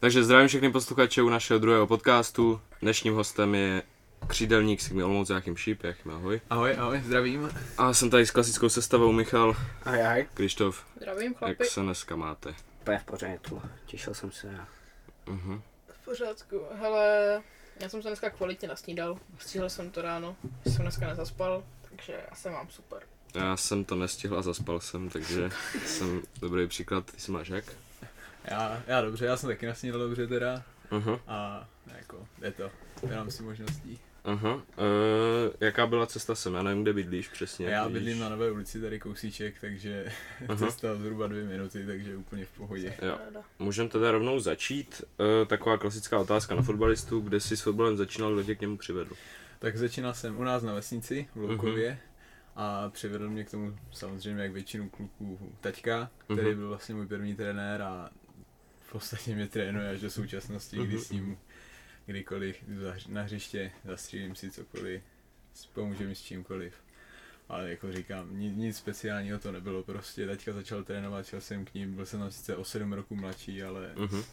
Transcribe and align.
Takže 0.00 0.24
zdravím 0.24 0.48
všechny 0.48 0.72
posluchače 0.72 1.22
u 1.22 1.28
našeho 1.28 1.58
druhého 1.58 1.86
podcastu. 1.86 2.60
Dnešním 2.82 3.14
hostem 3.14 3.54
je 3.54 3.82
křídelník 4.26 4.80
Sigmy 4.80 5.02
Olomouc 5.02 5.30
Jáchym 5.30 5.56
Šíp. 5.56 5.84
Jáchym, 5.84 6.10
ahoj. 6.12 6.40
Ahoj, 6.50 6.74
ahoj, 6.78 7.02
zdravím. 7.06 7.50
A 7.78 7.92
jsem 7.94 8.10
tady 8.10 8.26
s 8.26 8.30
klasickou 8.30 8.68
sestavou 8.68 9.12
Michal, 9.12 9.56
Ahoj, 9.84 10.02
ahoj. 10.02 10.26
Krištof. 10.34 10.84
Zdravím, 10.96 11.26
Jak 11.32 11.38
chlapi. 11.38 11.64
se 11.64 11.80
dneska 11.80 12.16
máte? 12.16 12.54
Úplně 12.80 12.98
v 12.98 13.04
pořádku, 13.04 13.62
těšil 13.86 14.14
jsem 14.14 14.32
se. 14.32 14.46
já. 14.46 14.68
Mhm. 15.32 15.62
V 16.02 16.04
pořádku. 16.04 16.60
Hele, 16.80 17.42
já 17.80 17.88
jsem 17.88 18.02
se 18.02 18.08
dneska 18.08 18.30
kvalitně 18.30 18.68
nasnídal. 18.68 19.18
Stihl 19.38 19.68
jsem 19.68 19.90
to 19.90 20.02
ráno. 20.02 20.36
Jsem 20.66 20.82
dneska 20.82 21.06
nezaspal, 21.06 21.64
takže 21.90 22.12
já 22.30 22.36
se 22.36 22.50
mám 22.50 22.68
super. 22.70 23.02
Já 23.34 23.56
jsem 23.56 23.84
to 23.84 23.94
nestihl 23.94 24.38
a 24.38 24.42
zaspal 24.42 24.80
jsem, 24.80 25.08
takže 25.10 25.50
jsem 25.86 26.22
dobrý 26.40 26.66
příklad. 26.66 27.10
Ty 27.10 27.20
si 27.20 27.30
máš 27.32 27.48
jak? 27.48 27.64
Já, 28.50 28.82
já 28.86 29.00
dobře, 29.00 29.26
já 29.26 29.36
jsem 29.36 29.48
taky 29.48 29.66
nasnídal 29.66 30.00
dobře 30.00 30.26
teda 30.26 30.62
Aha, 30.90 31.20
a 31.26 31.68
jako, 31.98 32.26
je 32.42 32.50
to, 32.52 32.70
jenom 33.10 33.30
si 33.30 33.42
možností. 33.42 33.98
aha. 34.24 34.54
Uh, 34.54 34.62
jaká 35.60 35.86
byla 35.86 36.06
cesta 36.06 36.34
sem? 36.34 36.54
Já 36.54 36.62
nevím, 36.62 36.82
kde 36.82 36.92
bydlíš 36.92 37.28
přesně. 37.28 37.66
Já 37.66 37.86
vidíš? 37.88 37.98
bydlím 38.02 38.18
na 38.18 38.28
Nové 38.28 38.50
ulici, 38.50 38.80
tady 38.80 38.98
kousíček, 39.00 39.54
takže 39.60 40.12
Aha. 40.48 40.56
cesta 40.66 40.94
zhruba 40.94 41.26
dvě 41.26 41.44
minuty, 41.44 41.86
takže 41.86 42.16
úplně 42.16 42.44
v 42.44 42.50
pohodě. 42.50 42.94
Jo. 43.02 43.18
Můžeme 43.58 43.88
teda 43.88 44.10
rovnou 44.10 44.40
začít. 44.40 45.02
Uh, 45.18 45.46
taková 45.48 45.78
klasická 45.78 46.18
otázka 46.18 46.54
na 46.54 46.62
fotbalistu. 46.62 47.20
Kde 47.20 47.40
jsi 47.40 47.56
s 47.56 47.60
fotbalem 47.60 47.96
začínal, 47.96 48.32
kdo 48.34 48.42
tě 48.42 48.54
k 48.54 48.60
němu 48.60 48.76
přivedl? 48.76 49.12
Tak 49.58 49.76
začínal 49.76 50.14
jsem 50.14 50.38
u 50.38 50.44
nás 50.44 50.62
na 50.62 50.74
vesnici, 50.74 51.28
v 51.34 51.40
Loukově, 51.40 51.98
a 52.56 52.88
přivedl 52.90 53.28
mě 53.30 53.44
k 53.44 53.50
tomu 53.50 53.76
samozřejmě 53.92 54.42
jak 54.42 54.52
většinu 54.52 54.88
kluků 54.88 55.38
taťka, 55.60 56.10
který 56.24 56.48
Mhm. 56.48 56.56
byl 56.58 56.68
vlastně 56.68 56.94
můj 56.94 57.06
první 57.06 57.34
trenér 57.34 57.82
a 57.82 58.10
v 58.88 58.92
podstatě 58.92 59.34
mě 59.34 59.46
trénuje 59.46 59.90
až 59.90 60.00
do 60.00 60.10
současnosti, 60.10 60.76
kdy 60.76 60.86
Mhm. 60.86 60.98
s 60.98 61.10
ním 61.10 61.38
kdykoliv 62.06 62.56
jdu 62.68 62.80
na 63.08 63.22
hřiště, 63.22 63.70
zastřílím 63.84 64.34
si 64.34 64.50
cokoliv, 64.50 65.02
pomůže 65.74 66.06
mi 66.06 66.14
s 66.14 66.22
čímkoliv. 66.22 66.74
Ale 67.48 67.70
jako 67.70 67.92
říkám, 67.92 68.38
nic, 68.38 68.56
nic 68.56 68.76
speciálního 68.76 69.38
to 69.38 69.52
nebylo, 69.52 69.82
prostě 69.82 70.26
taťka 70.26 70.52
začal 70.52 70.84
trénovat, 70.84 71.26
šel 71.26 71.40
jsem 71.40 71.64
k 71.64 71.74
ním, 71.74 71.94
byl 71.94 72.06
jsem 72.06 72.20
tam 72.20 72.30
sice 72.30 72.56
o 72.56 72.64
7 72.64 72.92
roků 72.92 73.16
mladší, 73.16 73.62
ale 73.62 73.92
Uh-huh. 73.96 74.24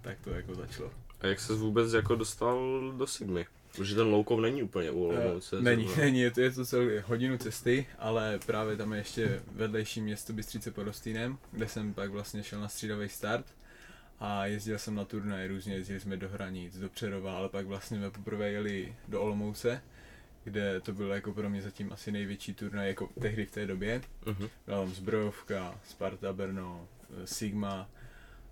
tak 0.00 0.18
to 0.20 0.30
jako 0.30 0.54
začalo. 0.54 0.92
A 1.20 1.26
jak 1.26 1.40
se 1.40 1.52
vůbec 1.54 1.92
jako 1.92 2.14
dostal 2.14 2.80
do 2.96 3.06
Sigmy? 3.06 3.46
Protože 3.76 3.94
ten 3.94 4.06
Loukov 4.06 4.40
není 4.40 4.62
úplně 4.62 4.90
u 4.90 5.04
Olomouce. 5.04 5.58
Eh, 5.58 5.62
není, 5.62 5.84
zrovna. 5.84 6.02
není, 6.04 6.20
je 6.20 6.30
to, 6.30 6.40
je 6.40 6.50
to 6.50 6.64
celý 6.66 6.88
hodinu 7.04 7.38
cesty, 7.38 7.86
ale 7.98 8.38
právě 8.46 8.76
tam 8.76 8.92
je 8.92 8.98
ještě 8.98 9.42
vedlejší 9.52 10.00
město 10.00 10.32
Bystřice 10.32 10.70
pod 10.70 10.82
Rostýnem, 10.82 11.38
kde 11.52 11.68
jsem 11.68 11.94
pak 11.94 12.10
vlastně 12.10 12.42
šel 12.42 12.60
na 12.60 12.68
střídavý 12.68 13.08
start 13.08 13.46
a 14.20 14.46
jezdil 14.46 14.78
jsem 14.78 14.94
na 14.94 15.04
turnaje 15.04 15.48
různě, 15.48 15.74
jezdili 15.74 16.00
jsme 16.00 16.16
do 16.16 16.28
Hranic, 16.28 16.78
do 16.78 16.88
Přerova, 16.88 17.36
ale 17.36 17.48
pak 17.48 17.66
vlastně 17.66 17.98
jsme 17.98 18.10
poprvé 18.10 18.50
jeli 18.50 18.94
do 19.08 19.22
Olomouce, 19.22 19.82
kde 20.44 20.80
to 20.80 20.92
byl 20.92 21.10
jako 21.10 21.32
pro 21.32 21.50
mě 21.50 21.62
zatím 21.62 21.92
asi 21.92 22.12
největší 22.12 22.54
turnaj 22.54 22.88
jako 22.88 23.08
tehdy 23.20 23.46
v 23.46 23.50
té 23.50 23.66
době. 23.66 24.02
Mhm. 24.26 24.48
Byla 24.66 24.78
tam 24.78 24.94
Zbrojovka, 24.94 25.80
Sparta 25.84 26.32
Brno, 26.32 26.88
Sigma 27.24 27.88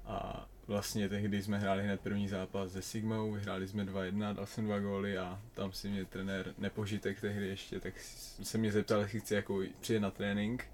a 0.07 0.49
vlastně 0.67 1.09
tehdy 1.09 1.43
jsme 1.43 1.59
hráli 1.59 1.83
hned 1.83 2.01
první 2.01 2.29
zápas 2.29 2.73
se 2.73 2.83
Sigmou, 2.83 3.33
vyhráli 3.33 3.69
jsme 3.69 3.85
2-1, 3.85 4.35
dal 4.35 4.47
jsem 4.47 4.65
dva 4.65 4.79
góly 4.79 5.19
a 5.19 5.43
tam 5.55 5.73
si 5.73 5.89
mě 5.89 6.05
trenér 6.05 6.55
Nepožitek 6.59 7.21
tehdy 7.21 7.49
ještě, 7.49 7.81
tak 7.81 7.95
se 8.43 8.59
mě 8.59 8.73
zeptal, 8.73 9.01
jestli 9.01 9.21
chci 9.21 9.35
jako 9.35 9.63
přijet 9.81 10.03
na 10.03 10.11
trénink. 10.11 10.65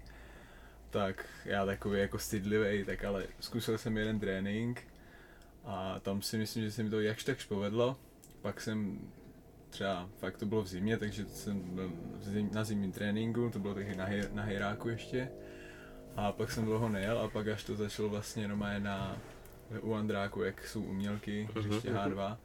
Tak 0.95 1.25
já 1.45 1.65
takový 1.65 1.99
jako 1.99 2.19
stydlivý, 2.19 2.83
tak 2.85 3.03
ale 3.03 3.23
zkusil 3.39 3.77
jsem 3.77 3.97
jeden 3.97 4.19
trénink 4.19 4.83
a 5.65 5.99
tam 5.99 6.21
si 6.21 6.37
myslím, 6.37 6.63
že 6.63 6.71
se 6.71 6.83
mi 6.83 6.89
to 6.89 7.01
jakž 7.01 7.23
takž 7.23 7.45
povedlo. 7.45 7.97
Pak 8.41 8.61
jsem 8.61 8.99
třeba, 9.69 10.09
fakt 10.19 10.37
to 10.37 10.45
bylo 10.45 10.63
v 10.63 10.67
zimě, 10.67 10.97
takže 10.97 11.25
jsem 11.25 11.61
byl 11.61 11.91
zim, 12.21 12.49
na 12.53 12.63
zimním 12.63 12.91
tréninku, 12.91 13.49
to 13.49 13.59
bylo 13.59 13.73
taky 13.73 13.95
na, 13.95 14.05
hej, 14.05 14.23
na 14.33 14.43
hejráku 14.43 14.89
ještě. 14.89 15.29
A 16.15 16.31
pak 16.31 16.51
jsem 16.51 16.65
dlouho 16.65 16.89
nejel 16.89 17.19
a 17.19 17.27
pak 17.29 17.47
až 17.47 17.63
to 17.63 17.75
začalo 17.75 18.09
vlastně 18.09 18.47
normálně 18.47 18.79
na, 18.79 19.17
u 19.81 19.93
Andráku, 19.93 20.43
jak 20.43 20.67
jsou 20.67 20.81
umělky, 20.83 21.49
Mhm. 21.55 21.63
hřiště 21.69 21.93
H2, 21.93 22.37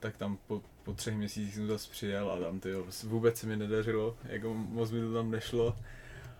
tak 0.00 0.16
tam 0.16 0.38
po, 0.46 0.62
po 0.82 0.92
třech 0.94 1.14
měsících 1.14 1.54
jsem 1.54 1.66
zase 1.66 1.90
přijel 1.90 2.30
a 2.30 2.40
tam 2.40 2.60
tyjo, 2.60 2.86
vůbec 3.04 3.36
se 3.38 3.46
mi 3.46 3.56
nedařilo, 3.56 4.16
jako 4.24 4.54
moc 4.54 4.90
mi 4.90 5.00
to 5.00 5.12
tam 5.14 5.30
nešlo. 5.30 5.76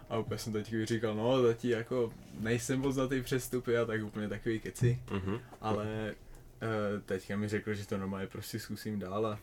A 0.08 0.18
úplně 0.18 0.38
jsem 0.38 0.52
teď 0.52 0.74
říkal, 0.84 1.14
no 1.14 1.42
zatím 1.42 1.70
jako 1.70 2.12
nejsem 2.40 2.80
moc 2.80 2.96
na 2.96 3.06
ty 3.06 3.22
přestupy 3.22 3.78
a 3.78 3.84
tak 3.84 4.02
úplně 4.04 4.28
takový 4.28 4.60
keci. 4.60 5.02
Mhm. 5.10 5.38
Ale 5.60 6.14
uh, 6.62 7.02
teďka 7.02 7.36
mi 7.36 7.48
řekl, 7.48 7.74
že 7.74 7.86
to 7.86 7.98
normálně 7.98 8.26
prostě 8.26 8.58
zkusím 8.58 8.98
dál 8.98 9.26
a 9.26 9.38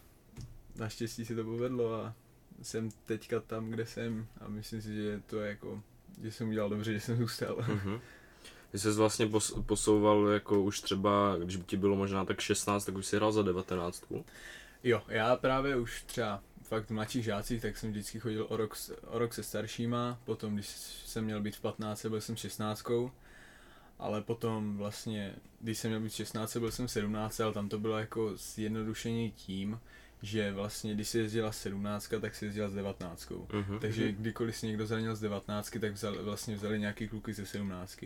naštěstí 0.75 1.25
se 1.25 1.35
to 1.35 1.43
povedlo 1.43 1.93
a 1.93 2.13
jsem 2.61 2.89
teďka 3.05 3.39
tam, 3.39 3.69
kde 3.69 3.85
jsem 3.85 4.27
a 4.41 4.47
myslím 4.47 4.81
si, 4.81 4.95
že 4.95 5.21
to 5.27 5.39
je 5.39 5.49
jako, 5.49 5.83
že 6.23 6.31
jsem 6.31 6.49
udělal 6.49 6.69
dobře, 6.69 6.93
že 6.93 6.99
jsem 6.99 7.17
zůstal. 7.17 7.57
Mhm. 7.67 7.99
Ty 8.71 8.79
jsi 8.79 8.91
vlastně 8.91 9.25
pos- 9.25 9.63
posouval 9.63 10.27
jako 10.27 10.61
už 10.61 10.81
třeba, 10.81 11.35
když 11.43 11.55
by 11.55 11.63
ti 11.63 11.77
bylo 11.77 11.95
možná 11.95 12.25
tak 12.25 12.39
16, 12.39 12.85
tak 12.85 12.95
už 12.95 13.05
jsi 13.05 13.15
hrál 13.15 13.31
za 13.31 13.41
19. 13.41 14.03
Jo, 14.83 15.01
já 15.07 15.35
právě 15.35 15.75
už 15.75 16.03
třeba 16.03 16.43
fakt 16.63 16.85
v 16.85 16.93
mladších 16.93 17.23
žácích, 17.23 17.61
tak 17.61 17.77
jsem 17.77 17.91
vždycky 17.91 18.19
chodil 18.19 18.45
o 18.49 18.57
rok, 18.57 18.77
o 19.07 19.19
rok 19.19 19.33
se 19.33 19.43
staršíma, 19.43 20.19
potom 20.25 20.53
když 20.53 20.67
jsem 21.05 21.25
měl 21.25 21.41
být 21.41 21.55
v 21.55 21.61
15, 21.61 22.05
byl 22.05 22.21
jsem 22.21 22.35
16, 22.35 22.85
ale 23.99 24.21
potom 24.21 24.77
vlastně, 24.77 25.35
když 25.59 25.77
jsem 25.77 25.91
měl 25.91 26.01
být 26.01 26.13
16, 26.13 26.57
byl 26.57 26.71
jsem 26.71 26.87
17, 26.87 27.39
ale 27.39 27.53
tam 27.53 27.69
to 27.69 27.79
bylo 27.79 27.97
jako 27.97 28.37
zjednodušení 28.37 29.31
tím, 29.31 29.79
že 30.21 30.51
vlastně 30.51 30.93
když 30.93 31.07
se 31.07 31.17
jezdila 31.17 31.51
17, 31.51 32.13
tak 32.21 32.35
se 32.35 32.45
jezdila 32.45 32.69
s 32.69 32.73
19. 32.73 33.31
Mhm. 33.53 33.79
Takže 33.79 34.11
kdykoliv 34.11 34.57
si 34.57 34.67
někdo 34.67 34.85
zranil 34.85 35.15
z 35.15 35.19
19, 35.19 35.77
tak 35.81 35.91
vzal, 35.93 36.23
vlastně 36.23 36.55
vzali 36.55 36.79
nějaký 36.79 37.07
kluky 37.07 37.33
ze 37.33 37.45
17. 37.45 38.05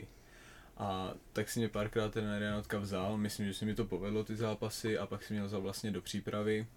A 0.79 1.13
tak 1.33 1.49
si 1.49 1.59
mě 1.59 1.69
párkrát 1.69 2.13
ten 2.13 2.37
Janotka 2.41 2.79
vzal, 2.79 3.17
myslím, 3.17 3.47
že 3.47 3.53
se 3.53 3.65
mi 3.65 3.75
to 3.75 3.85
povedlo 3.85 4.23
ty 4.23 4.35
zápasy 4.35 4.97
a 4.97 5.05
pak 5.05 5.23
si 5.23 5.33
mě 5.33 5.43
vzal 5.43 5.61
vlastně 5.61 5.91
do 5.91 6.01
přípravy. 6.01 6.67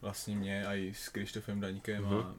Vlastně 0.00 0.36
mě 0.36 0.66
a 0.66 0.74
i 0.74 0.94
s 0.94 1.08
Krištofem 1.08 1.60
Daňkem 1.60 2.02
Mhm. 2.04 2.14
a 2.16 2.34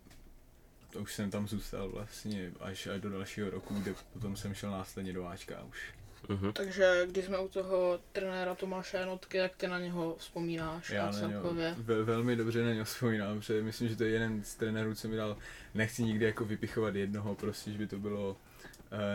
to 0.94 1.00
už 1.00 1.14
jsem 1.14 1.32
tam 1.32 1.48
zůstal 1.48 1.90
vlastně 1.90 2.52
až, 2.60 2.88
až 2.88 3.02
do 3.02 3.10
dalšího 3.10 3.50
roku, 3.50 3.74
kde 3.74 3.94
potom 4.14 4.36
jsem 4.36 4.54
šel 4.54 4.72
následně 4.72 5.14
do 5.14 5.28
Ačka 5.28 5.64
už. 5.64 5.94
Mhm. 6.30 6.54
Takže 6.54 7.08
když 7.12 7.26
jsme 7.26 7.40
u 7.40 7.48
toho 7.48 8.00
trenéra 8.12 8.56
Tomáše 8.56 8.98
Janotky, 8.98 9.38
jak 9.38 9.56
ty 9.56 9.68
na 9.68 9.80
něho 9.80 10.16
vzpomínáš 10.20 10.90
Já 10.90 11.12
na 11.12 11.28
něho 11.28 11.54
ve, 11.78 12.04
velmi 12.04 12.36
dobře 12.36 12.64
na 12.64 12.74
něho 12.74 12.86
vzpomínám, 12.86 13.40
protože 13.40 13.62
myslím, 13.62 13.90
že 13.90 13.96
to 13.96 14.04
je 14.04 14.10
jeden 14.10 14.44
z 14.44 14.56
trenérů, 14.56 14.96
co 14.96 15.08
mi 15.08 15.16
dal, 15.16 15.38
nechci 15.74 16.04
nikdy 16.04 16.26
jako 16.26 16.46
vypichovat 16.46 16.96
jednoho, 16.96 17.36
prostě, 17.36 17.72
že 17.72 17.78
by 17.78 17.88
to 17.88 17.98
bylo 18.00 18.38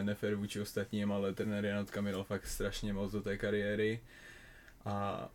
nefér 0.03 0.35
vůči 0.35 0.61
ostatním, 0.61 1.13
ale 1.13 1.33
trenér 1.33 1.65
Janotka 1.65 2.01
mi 2.01 2.13
dal 2.13 2.25
fakt 2.25 2.47
strašně 2.47 2.93
moc 2.93 3.13
do 3.13 3.23
té 3.23 3.37
kariéry 3.37 4.01
a 4.85 5.29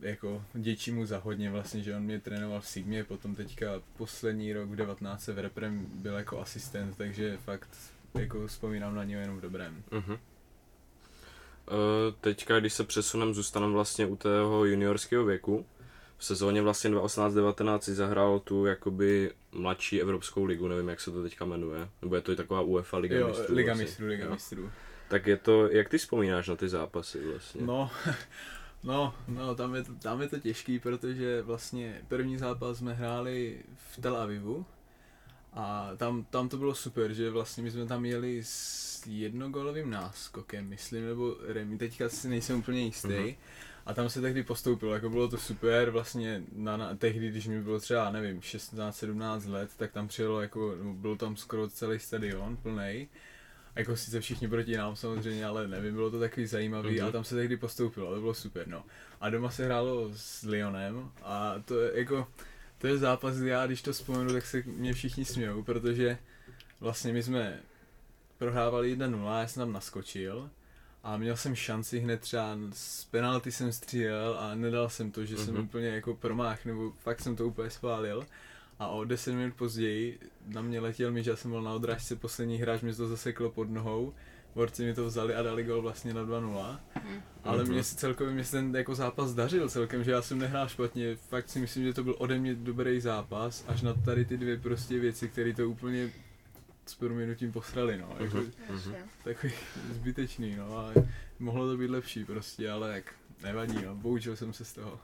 jako 0.00 0.44
děčí 0.54 0.90
mu 0.90 1.06
za 1.06 1.18
hodně 1.18 1.50
vlastně, 1.50 1.82
že 1.82 1.96
on 1.96 2.02
mě 2.02 2.20
trénoval 2.20 2.60
v 2.60 2.66
Sigmě, 2.66 3.04
potom 3.04 3.34
teďka 3.34 3.66
poslední 3.96 4.52
rok 4.52 4.68
v 4.68 4.76
19 4.76 5.26
v 5.28 5.38
Reprem 5.38 5.86
byl 5.94 6.14
jako 6.14 6.40
asistent, 6.40 6.96
takže 6.96 7.36
fakt 7.36 7.68
jako 8.14 8.46
vzpomínám 8.46 8.94
na 8.94 9.04
něho 9.04 9.20
jenom 9.20 9.36
v 9.36 9.40
dobrém. 9.40 9.82
Mhm. 9.90 10.18
Eh, 11.68 12.12
Teďka, 12.20 12.60
když 12.60 12.72
se 12.72 12.84
přesunem, 12.84 13.34
zůstaneme 13.34 13.72
vlastně 13.72 14.06
u 14.06 14.16
tého 14.16 14.64
juniorského 14.64 15.24
věku. 15.24 15.66
V 16.18 16.24
sezóně 16.24 16.62
vlastně 16.62 16.90
2018-19 16.90 17.78
si 17.78 17.94
zahrál 17.94 18.38
tu 18.38 18.66
jakoby 18.66 19.32
mladší 19.52 20.00
Evropskou 20.00 20.44
ligu, 20.44 20.68
nevím 20.68 20.88
jak 20.88 21.00
se 21.00 21.10
to 21.10 21.22
teďka 21.22 21.44
jmenuje, 21.44 21.88
nebo 22.02 22.14
je 22.14 22.20
to 22.22 22.32
i 22.32 22.36
taková 22.36 22.60
UEFA 22.60 22.98
Liga 22.98 23.16
jo, 23.18 23.28
mistrů. 23.28 23.54
Liga 23.54 23.66
vlastně. 23.72 23.84
mistrů, 23.84 24.06
Liga 24.06 24.24
Jo. 24.24 24.30
mistrů. 24.30 24.70
Tak 25.08 25.26
je 25.26 25.36
to, 25.36 25.68
jak 25.68 25.88
ty 25.88 25.98
vzpomínáš 25.98 26.48
na 26.48 26.56
ty 26.56 26.68
zápasy 26.68 27.26
vlastně? 27.26 27.62
No, 27.62 27.90
no, 28.84 29.14
no 29.28 29.54
tam, 29.54 29.74
je 29.74 29.82
to, 29.84 29.94
tam 29.94 30.22
je 30.22 30.28
to 30.28 30.38
těžký, 30.38 30.78
protože 30.78 31.42
vlastně 31.42 32.02
první 32.08 32.38
zápas 32.38 32.78
jsme 32.78 32.94
hráli 32.94 33.62
v 33.92 34.00
Tel 34.00 34.16
Avivu 34.16 34.66
a 35.52 35.90
tam, 35.96 36.24
tam 36.24 36.48
to 36.48 36.56
bylo 36.56 36.74
super, 36.74 37.12
že 37.12 37.30
vlastně 37.30 37.62
my 37.62 37.70
jsme 37.70 37.86
tam 37.86 38.04
jeli 38.04 38.40
s 38.44 39.06
jednogolovým 39.06 39.90
náskokem, 39.90 40.68
myslím, 40.68 41.06
nebo 41.06 41.36
Remi, 41.46 41.78
teďka 41.78 42.08
si 42.08 42.28
nejsem 42.28 42.58
úplně 42.58 42.80
jistý. 42.80 43.08
Mhm. 43.08 43.34
A 43.86 43.94
tam 43.94 44.08
se 44.08 44.20
tehdy 44.20 44.42
postoupilo, 44.42 44.94
jako 44.94 45.10
bylo 45.10 45.28
to 45.28 45.38
super, 45.38 45.90
vlastně 45.90 46.42
na, 46.52 46.76
na 46.76 46.94
tehdy, 46.96 47.28
když 47.30 47.46
mi 47.46 47.62
bylo 47.62 47.80
třeba, 47.80 48.10
nevím, 48.10 48.40
16-17 48.40 49.50
let, 49.52 49.70
tak 49.76 49.92
tam 49.92 50.08
přijelo 50.08 50.40
jako, 50.42 50.74
no, 50.82 50.92
byl 50.94 51.16
tam 51.16 51.36
skoro 51.36 51.68
celý 51.68 51.98
stadion 51.98 52.56
plný. 52.56 53.08
Jako 53.76 53.96
sice 53.96 54.20
všichni 54.20 54.48
proti 54.48 54.76
nám 54.76 54.96
samozřejmě, 54.96 55.46
ale 55.46 55.68
nevím, 55.68 55.94
bylo 55.94 56.10
to 56.10 56.20
takový 56.20 56.46
zajímavý, 56.46 56.90
Mhm. 56.94 57.02
ale 57.02 57.12
tam 57.12 57.24
se 57.24 57.34
tehdy 57.34 57.56
postoupilo, 57.56 58.14
to 58.14 58.20
bylo 58.20 58.34
super, 58.34 58.68
no. 58.68 58.84
A 59.20 59.30
doma 59.30 59.50
se 59.50 59.64
hrálo 59.64 60.10
s 60.14 60.42
Lyonem 60.42 61.10
a 61.22 61.54
to 61.64 61.80
je 61.80 61.98
jako, 61.98 62.28
to 62.78 62.86
je 62.86 62.98
zápas, 62.98 63.36
kdy 63.36 63.48
já 63.48 63.66
když 63.66 63.82
to 63.82 63.92
vzpomenu, 63.92 64.32
tak 64.32 64.46
se 64.46 64.62
mě 64.66 64.92
všichni 64.92 65.24
smějou, 65.24 65.62
protože 65.62 66.18
vlastně 66.80 67.12
my 67.12 67.22
jsme 67.22 67.60
prohrávali 68.38 68.96
1-0, 68.96 69.40
já 69.40 69.46
jsem 69.48 69.60
tam 69.60 69.72
naskočil 69.72 70.50
a 71.06 71.16
měl 71.16 71.36
jsem 71.36 71.54
šanci 71.54 71.98
hned 71.98 72.20
třeba 72.20 72.58
z 72.72 73.04
penalty 73.04 73.52
jsem 73.52 73.72
střílel 73.72 74.36
a 74.40 74.54
nedal 74.54 74.88
jsem 74.88 75.10
to, 75.10 75.24
že 75.24 75.36
mm-hmm. 75.36 75.44
jsem 75.44 75.54
Mhm. 75.54 75.62
úplně 75.64 75.86
jako 75.88 76.14
promách, 76.14 76.64
nebo 76.64 76.92
fakt 76.98 77.20
jsem 77.20 77.36
to 77.36 77.46
úplně 77.46 77.70
spálil. 77.70 78.26
A 78.78 78.88
o 78.88 79.04
10 79.04 79.32
minut 79.34 79.54
později 79.54 80.18
na 80.46 80.62
mě 80.62 80.80
letěl 80.80 81.12
míč, 81.12 81.26
já 81.26 81.36
jsem 81.36 81.50
byl 81.50 81.62
na 81.62 81.72
odrážce, 81.74 82.16
poslední 82.16 82.56
hráč 82.58 82.80
mě 82.82 82.94
to 82.94 83.08
zaseklo 83.08 83.50
pod 83.50 83.70
nohou, 83.70 84.12
borci 84.54 84.84
mi 84.84 84.94
to 84.94 85.04
vzali 85.06 85.34
a 85.34 85.42
dali 85.42 85.64
gol 85.64 85.82
vlastně 85.82 86.14
na 86.14 86.22
2-0. 86.24 86.80
Mhm. 86.94 87.22
Ale 87.44 87.62
Mhm. 87.62 87.72
mě 87.72 87.84
se 87.84 87.96
celkově 87.96 88.34
mě 88.34 88.44
se 88.44 88.50
ten 88.50 88.76
jako 88.76 88.94
zápas 88.94 89.34
dařil 89.34 89.68
celkem, 89.68 90.04
že 90.04 90.10
já 90.10 90.22
jsem 90.22 90.38
nehrál 90.38 90.68
špatně, 90.68 91.16
fakt 91.16 91.48
si 91.48 91.58
myslím, 91.58 91.84
že 91.84 91.92
to 91.94 92.04
byl 92.04 92.14
ode 92.18 92.38
mě 92.38 92.54
dobrý 92.54 93.00
zápas, 93.00 93.64
až 93.68 93.82
na 93.82 93.94
tady 93.94 94.24
ty 94.24 94.36
dvě 94.36 94.56
prostě 94.56 94.98
věci, 94.98 95.28
které 95.28 95.52
to 95.54 95.68
úplně 95.70 96.10
s 96.86 96.94
proměnutím 96.94 97.52
posrali, 97.52 97.98
no. 97.98 98.16
Jako, 98.20 98.36
Mhm. 98.36 98.52
Jasně. 98.70 98.94
takový 99.24 99.52
zbytečný, 99.92 100.56
no 100.56 100.78
a 100.78 100.92
mohlo 101.38 101.66
to 101.70 101.76
být 101.76 101.90
lepší 101.90 102.24
prostě, 102.24 102.70
ale 102.70 102.94
jak 102.94 103.14
nevadí, 103.42 103.78
no, 103.84 103.96
poučil 103.96 104.36
jsem 104.36 104.52
se 104.52 104.64
z 104.64 104.72
toho. 104.72 105.00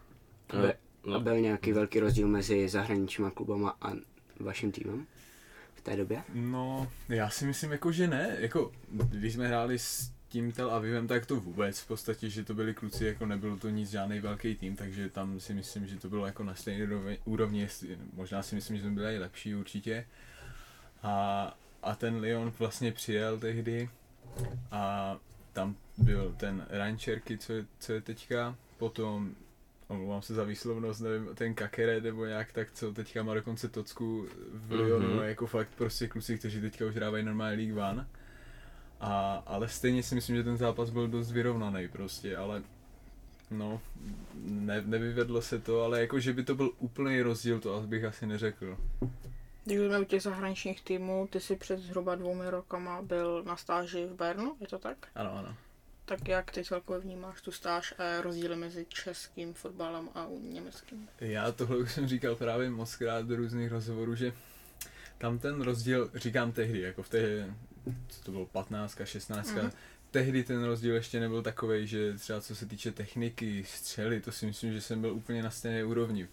No, 0.54 0.60
Be- 0.62 0.74
no, 1.06 1.14
A 1.14 1.18
byl 1.18 1.40
nějaký 1.40 1.72
velký 1.72 2.00
rozdíl 2.00 2.28
mezi 2.28 2.68
zahraničníma 2.68 3.30
klubama 3.30 3.76
a 3.82 3.92
vaším 4.40 4.72
týmem 4.72 5.06
v 5.74 5.80
té 5.80 5.96
době? 5.96 6.22
No, 6.34 6.90
já 7.08 7.30
si 7.30 7.44
myslím 7.46 7.72
jako, 7.72 7.92
že 7.92 8.06
ne, 8.08 8.36
jako 8.38 8.72
když 8.90 9.34
jsme 9.34 9.48
hráli 9.48 9.78
s 9.78 10.12
tím 10.28 10.52
Tel 10.52 10.70
Avivem, 10.70 11.06
tak 11.06 11.26
to 11.26 11.36
vůbec 11.40 11.80
v 11.80 11.86
podstatě, 11.86 12.30
že 12.30 12.44
to 12.44 12.54
byli 12.54 12.74
kluci, 12.74 13.04
jako 13.04 13.26
nebylo 13.26 13.56
to 13.56 13.68
nic 13.68 13.90
žádný 13.90 14.20
velký 14.20 14.54
tým, 14.54 14.76
takže 14.76 15.08
tam 15.08 15.40
si 15.40 15.54
myslím, 15.54 15.86
že 15.86 15.96
to 15.98 16.08
bylo 16.08 16.26
jako 16.26 16.44
na 16.44 16.54
stejné 16.54 16.86
úrovni, 17.24 17.60
jestli, 17.60 17.98
možná 18.14 18.42
si 18.42 18.54
myslím, 18.54 18.76
že 18.76 18.82
jsme 18.82 18.90
byli 18.92 19.14
i 19.14 19.18
lepší 19.18 19.54
určitě. 19.54 20.06
A, 21.02 21.56
a 21.82 21.94
ten 21.94 22.16
Lyon 22.20 22.52
vlastně 22.58 22.92
přijel 22.92 23.38
tehdy 23.38 23.90
a 24.70 25.16
tam 25.52 25.76
byl 25.98 26.34
ten 26.36 26.66
Rancherky, 26.70 27.38
co 27.38 27.52
je, 27.52 27.64
co 27.78 27.92
je 27.92 28.00
teďka, 28.00 28.56
potom 28.78 29.34
omlouvám 29.88 30.22
se 30.22 30.34
za 30.34 30.44
výslovnost, 30.44 31.00
nevím, 31.00 31.34
ten 31.34 31.54
Kakere 31.54 32.00
nebo 32.00 32.26
nějak 32.26 32.52
tak, 32.52 32.72
co 32.72 32.92
teďka 32.92 33.22
má 33.22 33.34
dokonce 33.34 33.68
tocku 33.68 34.26
v 34.54 34.72
Lyonu, 34.72 35.08
Mhm. 35.08 35.18
mm-hmm. 35.18 35.22
jako 35.22 35.46
fakt 35.46 35.68
prostě 35.76 36.08
kluci, 36.08 36.38
kteří 36.38 36.60
teďka 36.60 36.86
už 36.86 36.94
hrávají 36.94 37.24
normální 37.24 37.56
League 37.66 37.76
One. 37.90 38.06
A, 39.00 39.42
ale 39.46 39.68
stejně 39.68 40.02
si 40.02 40.14
myslím, 40.14 40.36
že 40.36 40.44
ten 40.44 40.56
zápas 40.56 40.90
byl 40.90 41.08
dost 41.08 41.32
vyrovnaný 41.32 41.88
prostě, 41.88 42.36
ale 42.36 42.62
no, 43.50 43.80
ne, 44.44 44.82
nevyvedlo 44.86 45.42
se 45.42 45.58
to, 45.58 45.82
ale 45.82 46.00
jako, 46.00 46.20
že 46.20 46.32
by 46.32 46.44
to 46.44 46.54
byl 46.54 46.70
úplný 46.78 47.22
rozdíl, 47.22 47.60
to 47.60 47.74
asi 47.76 47.86
bych 47.86 48.04
asi 48.04 48.26
neřekl. 48.26 48.78
Když 49.64 49.78
jsme 49.78 49.98
u 50.00 50.04
těch 50.04 50.22
zahraničních 50.22 50.80
týmů, 50.82 51.28
ty 51.32 51.40
jsi 51.40 51.56
před 51.56 51.78
zhruba 51.80 52.14
dvoumi 52.14 52.50
rokama 52.50 53.02
byl 53.02 53.42
na 53.46 53.56
stáži 53.56 54.06
v 54.06 54.14
Bernu, 54.14 54.56
je 54.60 54.66
to 54.66 54.78
tak? 54.78 54.96
Ano, 55.14 55.32
ano. 55.38 55.56
Tak 56.04 56.28
jak 56.28 56.50
ty 56.50 56.64
celkově 56.64 57.00
vnímáš 57.00 57.40
tu 57.42 57.52
stáž 57.52 57.94
a 57.98 58.20
rozdíly 58.20 58.56
mezi 58.56 58.86
českým 58.88 59.54
fotbalem 59.54 60.08
a 60.14 60.26
německým? 60.40 61.08
Já 61.20 61.52
tohle 61.52 61.76
už 61.76 61.92
jsem 61.92 62.08
říkal 62.08 62.36
právě 62.36 62.70
moc 62.70 62.96
krát 62.96 63.26
do 63.26 63.36
různých 63.36 63.70
rozhovorů, 63.72 64.14
že 64.14 64.32
tam 65.18 65.38
ten 65.38 65.60
rozdíl, 65.62 66.10
říkám 66.14 66.52
tehdy, 66.52 66.80
jako 66.80 67.02
v 67.02 67.08
té, 67.08 67.54
co 68.08 68.22
to 68.24 68.30
bylo, 68.30 68.46
15, 68.46 68.98
16, 69.04 69.50
Mhm. 69.52 69.64
mm. 69.64 69.70
tehdy 70.10 70.44
ten 70.44 70.64
rozdíl 70.64 70.94
ještě 70.94 71.20
nebyl 71.20 71.42
takový, 71.42 71.86
že 71.86 72.18
třeba 72.18 72.40
co 72.40 72.54
se 72.56 72.66
týče 72.66 72.92
techniky, 72.92 73.64
střely, 73.68 74.20
to 74.20 74.32
si 74.32 74.46
myslím, 74.46 74.72
že 74.72 74.80
jsem 74.80 75.00
byl 75.00 75.12
úplně 75.14 75.42
na 75.42 75.50
stejné 75.50 75.84
úrovni. 75.84 76.28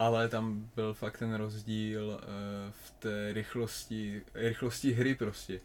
Ale 0.00 0.28
tam 0.28 0.70
byl 0.76 0.94
fakt 0.94 1.18
ten 1.18 1.34
rozdíl 1.34 2.08
uh, 2.08 2.18
v 2.70 2.90
té 2.90 3.32
rychlosti, 3.32 4.22
rychlosti 4.34 4.92
hry 4.92 5.14
prostě. 5.14 5.60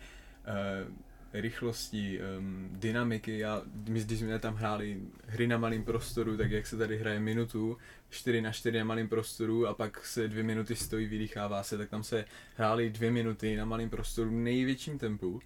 Uh, 0.88 0.94
rychlosti, 1.34 2.20
um, 2.38 2.70
dynamiky. 2.72 3.40
Já, 3.40 3.62
my, 3.90 4.04
když 4.04 4.20
jsme 4.20 4.40
tam 4.40 4.56
hráli 4.56 5.02
hry 5.26 5.48
na 5.48 5.58
malém 5.58 5.84
prostoru, 5.84 6.38
tak 6.38 6.52
jak 6.52 6.68
se 6.68 6.78
tady 6.78 6.98
hraje 6.98 7.20
minutu, 7.20 7.78
4 8.10 8.42
na 8.42 8.52
4 8.52 8.78
na 8.78 8.84
malém 8.84 9.08
prostoru 9.08 9.68
a 9.68 9.74
pak 9.74 10.06
se 10.06 10.28
dvě 10.28 10.44
minuty 10.44 10.76
stojí, 10.76 11.06
vydýchává 11.06 11.64
se, 11.64 11.78
tak 11.78 11.90
tam 11.90 12.04
se 12.04 12.26
hráli 12.56 12.90
dvě 12.90 13.12
minuty 13.12 13.56
na 13.56 13.66
malém 13.66 13.90
prostoru 13.90 14.30
v 14.30 14.34
největším 14.34 15.00
tempu 15.00 15.40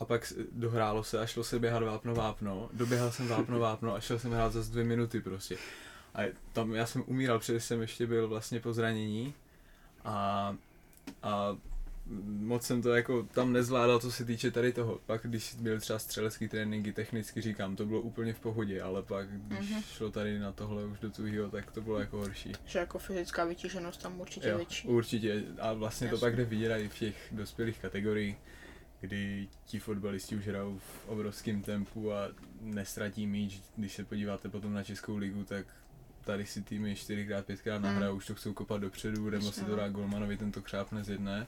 a 0.00 0.04
pak 0.04 0.32
dohrálo 0.52 1.04
se 1.04 1.18
a 1.18 1.26
šlo 1.26 1.44
se 1.44 1.58
běhat 1.58 1.82
vápno 1.82 2.14
vápno, 2.14 2.68
doběhal 2.72 3.12
jsem 3.12 3.28
vápno 3.28 3.58
vápno 3.58 3.94
a 3.94 4.00
šel 4.00 4.18
jsem 4.18 4.32
hrát 4.32 4.52
zase 4.52 4.70
dvě 4.70 4.84
minuty 4.84 5.20
prostě. 5.20 5.56
A 6.14 6.20
tam 6.52 6.74
já 6.74 6.86
jsem 6.86 7.04
umíral, 7.06 7.38
protože 7.38 7.60
jsem 7.60 7.80
ještě 7.80 8.06
byl 8.06 8.28
vlastně 8.28 8.60
po 8.60 8.72
zranění 8.72 9.34
a, 10.04 10.56
a 11.22 11.56
moc 12.26 12.62
jsem 12.66 12.82
to 12.82 12.94
jako 12.94 13.22
tam 13.22 13.52
nezvládal, 13.52 13.98
co 14.00 14.12
se 14.12 14.24
týče 14.24 14.50
tady 14.50 14.72
toho. 14.72 15.00
Pak 15.06 15.20
když 15.26 15.54
byl 15.54 15.80
třeba 15.80 15.98
střelecký 15.98 16.48
tréninky, 16.48 16.92
technicky 16.92 17.40
říkám, 17.40 17.76
to 17.76 17.86
bylo 17.86 18.00
úplně 18.00 18.32
v 18.32 18.40
pohodě, 18.40 18.82
ale 18.82 19.02
pak 19.02 19.28
když 19.28 19.70
Mhm. 19.70 19.82
šlo 19.82 20.10
tady 20.10 20.38
na 20.38 20.52
tohle 20.52 20.84
už 20.84 20.98
do 20.98 21.10
tuhýho, 21.10 21.50
tak 21.50 21.70
to 21.70 21.80
bylo 21.80 21.98
jako 22.00 22.16
horší. 22.16 22.52
Že 22.66 22.78
jako 22.78 22.98
fyzická 22.98 23.44
vytíženost 23.44 24.02
tam 24.02 24.20
určitě 24.20 24.48
Jo, 24.48 24.56
větší. 24.56 24.88
určitě. 24.88 25.42
A 25.60 25.72
vlastně 25.72 26.08
to 26.08 26.14
Jasně. 26.14 26.26
pak 26.26 26.36
jde 26.36 26.44
vidět 26.44 26.76
i 26.78 26.88
v 26.88 26.98
těch 26.98 27.16
dospělých 27.32 27.78
kategoriích, 27.78 28.36
kdy 29.00 29.48
ti 29.66 29.78
fotbalisti 29.78 30.36
už 30.36 30.46
hrajou 30.46 30.78
v 30.78 31.08
obrovském 31.08 31.62
tempu 31.62 32.12
a 32.12 32.28
nestratí 32.60 33.26
míč. 33.26 33.60
Když 33.76 33.92
se 33.92 34.04
podíváte 34.04 34.48
potom 34.48 34.72
na 34.74 34.82
Českou 34.84 35.16
ligu, 35.16 35.44
tak 35.44 35.66
tady 36.24 36.46
si 36.46 36.62
týmy 36.62 36.94
4x, 36.94 37.42
5x 37.42 37.80
nahrajou, 37.80 38.16
už 38.16 38.26
to 38.26 38.34
chcou 38.34 38.52
kopat 38.52 38.80
dopředu, 38.80 39.30
nebo 39.30 39.42
se 39.42 39.48
Jasně, 39.60 39.64
to 39.64 39.76
dá 39.76 39.88
golmanovi, 39.88 40.36
ten 40.36 40.52
to 40.52 40.62
křápne 40.62 41.04
z 41.04 41.08
jedné. 41.10 41.46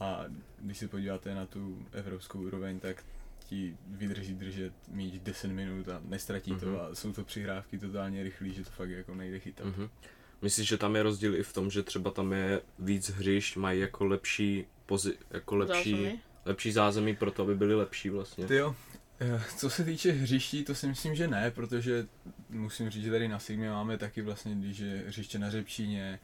A 0.00 0.24
když 0.58 0.78
se 0.78 0.88
podíváte 0.88 1.34
na 1.34 1.46
tu 1.46 1.86
evropskou 1.92 2.38
úroveň, 2.40 2.80
tak 2.80 3.04
ti 3.48 3.76
vydrží 3.86 4.34
držet 4.34 4.72
míč 4.88 5.14
10 5.22 5.48
minut 5.48 5.88
a 5.88 6.00
nestratí 6.04 6.50
Mhm. 6.52 6.60
to 6.60 6.82
a 6.82 6.94
jsou 6.94 7.12
to 7.12 7.24
přihrávky 7.24 7.78
totálně 7.78 8.22
rychlý, 8.22 8.54
že 8.54 8.64
to 8.64 8.70
fakt 8.70 8.90
jako 8.90 9.14
nejde 9.14 9.38
chytat. 9.38 9.66
Mhm. 9.66 9.88
Myslíš, 10.42 10.68
že 10.68 10.76
tam 10.78 10.96
je 10.96 11.02
rozdíl 11.02 11.36
i 11.36 11.42
v 11.42 11.52
tom, 11.52 11.70
že 11.70 11.82
třeba 11.82 12.10
tam 12.10 12.32
je 12.32 12.60
víc 12.78 13.10
hřišť, 13.10 13.56
mají 13.56 13.80
jako 13.80 14.04
lepší, 14.04 14.64
pozi- 14.86 15.16
jako 15.30 15.56
lepší, 15.56 15.90
Zázemí? 15.90 16.20
lepší 16.44 16.72
zázemí 16.72 17.16
pro 17.16 17.30
to, 17.30 17.42
aby 17.42 17.54
byly 17.54 17.74
lepší 17.74 18.10
vlastně. 18.10 18.46
Ty 18.46 18.54
jo, 18.56 18.76
co 19.56 19.70
se 19.70 19.84
týče 19.84 20.12
hřiští, 20.12 20.64
to 20.64 20.74
si 20.74 20.86
myslím, 20.86 21.14
že 21.14 21.28
ne, 21.28 21.50
protože 21.50 22.06
musím 22.50 22.90
říct, 22.90 23.04
že 23.04 23.10
tady 23.10 23.28
na 23.28 23.38
Sigmě 23.38 23.70
máme 23.70 23.98
taky 23.98 24.22
vlastně, 24.22 24.54
když 24.54 24.78
je 24.78 25.02
hřiště 25.06 25.38
na 25.38 25.50
Řepčíně, 25.50 26.20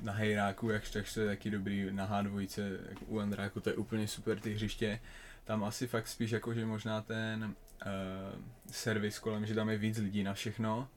na 0.00 0.12
Hejráku, 0.12 0.70
jak 0.70 0.90
tak 0.90 1.14
to 1.14 1.20
je 1.20 1.26
taky 1.26 1.50
dobrý, 1.50 1.88
na 1.90 2.22
H2, 2.22 2.46
jako 2.88 3.04
u 3.04 3.18
Andráku, 3.18 3.60
to 3.60 3.70
je 3.70 3.76
úplně 3.76 4.08
super 4.08 4.40
ty 4.40 4.54
hřiště. 4.54 5.00
Tam 5.44 5.64
asi 5.64 5.86
fakt 5.86 6.08
spíš 6.08 6.30
jako, 6.30 6.54
že 6.54 6.66
možná 6.66 7.00
ten 7.00 7.44
uh, 7.44 8.42
servis 8.70 9.18
kolem, 9.18 9.46
že 9.46 9.54
tam 9.54 9.68
je 9.68 9.78
víc 9.78 9.98
lidí 9.98 10.22
na 10.22 10.34
všechno, 10.34 10.88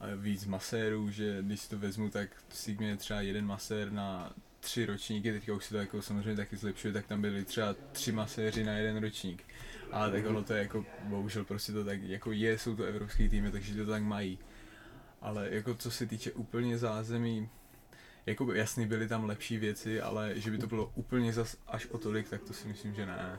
a 0.00 0.06
víc 0.16 0.46
masérů, 0.46 1.10
že 1.10 1.38
když 1.42 1.60
si 1.60 1.70
to 1.70 1.78
vezmu, 1.78 2.08
tak 2.08 2.28
Sigmě 2.48 2.88
je 2.88 2.96
třeba 2.96 3.20
jeden 3.20 3.46
masér 3.46 3.92
na 3.92 4.32
tři 4.60 4.86
ročníky, 4.86 5.32
teďka 5.32 5.54
už 5.54 5.64
se 5.64 5.70
to 5.70 5.78
jako 5.78 6.02
samozřejmě 6.02 6.36
taky 6.36 6.56
zlepšuje, 6.56 6.92
tak 6.92 7.06
tam 7.06 7.20
byli 7.20 7.44
třeba 7.44 7.76
tři 7.92 8.12
maséři 8.12 8.64
na 8.64 8.72
jeden 8.72 8.96
ročník. 8.96 9.44
Ale 9.92 10.10
tak 10.10 10.26
ono 10.26 10.42
to 10.42 10.52
je 10.52 10.58
jako, 10.62 10.84
bohužel 11.04 11.44
prostě 11.44 11.72
to 11.72 11.84
tak 11.84 12.02
jako 12.02 12.32
je, 12.32 12.58
jsou 12.58 12.76
to 12.76 12.84
evropský 12.84 13.28
týmy, 13.28 13.50
takže 13.50 13.84
to 13.84 13.90
tak 13.90 14.02
mají. 14.02 14.38
Ale 15.20 15.48
jako 15.50 15.74
co 15.74 15.90
se 15.90 16.06
týče 16.06 16.32
úplně 16.32 16.78
zázemí, 16.78 17.48
jako 18.26 18.52
jasný 18.52 18.86
byly 18.86 19.08
tam 19.08 19.24
lepší 19.24 19.56
věci, 19.58 20.00
ale 20.00 20.32
že 20.34 20.50
by 20.50 20.58
to 20.58 20.66
bylo 20.66 20.92
úplně 20.94 21.32
zas 21.32 21.56
až 21.66 21.86
o 21.86 21.98
tolik, 21.98 22.28
tak 22.28 22.42
to 22.42 22.52
si 22.52 22.68
myslím, 22.68 22.94
že 22.94 23.06
ne. 23.06 23.38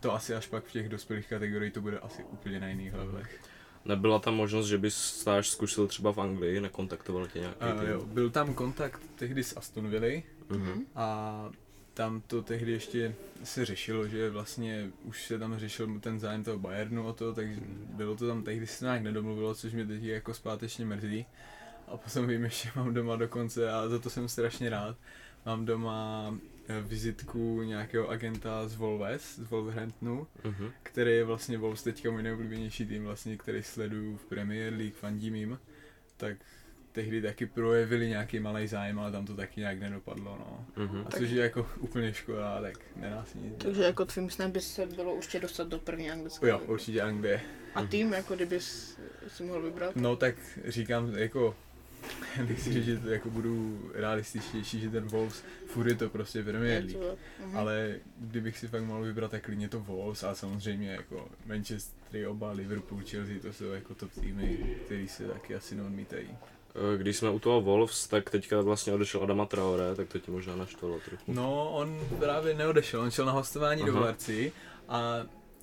To 0.00 0.14
asi 0.14 0.34
až 0.34 0.46
pak 0.46 0.64
v 0.64 0.72
těch 0.72 0.88
dospělých 0.88 1.26
kategoriích 1.28 1.72
to 1.72 1.80
bude 1.80 1.98
asi 1.98 2.24
úplně 2.24 2.60
na 2.60 2.68
jiných 2.68 2.94
levelech. 2.94 3.40
Nebyla 3.84 4.18
tam 4.18 4.34
možnost, 4.34 4.66
že 4.66 4.78
bys 4.78 4.96
stáž 4.96 5.48
zkusil 5.50 5.86
třeba 5.86 6.12
v 6.12 6.20
Anglii, 6.20 6.60
nekontaktoval 6.60 7.26
tě 7.26 7.38
nějaký 7.38 7.64
Uh, 7.74 7.80
tým? 7.80 7.88
jo, 7.90 8.04
byl 8.04 8.30
tam 8.30 8.54
kontakt 8.54 9.02
tehdy 9.14 9.44
s 9.44 9.56
Aston 9.56 9.88
Villa 9.90 10.22
Mhm. 10.48 10.86
a 10.94 11.50
tam 11.94 12.20
to 12.20 12.42
tehdy 12.42 12.72
ještě 12.72 13.14
se 13.44 13.64
řešilo, 13.64 14.08
že 14.08 14.30
vlastně 14.30 14.90
už 15.04 15.26
se 15.26 15.38
tam 15.38 15.58
řešil 15.58 16.00
ten 16.00 16.20
zájem 16.20 16.44
toho 16.44 16.58
Bayernu 16.58 17.06
o 17.06 17.12
to, 17.12 17.34
takže 17.34 17.60
bylo 17.90 18.16
to 18.16 18.28
tam 18.28 18.42
tehdy 18.42 18.66
se 18.66 18.84
nějak 18.84 19.02
nedomluvilo, 19.02 19.54
což 19.54 19.72
mě 19.72 19.86
teď 19.86 20.02
jako 20.02 20.34
zpátečně 20.34 20.84
mrzí. 20.84 21.26
A 21.88 21.96
potom 21.96 22.26
vím, 22.26 22.48
že 22.48 22.70
mám 22.76 22.94
doma 22.94 23.16
dokonce 23.16 23.72
a 23.72 23.88
za 23.88 23.98
to 23.98 24.10
jsem 24.10 24.28
strašně 24.28 24.70
rád. 24.70 24.96
Mám 25.46 25.64
doma 25.64 26.34
eh, 26.68 26.80
vizitku 26.80 27.62
nějakého 27.62 28.08
agenta 28.08 28.68
z 28.68 28.74
Volves, 28.74 29.36
z 29.38 29.50
Wolverhamptonu, 29.50 30.26
Mhm. 30.44 30.70
který 30.82 31.10
je 31.10 31.24
vlastně 31.24 31.58
Wolves 31.58 31.82
teďka 31.82 32.10
můj 32.10 32.22
nejoblíbenější 32.22 32.86
tým, 32.86 33.04
vlastně, 33.04 33.36
který 33.36 33.62
sleduju 33.62 34.16
v 34.16 34.24
Premier 34.24 34.72
League, 34.74 34.94
fandím 34.94 35.34
jim, 35.34 35.58
tak 36.16 36.36
tehdy 36.94 37.22
taky 37.22 37.46
projevili 37.46 38.08
nějaký 38.08 38.40
malý 38.40 38.66
zájem, 38.66 38.98
ale 38.98 39.12
tam 39.12 39.26
to 39.26 39.36
taky 39.36 39.60
nějak 39.60 39.78
nedopadlo, 39.78 40.38
no. 40.38 40.66
Mhm. 40.86 41.04
A 41.06 41.10
což 41.10 41.30
je 41.30 41.42
jako 41.42 41.66
úplně 41.78 42.14
škoda, 42.14 42.60
tak 42.62 42.78
nedá 42.96 43.24
se 43.24 43.38
nic. 43.38 43.54
Takže 43.58 43.82
jako 43.82 44.04
tvým 44.04 44.30
snem 44.30 44.50
by 44.50 44.60
se 44.60 44.86
bylo 44.86 45.14
určitě 45.14 45.40
dostat 45.40 45.68
do 45.68 45.78
první 45.78 46.10
anglické. 46.10 46.48
Jo, 46.48 46.58
určitě 46.66 47.02
Anglie. 47.02 47.40
A 47.74 47.84
tým, 47.86 48.12
jako 48.12 48.34
kdybys 48.34 48.98
si 49.28 49.42
mohl 49.42 49.62
vybrat? 49.62 49.96
No 49.96 50.16
tak 50.16 50.34
říkám, 50.64 51.14
jako 51.16 51.56
nechci 52.48 52.72
říct, 52.72 52.84
že 52.84 52.98
to 52.98 53.08
jako 53.08 53.30
budu 53.30 53.80
realističtější, 53.94 54.80
že 54.80 54.90
ten 54.90 55.04
Wolves, 55.04 55.44
furt 55.66 55.88
je 55.88 55.94
to 55.94 56.08
prostě 56.08 56.42
Premier 56.42 56.84
League. 56.84 57.18
Mhm. 57.40 57.56
Ale 57.56 57.94
kdybych 58.18 58.58
si 58.58 58.68
fakt 58.68 58.82
mohl 58.84 59.02
vybrat, 59.02 59.30
tak 59.30 59.44
klidně 59.44 59.68
to 59.68 59.80
Wolves 59.80 60.24
a 60.24 60.34
samozřejmě 60.34 60.90
jako 60.90 61.28
Manchester, 61.46 62.26
oba, 62.28 62.52
Liverpool, 62.52 63.00
Chelsea, 63.06 63.40
to 63.42 63.52
jsou 63.52 63.64
jako 63.64 63.94
top 63.94 64.12
týmy, 64.12 64.76
který 64.84 65.08
se 65.08 65.24
taky 65.24 65.54
asi 65.54 65.74
neodmítají. 65.74 66.28
Eh, 66.74 66.98
Když 66.98 67.16
jsme 67.16 67.30
u 67.30 67.38
toho 67.38 67.60
Wolves, 67.60 68.08
tak 68.08 68.30
teďka 68.30 68.60
vlastně 68.60 68.92
odešel 68.92 69.22
Adama 69.22 69.46
Traore, 69.46 69.94
tak 69.94 70.08
to 70.08 70.18
ti 70.18 70.30
možná 70.30 70.56
naštvalo 70.56 71.00
trochu. 71.08 71.32
No, 71.32 71.70
on 71.70 72.00
právě 72.18 72.54
neodešel, 72.54 73.00
on 73.00 73.10
šel 73.10 73.24
na 73.26 73.32
hostování 73.32 73.82
Aha. 73.82 73.90
do. 73.92 74.00
Barci 74.00 74.52
a 74.88 75.14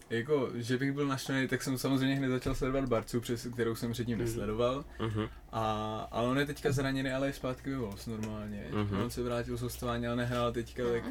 jako, 0.10 0.50
že 0.56 0.78
bych 0.78 0.92
byl 0.92 1.08
naštvaný, 1.08 1.48
tak 1.48 1.64
jsem 1.64 1.78
samozřejmě 1.78 2.16
hned 2.16 2.30
začal 2.30 2.56
sledovat 2.56 2.90
Barcu, 2.90 3.22
přes 3.22 3.48
kterou 3.54 3.76
jsem 3.76 3.92
předtím 3.92 4.18
Mhm. 4.18 4.26
nesledoval. 4.26 4.86
Mhm. 5.00 5.28
A, 5.52 5.64
ale 6.12 6.28
on 6.28 6.40
je 6.40 6.46
teďka 6.46 6.72
zraněný, 6.72 7.12
ale 7.12 7.28
je 7.28 7.34
zpátky 7.34 7.70
ve 7.70 7.78
Wolves 7.78 8.08
normálně. 8.08 8.68
Mhm. 8.72 9.00
On 9.02 9.10
se 9.10 9.24
vrátil 9.24 9.58
z 9.58 9.62
hostování, 9.62 10.08
ale 10.08 10.16
nehrál 10.16 10.52
teďka, 10.52 10.84
tak 10.92 11.04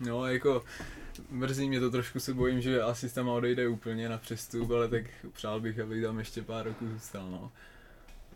no 0.00 0.26
jako 0.26 0.64
mrzí 1.30 1.68
mě 1.68 1.80
to 1.80 1.90
trošku, 1.90 2.20
se 2.20 2.34
bojím, 2.34 2.60
že 2.60 2.82
asi 2.82 3.14
tam 3.14 3.28
odejde 3.28 3.68
úplně 3.68 4.08
na 4.08 4.18
přestup, 4.18 4.70
ale 4.70 4.88
tak 4.88 5.04
přál 5.32 5.60
bych, 5.60 5.78
aby 5.80 6.02
tam 6.02 6.18
ještě 6.18 6.42
pár 6.42 6.66
roků 6.66 6.88
zůstal, 6.88 7.30
no. 7.30 7.50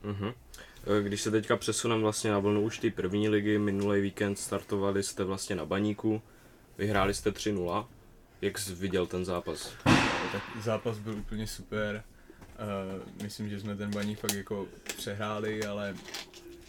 Mhm. 0.02 0.32
Eh, 0.86 1.02
Když 1.02 1.20
se 1.20 1.30
teďka 1.30 1.56
přesunem 1.56 2.00
vlastně 2.00 2.30
na 2.30 2.38
vlnu 2.38 2.60
už 2.62 2.78
té 2.78 2.90
první 2.90 3.28
ligy, 3.28 3.58
minulý 3.58 4.00
víkend 4.00 4.38
startovali 4.38 5.02
jste 5.02 5.24
vlastně 5.24 5.56
na 5.56 5.64
baníku, 5.66 6.22
vyhráli 6.78 7.14
jste 7.14 7.30
3-0. 7.30 7.88
Jak 8.42 8.58
jsi 8.58 8.74
viděl 8.74 9.06
ten 9.06 9.24
zápas? 9.24 9.72
Tak 10.32 10.42
zápas 10.62 10.98
byl 10.98 11.14
úplně 11.14 11.46
super. 11.46 12.02
Uh, 12.52 13.22
myslím, 13.22 13.48
že 13.50 13.60
jsme 13.60 13.76
ten 13.76 13.90
baník 13.90 14.18
fakt 14.18 14.34
jako 14.34 14.66
přehráli, 14.96 15.64
ale 15.66 15.94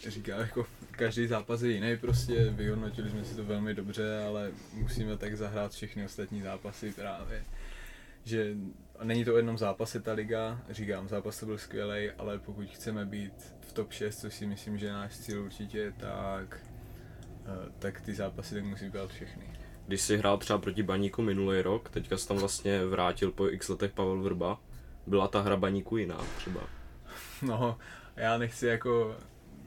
říkám, 0.08 0.39
jako 0.39 0.65
každý 0.91 1.27
zápas 1.27 1.62
je 1.62 1.72
jiný 1.72 1.98
prostě, 1.98 2.50
vyhodnotili 2.50 3.10
jsme 3.10 3.25
si 3.25 3.36
to 3.36 3.43
velmi 3.43 3.74
dobře, 3.74 4.24
ale 4.27 4.51
musíme 4.74 5.17
tak 5.17 5.38
zahrát 5.38 5.72
všechny 5.72 6.05
ostatní 6.05 6.41
zápasy 6.41 6.91
právě. 6.91 7.43
Že 8.25 8.55
a 9.00 9.06
není 9.06 9.26
to 9.26 9.34
o 9.34 9.38
jednom 9.38 9.58
zápase 9.58 10.00
ta 10.00 10.14
liga, 10.14 10.62
říkám, 10.70 11.08
zápas 11.08 11.40
to 11.40 11.46
byl 11.46 11.58
skvělý, 11.58 12.12
ale 12.12 12.40
pokud 12.40 12.70
chceme 12.70 13.06
být 13.06 13.56
v 13.62 13.74
top 13.74 13.92
6, 13.92 14.20
což 14.20 14.34
si 14.34 14.48
myslím, 14.48 14.78
že 14.78 14.86
je 14.86 14.94
náš 14.94 15.18
cíl 15.18 15.44
určitě, 15.44 15.94
tak, 15.98 16.60
uh, 17.46 17.72
tak 17.80 18.02
ty 18.02 18.14
zápasy 18.14 18.56
tak 18.56 18.64
musí 18.64 18.90
být 18.90 19.10
všechny. 19.10 19.44
Když 19.88 20.02
jsi 20.02 20.18
hrál 20.18 20.38
třeba 20.38 20.60
proti 20.60 20.84
baníku 20.84 21.22
minulý 21.22 21.62
rok, 21.62 21.90
teďka 21.90 22.18
se 22.18 22.28
tam 22.28 22.38
vlastně 22.38 22.86
vrátil 22.86 23.32
po 23.32 23.48
x 23.48 23.70
letech 23.70 23.92
Pavel 23.92 24.22
Vrba. 24.22 24.60
Byla 25.08 25.28
ta 25.28 25.42
hra 25.42 25.58
baníku 25.58 25.98
jiná 25.98 26.18
třeba? 26.38 26.62
No, 27.42 27.78
já 28.16 28.38
nechci 28.38 28.68
jako, 28.68 29.16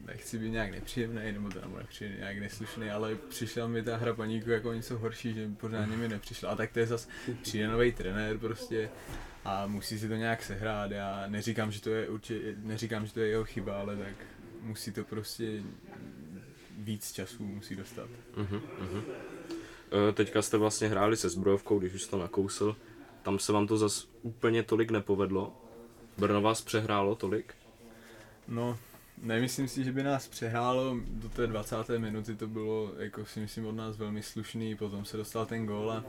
nechci 0.06 0.38
být 0.38 0.50
nějak 0.50 0.70
nepříjemný, 0.70 1.32
nebo 1.32 1.48
to 1.50 1.60
nebo 1.60 1.78
nepříjemný, 1.78 2.18
nějak 2.18 2.38
neslušný, 2.38 2.90
ale 2.90 3.14
přišla 3.14 3.66
mi 3.66 3.82
ta 3.82 3.96
hra 3.96 4.14
paníku 4.14 4.50
jako 4.50 4.72
něco 4.72 4.98
horší, 4.98 5.34
že 5.34 5.48
pořádně 5.60 5.96
mi 5.96 6.08
nepřišla. 6.08 6.50
A 6.50 6.56
tak 6.56 6.72
to 6.72 6.78
je 6.78 6.86
zas, 6.86 7.08
přijde 7.42 7.68
nový 7.68 7.92
trenér 7.92 8.38
prostě 8.38 8.90
a 9.44 9.66
musí 9.66 9.98
si 9.98 10.08
to 10.08 10.14
nějak 10.14 10.42
sehrát. 10.42 10.90
Já 10.90 11.25
neříkám, 11.26 11.72
že 11.72 11.80
to 11.82 11.90
je 11.90 12.08
určitě, 12.08 12.54
neříkám, 12.62 13.06
že 13.06 13.12
to 13.12 13.20
je 13.20 13.28
jeho 13.28 13.44
chyba, 13.44 13.80
ale 13.80 13.96
tak 13.96 14.14
musí 14.62 14.92
to 14.92 15.04
prostě 15.04 15.62
víc 16.78 17.12
času 17.12 17.44
musí 17.44 17.76
dostat. 17.76 18.08
Mhm, 18.36 18.60
mhm. 18.80 19.02
Eh, 20.08 20.12
Teďka 20.12 20.42
jste 20.42 20.56
vlastně 20.56 20.88
hráli 20.88 21.16
se 21.16 21.28
zbrojovkou, 21.28 21.78
když 21.78 21.94
už 21.94 22.06
to 22.06 22.18
nakousl. 22.18 22.76
Tam 23.22 23.38
se 23.38 23.52
vám 23.52 23.66
to 23.66 23.76
zas 23.76 24.08
úplně 24.22 24.62
tolik 24.62 24.90
nepovedlo. 24.90 25.62
Brno 26.18 26.42
vás 26.42 26.60
přehrálo 26.60 27.14
tolik? 27.14 27.54
No, 28.48 28.78
nemyslím 29.23 29.68
si, 29.68 29.85
že 29.85 29.92
by 29.92 30.02
nás 30.02 30.28
přehrálo 30.28 30.96
do 31.08 31.28
té 31.28 31.46
20. 31.46 31.76
minuty, 31.99 32.37
to 32.37 32.46
bylo, 32.46 32.92
jako 32.99 33.26
si 33.26 33.40
myslím, 33.40 33.66
od 33.66 33.76
nás 33.76 33.96
velmi 33.96 34.23
slušný, 34.23 34.75
potom 34.75 35.04
se 35.04 35.16
dostal 35.16 35.46
ten 35.46 35.66
gól 35.66 35.92
a 35.92 36.04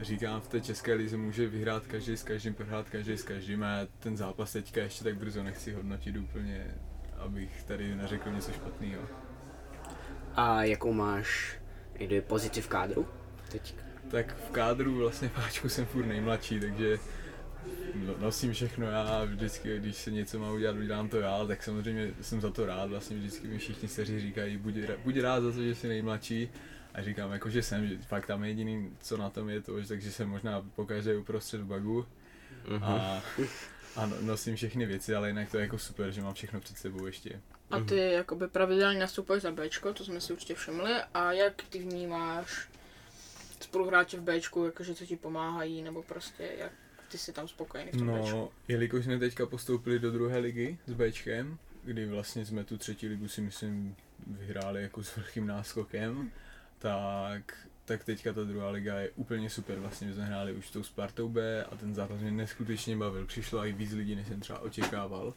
říkám, 0.00 0.40
v 0.40 0.48
té 0.48 0.60
české 0.60 0.94
lize 0.94 1.16
může 1.16 1.46
vyhrát 1.46 1.86
každý 1.86 2.16
s 2.16 2.22
každým, 2.22 2.54
prohrát 2.54 2.88
každý 2.90 3.12
s 3.12 3.22
každým 3.22 3.64
a 3.64 3.78
ten 3.98 4.16
zápas 4.16 4.52
teďka 4.52 4.82
ještě 4.82 5.04
tak 5.04 5.16
brzo 5.16 5.42
nechci 5.42 5.72
hodnotit 5.72 6.16
úplně, 6.16 6.74
abych 7.18 7.64
tady 7.64 7.94
neřekl 7.94 8.30
něco 8.30 8.52
špatného. 8.52 9.02
A 10.34 10.64
jakou 10.64 10.92
máš 10.92 11.58
pozici 12.26 12.62
v 12.62 12.68
kádru? 12.68 13.08
Teď. 13.48 13.74
Tak 14.10 14.36
v 14.36 14.50
kádru 14.50 14.96
vlastně 14.96 15.28
páčku 15.28 15.68
jsem 15.68 15.86
furt 15.86 16.06
nejmladší, 16.06 16.60
takže 16.60 16.98
nosím 18.18 18.52
všechno 18.52 18.86
já, 18.86 19.24
vždycky, 19.24 19.78
když 19.78 19.96
se 19.96 20.10
něco 20.10 20.38
má 20.38 20.50
udělat, 20.52 20.76
udělám 20.76 21.08
to 21.08 21.16
já, 21.20 21.44
tak 21.46 21.62
samozřejmě 21.62 22.14
jsem 22.20 22.40
za 22.40 22.50
to 22.50 22.66
rád, 22.66 22.90
vlastně 22.90 23.16
vždycky 23.16 23.48
mi 23.48 23.58
všichni 23.58 23.88
staří 23.88 24.20
říkají, 24.20 24.56
buď, 24.56 24.74
buď 25.04 25.18
rád 25.20 25.40
za 25.40 25.52
to, 25.52 25.62
že 25.62 25.74
jsi 25.74 25.88
nejmladší, 25.88 26.48
a 26.94 27.02
říkám 27.02 27.32
jako, 27.32 27.50
že 27.50 27.62
jsem, 27.62 27.86
že 27.88 27.98
fakt 27.98 28.26
tam 28.26 28.44
jediný, 28.44 28.90
co 29.00 29.16
na 29.16 29.30
tom 29.30 29.48
je 29.48 29.60
to, 29.60 29.80
že 29.80 29.88
takže 29.88 30.12
jsem 30.12 30.28
možná 30.28 30.62
pokaždé 30.76 31.16
uprostřed 31.16 31.60
bagu 31.60 32.06
Mhm. 32.68 32.82
a, 32.84 33.22
a 33.96 34.06
no- 34.06 34.16
nosím 34.20 34.56
všechny 34.56 34.86
věci, 34.86 35.14
ale 35.14 35.28
jinak 35.28 35.50
to 35.50 35.56
je 35.58 35.62
jako 35.62 35.78
super, 35.78 36.10
že 36.10 36.22
mám 36.22 36.34
všechno 36.34 36.60
před 36.60 36.78
sebou 36.78 37.06
ještě. 37.06 37.40
A 37.70 37.80
ty 37.80 37.96
jakoby 37.96 38.48
pravidelně 38.48 39.00
nastupuješ 39.00 39.42
za 39.42 39.52
Bčko, 39.52 39.92
to 39.94 40.04
jsme 40.04 40.20
si 40.20 40.32
určitě 40.32 40.54
všimli. 40.54 40.92
A 41.14 41.32
jak 41.32 41.62
ty 41.70 41.78
vnímáš 41.78 42.68
spoluhráče 43.60 44.16
v 44.16 44.22
Bčku, 44.22 44.64
jakože 44.64 44.94
co 44.94 45.06
ti 45.06 45.16
pomáhají, 45.16 45.82
nebo 45.82 46.02
prostě 46.02 46.48
jak 46.58 46.72
ty 47.08 47.18
jsi 47.18 47.32
tam 47.32 47.48
spokojený 47.48 47.90
v 47.92 47.96
tom 47.96 48.06
Bčku? 48.08 48.30
No, 48.36 48.48
jelikož 48.68 49.04
jsme 49.04 49.18
teďka 49.18 49.46
postoupili 49.46 49.98
do 49.98 50.10
druhé 50.10 50.38
ligy 50.38 50.78
s 50.86 50.92
Bčkem, 50.92 51.58
kdy 51.84 52.06
vlastně 52.06 52.46
jsme 52.46 52.64
tu 52.64 52.78
třetí 52.78 53.08
ligu 53.08 53.28
si 53.28 53.40
myslím 53.40 53.96
vyhráli 54.26 54.82
jako 54.82 55.02
s 55.02 55.16
velkým 55.16 55.46
náskokem, 55.46 56.30
tak, 56.78 57.66
tak 57.84 58.04
teďka 58.04 58.32
ta 58.32 58.44
druhá 58.44 58.70
liga 58.70 58.96
je 58.98 59.10
úplně 59.10 59.50
super. 59.50 59.78
Vlastně 59.78 60.14
jsme 60.14 60.24
hráli 60.24 60.52
už 60.52 60.68
s 60.68 60.70
tou 60.70 60.82
Spartou 60.82 61.28
B 61.28 61.64
a 61.64 61.76
ten 61.76 61.94
zápas 61.94 62.20
mě 62.20 62.30
neskutečně 62.30 62.96
bavil. 62.96 63.26
Přišlo 63.26 63.66
i 63.66 63.72
víc 63.72 63.92
lidí, 63.92 64.14
než 64.14 64.28
jsem 64.28 64.40
třeba 64.40 64.58
očekával. 64.58 65.34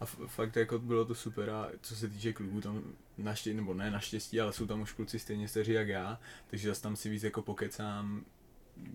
A 0.00 0.04
f- 0.04 0.20
fakt 0.26 0.56
jako 0.56 0.78
bylo 0.78 1.04
to 1.04 1.14
super 1.14 1.50
a 1.50 1.68
co 1.80 1.96
se 1.96 2.08
týče 2.08 2.32
klubů, 2.32 2.60
tam 2.60 2.82
naštěstí, 3.18 3.56
nebo 3.56 3.74
ne 3.74 3.90
naštěstí, 3.90 4.40
ale 4.40 4.52
jsou 4.52 4.66
tam 4.66 4.80
už 4.80 4.92
kluci 4.92 5.18
stejně 5.18 5.48
staří 5.48 5.72
jak 5.72 5.88
já, 5.88 6.20
takže 6.46 6.68
zase 6.68 6.82
tam 6.82 6.96
si 6.96 7.08
víc 7.10 7.22
jako 7.22 7.42
pokecám, 7.42 8.24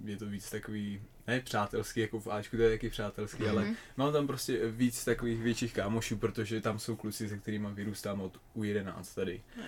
je 0.05 0.17
to 0.17 0.25
víc 0.25 0.50
takový, 0.50 1.01
ne 1.27 1.39
přátelský, 1.39 2.00
jako 2.00 2.19
v 2.19 2.27
Ačku 2.27 2.57
to 2.57 2.63
je 2.63 2.69
taky 2.69 2.89
přátelský, 2.89 3.43
mm-hmm. 3.43 3.50
ale 3.50 3.65
Mhm. 3.65 3.75
mám 3.98 4.13
tam 4.13 4.27
prostě 4.27 4.71
víc 4.71 5.05
takových 5.05 5.41
větších 5.41 5.74
kámošů, 5.74 6.17
protože 6.17 6.62
tam 6.62 6.79
jsou 6.79 6.95
kluci, 6.95 7.29
se 7.29 7.38
kterými 7.38 7.67
vyrůstám 7.71 8.21
od 8.21 8.39
U11 8.55 9.15
tady. 9.15 9.41
Jo. 9.57 9.63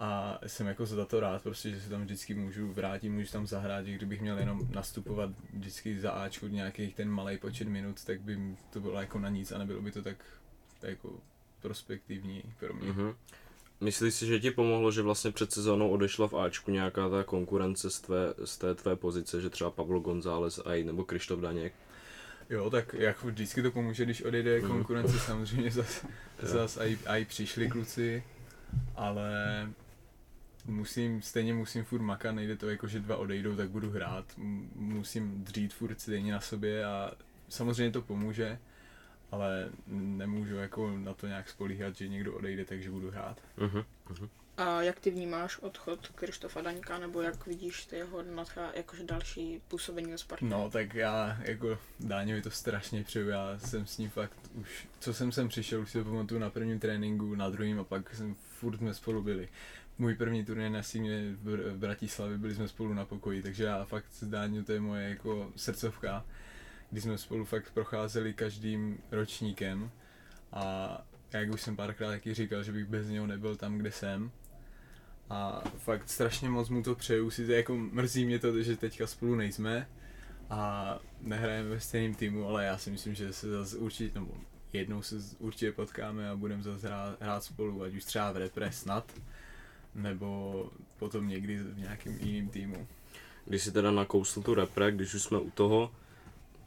A 0.00 0.38
jsem 0.46 0.66
jako 0.66 0.86
za 0.86 1.04
to 1.04 1.20
rád, 1.20 1.42
prostě, 1.42 1.70
že 1.70 1.80
se 1.80 1.90
tam 1.90 2.02
vždycky 2.02 2.34
můžu 2.34 2.72
vrátit, 2.72 3.08
můžu 3.08 3.32
tam 3.32 3.46
zahrát, 3.46 3.86
že 3.86 3.92
kdybych 3.94 4.20
měl 4.20 4.38
jenom 4.38 4.68
nastupovat 4.70 5.30
vždycky 5.52 6.00
za 6.00 6.10
Ačku 6.10 6.46
nějakých 6.48 6.94
ten 6.94 7.10
malý 7.10 7.38
počet 7.38 7.68
minut, 7.68 8.04
tak 8.04 8.20
by 8.20 8.56
to 8.70 8.80
bylo 8.80 9.00
jako 9.00 9.18
na 9.18 9.28
nic 9.28 9.52
a 9.52 9.58
nebylo 9.58 9.82
by 9.82 9.92
to 9.92 10.02
tak 10.02 10.16
jako 10.82 11.20
prospektivní 11.60 12.42
pro 12.58 12.74
mě. 12.74 12.88
Mhm. 12.88 13.14
Myslíš 13.80 14.14
si, 14.14 14.26
že 14.26 14.40
ti 14.40 14.50
pomohlo, 14.50 14.92
že 14.92 15.02
vlastně 15.02 15.32
před 15.32 15.52
sezónou 15.52 15.90
odešla 15.90 16.28
v 16.28 16.34
Ačku 16.34 16.70
nějaká 16.70 17.08
ta 17.08 17.24
konkurence 17.24 17.90
z, 17.90 18.00
tvé, 18.00 18.34
z 18.44 18.58
té 18.58 18.74
tvé 18.74 18.96
pozice, 18.96 19.40
že 19.40 19.50
třeba 19.50 19.70
Pablo 19.70 20.00
González 20.00 20.60
aj 20.64 20.84
nebo 20.84 21.04
Krištof 21.04 21.40
Daněk? 21.40 21.72
Jo, 22.50 22.70
tak 22.70 22.94
jako 22.98 23.26
vždycky 23.26 23.62
to 23.62 23.70
pomůže, 23.70 24.04
když 24.04 24.22
odejde 24.22 24.58
Mhm. 24.60 24.68
konkurence, 24.68 25.18
samozřejmě 25.26 25.70
zas, 25.70 26.06
zas 26.42 26.76
aj, 26.78 26.98
aj 27.06 27.24
přišli 27.24 27.68
kluci, 27.68 28.22
ale 28.96 29.30
musím, 30.66 31.22
stejně 31.22 31.54
musím 31.54 31.84
furt 31.84 32.02
makat, 32.02 32.34
nejde 32.34 32.56
to 32.56 32.68
jako, 32.70 32.86
že 32.86 33.00
dva 33.00 33.16
odejdou, 33.16 33.56
tak 33.56 33.68
budu 33.70 33.90
hrát, 33.90 34.24
musím 34.74 35.44
dřít 35.44 35.74
furt 35.74 36.00
stejně 36.00 36.32
na 36.32 36.40
sobě 36.40 36.84
a 36.84 37.12
samozřejmě 37.48 37.92
to 37.92 38.02
pomůže, 38.02 38.58
ale 39.30 39.70
nemůžu 39.86 40.54
jako 40.54 40.90
na 40.98 41.14
to 41.14 41.26
nějak 41.26 41.48
spolíhat, 41.48 41.96
že 41.96 42.08
někdo 42.08 42.34
odejde, 42.34 42.64
takže 42.64 42.90
budu 42.90 43.10
hrát. 43.10 43.38
Mhm. 43.56 43.84
Mhm. 44.10 44.28
A 44.58 44.82
jak 44.82 45.00
ty 45.00 45.10
vnímáš 45.10 45.58
odchod 45.58 46.08
Krištofa 46.08 46.60
Daňka, 46.60 46.98
nebo 46.98 47.22
jak 47.22 47.46
vidíš 47.46 47.86
ty 47.86 47.96
jeho 47.96 48.22
nadchá, 48.22 48.70
jakože 48.74 49.04
další 49.04 49.62
působení 49.68 50.10
ve 50.10 50.18
Spartě? 50.18 50.44
No, 50.44 50.70
tak 50.70 50.94
já 50.94 51.38
jako 51.42 51.78
Dáňovi 52.00 52.42
to 52.42 52.50
strašně 52.50 53.04
přeju, 53.04 53.28
já 53.28 53.58
jsem 53.58 53.86
s 53.86 53.98
ním 53.98 54.10
fakt 54.10 54.32
už, 54.54 54.88
co 55.00 55.14
jsem 55.14 55.32
sem 55.32 55.48
přišel, 55.48 55.80
už 55.80 55.90
si 55.90 55.98
to 55.98 56.04
pamatuju 56.04 56.40
na 56.40 56.50
prvním 56.50 56.78
tréninku, 56.78 57.34
na 57.34 57.50
druhém 57.50 57.80
a 57.80 57.84
pak 57.84 58.14
jsem 58.14 58.34
furt 58.34 58.76
jsme 58.76 58.94
spolu 58.94 59.22
byli. 59.22 59.48
Můj 59.98 60.14
první 60.14 60.44
turnaj 60.44 60.70
na 60.70 60.82
símě 60.82 61.36
v 61.42 61.76
Bratislavě, 61.76 62.38
byli 62.38 62.54
jsme 62.54 62.68
spolu 62.68 62.94
na 62.94 63.04
pokoji, 63.04 63.42
takže 63.42 63.64
já 63.64 63.84
fakt 63.84 64.06
s 64.10 64.24
Dáňou 64.24 64.62
to 64.62 64.72
je 64.72 64.80
moje 64.80 65.08
jako 65.08 65.52
srdcovka, 65.56 66.24
kdy 66.90 67.00
jsme 67.00 67.18
spolu 67.18 67.44
fakt 67.44 67.70
procházeli 67.70 68.34
každým 68.34 68.98
ročníkem 69.10 69.90
a 70.52 70.92
jak 71.32 71.50
už 71.50 71.62
jsem 71.62 71.76
párkrát 71.76 72.08
taky 72.08 72.34
říkal, 72.34 72.62
že 72.62 72.72
bych 72.72 72.86
bez 72.86 73.08
něho 73.08 73.26
nebyl 73.26 73.56
tam, 73.56 73.78
kde 73.78 73.92
jsem. 73.92 74.30
A 75.30 75.62
fakt 75.78 76.08
strašně 76.08 76.48
moc 76.48 76.68
mu 76.68 76.82
to 76.82 76.94
přeju, 76.94 77.30
si 77.30 77.46
to 77.46 77.52
jako 77.52 77.76
mrzí 77.76 78.24
mě 78.24 78.38
to, 78.38 78.62
že 78.62 78.76
teďka 78.76 79.06
spolu 79.06 79.34
nejsme 79.34 79.88
a 80.50 80.98
nehrajeme 81.20 81.68
ve 81.68 81.80
stejném 81.80 82.14
týmu, 82.14 82.48
ale 82.48 82.64
já 82.64 82.78
si 82.78 82.90
myslím, 82.90 83.14
že 83.14 83.32
se 83.32 83.50
zase 83.50 83.76
určitě, 83.76 84.18
nebo 84.20 84.34
jednou 84.72 85.02
se 85.02 85.16
určitě 85.38 85.72
potkáme 85.72 86.30
a 86.30 86.36
budeme 86.36 86.62
zase 86.62 86.86
hrát, 86.86 87.20
hrát 87.20 87.44
spolu, 87.44 87.82
ať 87.82 87.94
už 87.94 88.04
třeba 88.04 88.32
v 88.32 88.36
repre 88.36 88.72
snad, 88.72 89.12
nebo 89.94 90.70
potom 90.98 91.28
někdy 91.28 91.58
v 91.58 91.78
nějakém 91.78 92.18
jiném 92.20 92.48
týmu. 92.48 92.86
Když 93.44 93.62
si 93.62 93.72
teda 93.72 93.90
nakousl 93.90 94.42
tu 94.42 94.54
repre, 94.54 94.92
když 94.92 95.14
už 95.14 95.22
jsme 95.22 95.38
u 95.38 95.50
toho, 95.50 95.92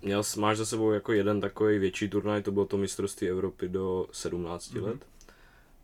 měl, 0.01 0.23
máš 0.37 0.57
za 0.57 0.65
sebou 0.65 0.91
jako 0.91 1.13
jeden 1.13 1.41
takový 1.41 1.79
větší 1.79 2.09
turnaj, 2.09 2.41
to 2.41 2.51
bylo 2.51 2.65
to 2.65 2.77
mistrovství 2.77 3.29
Evropy 3.29 3.69
do 3.69 4.07
17 4.11 4.73
Mhm. 4.73 4.83
let. 4.83 5.05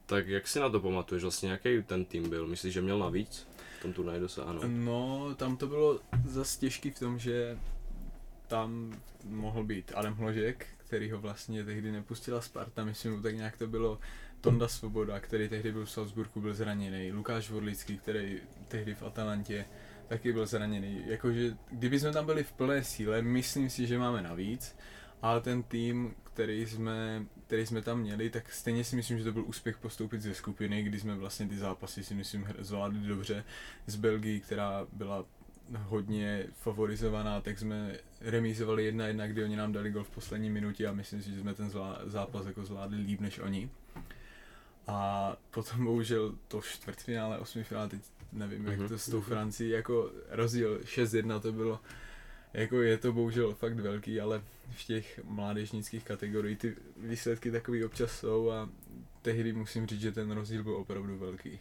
Tak 0.05 0.27
jak 0.27 0.47
si 0.47 0.59
na 0.59 0.69
to 0.69 0.79
pamatuješ, 0.79 1.24
vlastně 1.24 1.51
jaký 1.51 1.83
ten 1.83 2.05
tým 2.05 2.29
byl? 2.29 2.47
Myslíš, 2.47 2.74
že 2.74 2.81
měl 2.81 3.00
navíc 3.00 3.47
v 3.79 3.81
tom 3.81 3.93
turnaji 3.93 4.19
dosáhnout? 4.19 4.63
No, 4.67 5.36
tam 5.36 5.57
to 5.57 5.67
bylo 5.67 6.00
zase 6.27 6.59
těžký 6.59 6.91
v 6.91 7.00
tom, 7.00 7.19
že 7.19 7.57
tam 8.47 8.93
mohl 9.25 9.63
být 9.63 9.91
Adam 9.95 10.13
Hložek, 10.13 10.65
který 10.77 11.12
ho 11.12 11.17
vlastně 11.21 11.63
tehdy 11.63 11.91
nepustila 11.91 12.41
Sparta, 12.41 12.86
myslím, 12.86 13.21
tak 13.21 13.36
nějak 13.36 13.57
to 13.57 13.67
bylo 13.67 14.00
Tonda 14.41 14.67
Svoboda, 14.67 15.19
který 15.19 15.50
tehdy 15.50 15.71
byl 15.71 15.86
v 15.86 15.91
Salzburgu, 15.91 16.41
byl 16.41 16.53
zraněný, 16.53 17.12
Lukáš 17.12 17.50
Vodlický, 17.50 17.97
který 17.97 18.39
tehdy 18.67 18.95
v 18.95 19.03
Atalantě 19.03 19.65
taky 20.07 20.33
byl 20.33 20.45
zraněný. 20.45 21.03
Jakože, 21.05 21.57
kdyby 21.71 21.99
jsme 21.99 22.11
tam 22.11 22.25
byli 22.25 22.43
v 22.43 22.51
plné 22.51 22.83
síle, 22.83 23.21
myslím 23.21 23.69
si, 23.69 23.87
že 23.87 23.99
máme 23.99 24.21
navíc, 24.21 24.75
ale 25.21 25.41
ten 25.41 25.63
tým, 25.63 26.15
který 26.23 26.65
jsme, 26.65 27.25
který 27.47 27.65
jsme 27.65 27.81
tam 27.81 27.99
měli, 27.99 28.29
tak 28.29 28.53
stejně 28.53 28.83
si 28.83 28.95
myslím, 28.95 29.17
že 29.17 29.23
to 29.23 29.31
byl 29.31 29.43
úspěch 29.45 29.77
postoupit 29.77 30.21
ze 30.21 30.33
skupiny, 30.33 30.83
kdy 30.83 30.99
jsme 30.99 31.15
vlastně 31.15 31.47
ty 31.47 31.57
zápasy 31.57 32.03
si 32.03 32.15
myslím 32.15 32.47
zvládli 32.59 32.99
dobře 32.99 33.43
z 33.87 33.95
Belgii, 33.95 34.39
která 34.39 34.87
byla 34.93 35.25
hodně 35.75 36.45
favorizovaná, 36.53 37.41
tak 37.41 37.59
jsme 37.59 37.95
remízovali 38.21 38.85
jedna 38.85 39.07
jedna, 39.07 39.27
kdy 39.27 39.43
oni 39.43 39.55
nám 39.55 39.71
dali 39.71 39.91
gol 39.91 40.03
v 40.03 40.09
poslední 40.09 40.49
minutě 40.49 40.87
a 40.87 40.93
myslím 40.93 41.21
si, 41.21 41.31
že 41.31 41.39
jsme 41.39 41.53
ten 41.53 41.71
zápas 42.05 42.45
jako 42.45 42.65
zvládli 42.65 42.97
líp 42.97 43.19
než 43.21 43.39
oni. 43.39 43.69
A 44.87 45.35
potom 45.51 45.85
bohužel 45.85 46.35
to 46.47 46.61
čtvrtfinále, 46.61 47.39
osmifinále, 47.39 47.89
teď 47.89 48.01
nevím, 48.34 48.65
jak 48.67 48.79
Mhm. 48.79 48.88
to 48.88 48.98
s 48.98 49.10
tou 49.10 49.22
Francií, 49.22 49.69
jako 49.69 50.12
rozdíl 50.29 50.79
6-1 50.86 51.39
to 51.39 51.51
bylo, 51.51 51.79
jako 52.53 52.81
je 52.81 52.98
to 52.98 53.13
bohužel 53.13 53.53
fakt 53.53 53.74
velký, 53.79 54.22
ale 54.22 54.41
v 54.72 54.84
těch 54.84 55.19
mládežnických 55.24 56.03
kategoriích 56.03 56.57
ty 56.57 56.75
výsledky 56.98 57.51
takový 57.51 57.86
občas 57.86 58.12
jsou 58.12 58.51
a 58.51 58.69
tehdy 59.22 59.53
musím 59.53 59.88
říct, 59.88 60.01
že 60.01 60.12
ten 60.12 60.31
rozdíl 60.31 60.63
byl 60.63 60.75
opravdu 60.75 61.17
velký. 61.17 61.60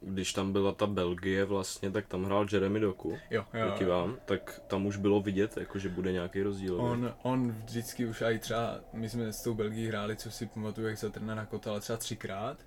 Když 0.00 0.32
tam 0.32 0.52
byla 0.52 0.72
ta 0.72 0.86
Belgie 0.86 1.44
vlastně, 1.44 1.90
tak 1.90 2.06
tam 2.06 2.24
hrál 2.24 2.46
Jeremy 2.52 2.80
Doku 2.80 3.18
Jo, 3.30 3.44
jo, 3.54 3.66
proti 3.68 3.84
jo. 3.84 3.90
vám, 3.90 4.16
tak 4.24 4.60
tam 4.66 4.86
už 4.86 4.96
bylo 4.96 5.20
vidět, 5.20 5.56
jako, 5.56 5.78
že 5.78 5.88
bude 5.88 6.12
nějaký 6.12 6.42
rozdíl. 6.42 6.76
ne? 6.76 6.82
On, 6.82 7.14
on 7.22 7.52
vždycky 7.52 8.06
už 8.06 8.22
i 8.22 8.38
třeba, 8.38 8.80
my 8.92 9.08
jsme 9.08 9.32
s 9.32 9.42
tou 9.42 9.54
Belgií 9.54 9.86
hráli, 9.88 10.16
co 10.16 10.30
si 10.30 10.46
pamatuju, 10.46 10.86
jak 10.86 10.98
za 10.98 11.10
trenéra 11.10 11.46
Kotala 11.46 11.80
třeba 11.80 11.96
třikrát 11.96 12.66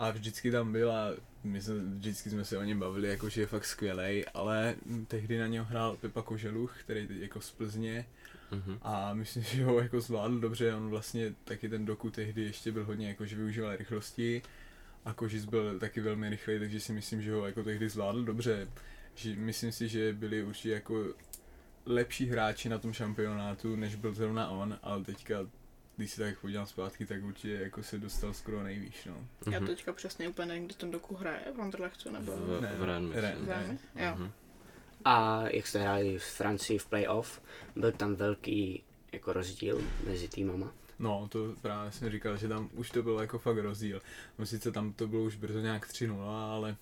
a 0.00 0.10
vždycky 0.10 0.50
tam 0.50 0.72
byl 0.72 0.92
a 0.92 1.10
my 1.44 1.60
jsme, 1.62 1.74
vždycky 1.74 2.30
jsme 2.30 2.44
se 2.44 2.58
o 2.58 2.62
něm 2.62 2.78
bavili, 2.78 3.08
jako 3.08 3.28
že 3.28 3.40
je 3.40 3.46
fakt 3.46 3.64
skvělej, 3.64 4.24
ale 4.34 4.74
tehdy 5.08 5.38
na 5.38 5.46
něho 5.46 5.64
hrál 5.64 5.96
Pepa 5.96 6.22
Koželuch, 6.22 6.80
který 6.80 7.06
teď 7.06 7.16
jako 7.16 7.40
z 7.40 7.50
Plzně 7.50 8.06
Mhm. 8.50 8.78
a 8.82 9.14
myslím, 9.14 9.42
že 9.42 9.64
ho 9.64 9.80
jako 9.80 10.00
zvládl 10.00 10.40
dobře, 10.40 10.74
on 10.74 10.88
vlastně 10.88 11.34
taky 11.44 11.68
ten 11.68 11.84
doku 11.84 12.10
tehdy 12.10 12.42
ještě 12.42 12.72
byl 12.72 12.84
hodně 12.84 13.08
jako, 13.08 13.26
že 13.26 13.36
využíval 13.36 13.76
rychlosti 13.76 14.42
a 15.04 15.12
Kožic 15.12 15.44
byl 15.44 15.78
taky 15.78 16.00
velmi 16.00 16.30
rychlý, 16.30 16.58
takže 16.58 16.80
si 16.80 16.92
myslím, 16.92 17.22
že 17.22 17.32
ho 17.32 17.46
jako 17.46 17.62
tehdy 17.62 17.88
zvládl 17.88 18.24
dobře. 18.24 18.68
Že 19.14 19.36
myslím 19.36 19.72
si, 19.72 19.88
že 19.88 20.12
byli 20.12 20.42
určitě 20.44 20.70
jako 20.70 21.04
lepší 21.86 22.26
hráči 22.26 22.68
na 22.68 22.78
tom 22.78 22.92
šampionátu, 22.92 23.76
než 23.76 23.94
byl 23.94 24.14
zrovna 24.14 24.48
on, 24.50 24.78
ale 24.82 25.04
teďka, 25.04 25.46
když 26.00 26.10
se 26.12 26.22
tak 26.22 26.38
podívám 26.38 26.66
zpátky, 26.66 27.06
tak 27.06 27.22
určitě 27.24 27.52
jako 27.54 27.82
se 27.82 27.98
dostal 27.98 28.34
skoro 28.34 28.62
nejvýš, 28.62 29.04
no. 29.04 29.16
Já 29.52 29.58
Mhm. 29.58 29.66
teďka 29.66 29.92
přesně 29.92 30.28
úplně 30.28 30.48
nevím, 30.48 30.66
kde 30.66 30.74
ten 30.74 30.90
doku 30.90 31.14
hraje, 31.14 31.40
v 31.56 31.60
Anderlechtu 31.60 32.10
nebo 32.12 32.32
V, 32.36 32.60
Ne, 32.60 32.74
v 32.78 32.82
Rennes, 32.84 33.14
myslím. 33.14 33.22
Rennes. 33.30 33.46
v 33.46 33.48
Rennes? 33.48 33.80
Jo. 33.96 34.14
Mhm. 34.16 34.30
A 35.04 35.42
jak 35.48 35.66
jste 35.66 35.78
hráli 35.78 36.18
v 36.18 36.24
Francii 36.24 36.78
v 36.78 36.86
playoff, 36.86 37.42
byl 37.76 37.92
tam 37.92 38.14
velký 38.14 38.82
jako 39.12 39.32
rozdíl 39.32 39.80
mezi 40.06 40.28
týmama. 40.28 40.72
No, 40.98 41.28
to 41.32 41.54
právě 41.62 41.92
jsem 41.92 42.10
říkal, 42.10 42.36
že 42.36 42.48
tam 42.48 42.70
už 42.74 42.90
to 42.90 43.02
byl 43.02 43.18
jako 43.20 43.38
fakt 43.38 43.56
rozdíl. 43.58 44.02
No 44.38 44.46
sice 44.46 44.72
tam 44.72 44.92
to 44.92 45.06
bylo 45.08 45.22
už 45.22 45.36
brzo 45.36 45.60
nějak 45.60 45.88
3-0, 45.88 46.52
ale 46.54 46.76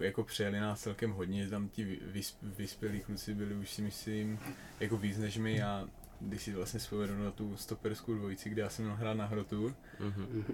eh, 0.00 0.04
jako 0.04 0.24
přijeli 0.24 0.60
nás 0.60 0.80
celkem 0.80 1.10
hodně, 1.10 1.48
tam 1.48 1.68
ti 1.68 1.84
vy- 1.84 1.98
vys, 2.02 2.36
vyspělí 2.42 3.00
kluci 3.00 3.34
byli 3.34 3.54
už 3.54 3.70
si 3.70 3.82
myslím 3.82 4.38
jako 4.80 4.96
víc 4.96 5.18
než 5.18 5.36
my 5.36 5.62
a 5.62 5.88
když 6.20 6.42
si 6.42 6.52
vlastně 6.52 6.80
vzpomenu 6.80 7.24
na 7.24 7.30
tu 7.30 7.56
stoperskou 7.56 8.14
dvojici, 8.14 8.50
kde 8.50 8.62
já 8.62 8.68
jsem 8.68 8.84
měl 8.84 8.96
hrát 8.96 9.14
na 9.14 9.26
hrotu, 9.26 9.74
Mhm. 10.00 10.44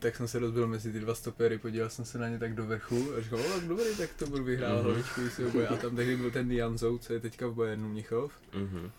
tak 0.00 0.16
jsem 0.16 0.28
se 0.28 0.38
rozbil 0.38 0.66
mezi 0.68 0.92
ty 0.92 1.00
dva 1.00 1.14
stopery, 1.14 1.58
podíval 1.58 1.90
jsem 1.90 2.04
se 2.04 2.18
na 2.18 2.28
ně 2.28 2.38
tak 2.38 2.54
do 2.54 2.66
vrchu 2.66 3.14
a 3.16 3.20
říkal, 3.22 3.40
o, 3.40 3.42
tak 3.58 3.68
dobrý, 3.68 3.96
tak 3.98 4.14
to 4.14 4.26
budu 4.26 4.44
vyhrát 4.44 4.72
Mhm. 4.74 4.84
hlavičkový 4.84 5.30
souboje. 5.30 5.68
A 5.68 5.76
tam 5.76 5.96
tehdy 5.96 6.16
byl 6.16 6.30
ten 6.30 6.52
Janzou, 6.52 6.98
co 6.98 7.12
je 7.12 7.20
teďka 7.20 7.46
v 7.48 7.54
Bayernu 7.54 7.88
Mnichov. 7.88 8.32
Mhm. 8.54 8.90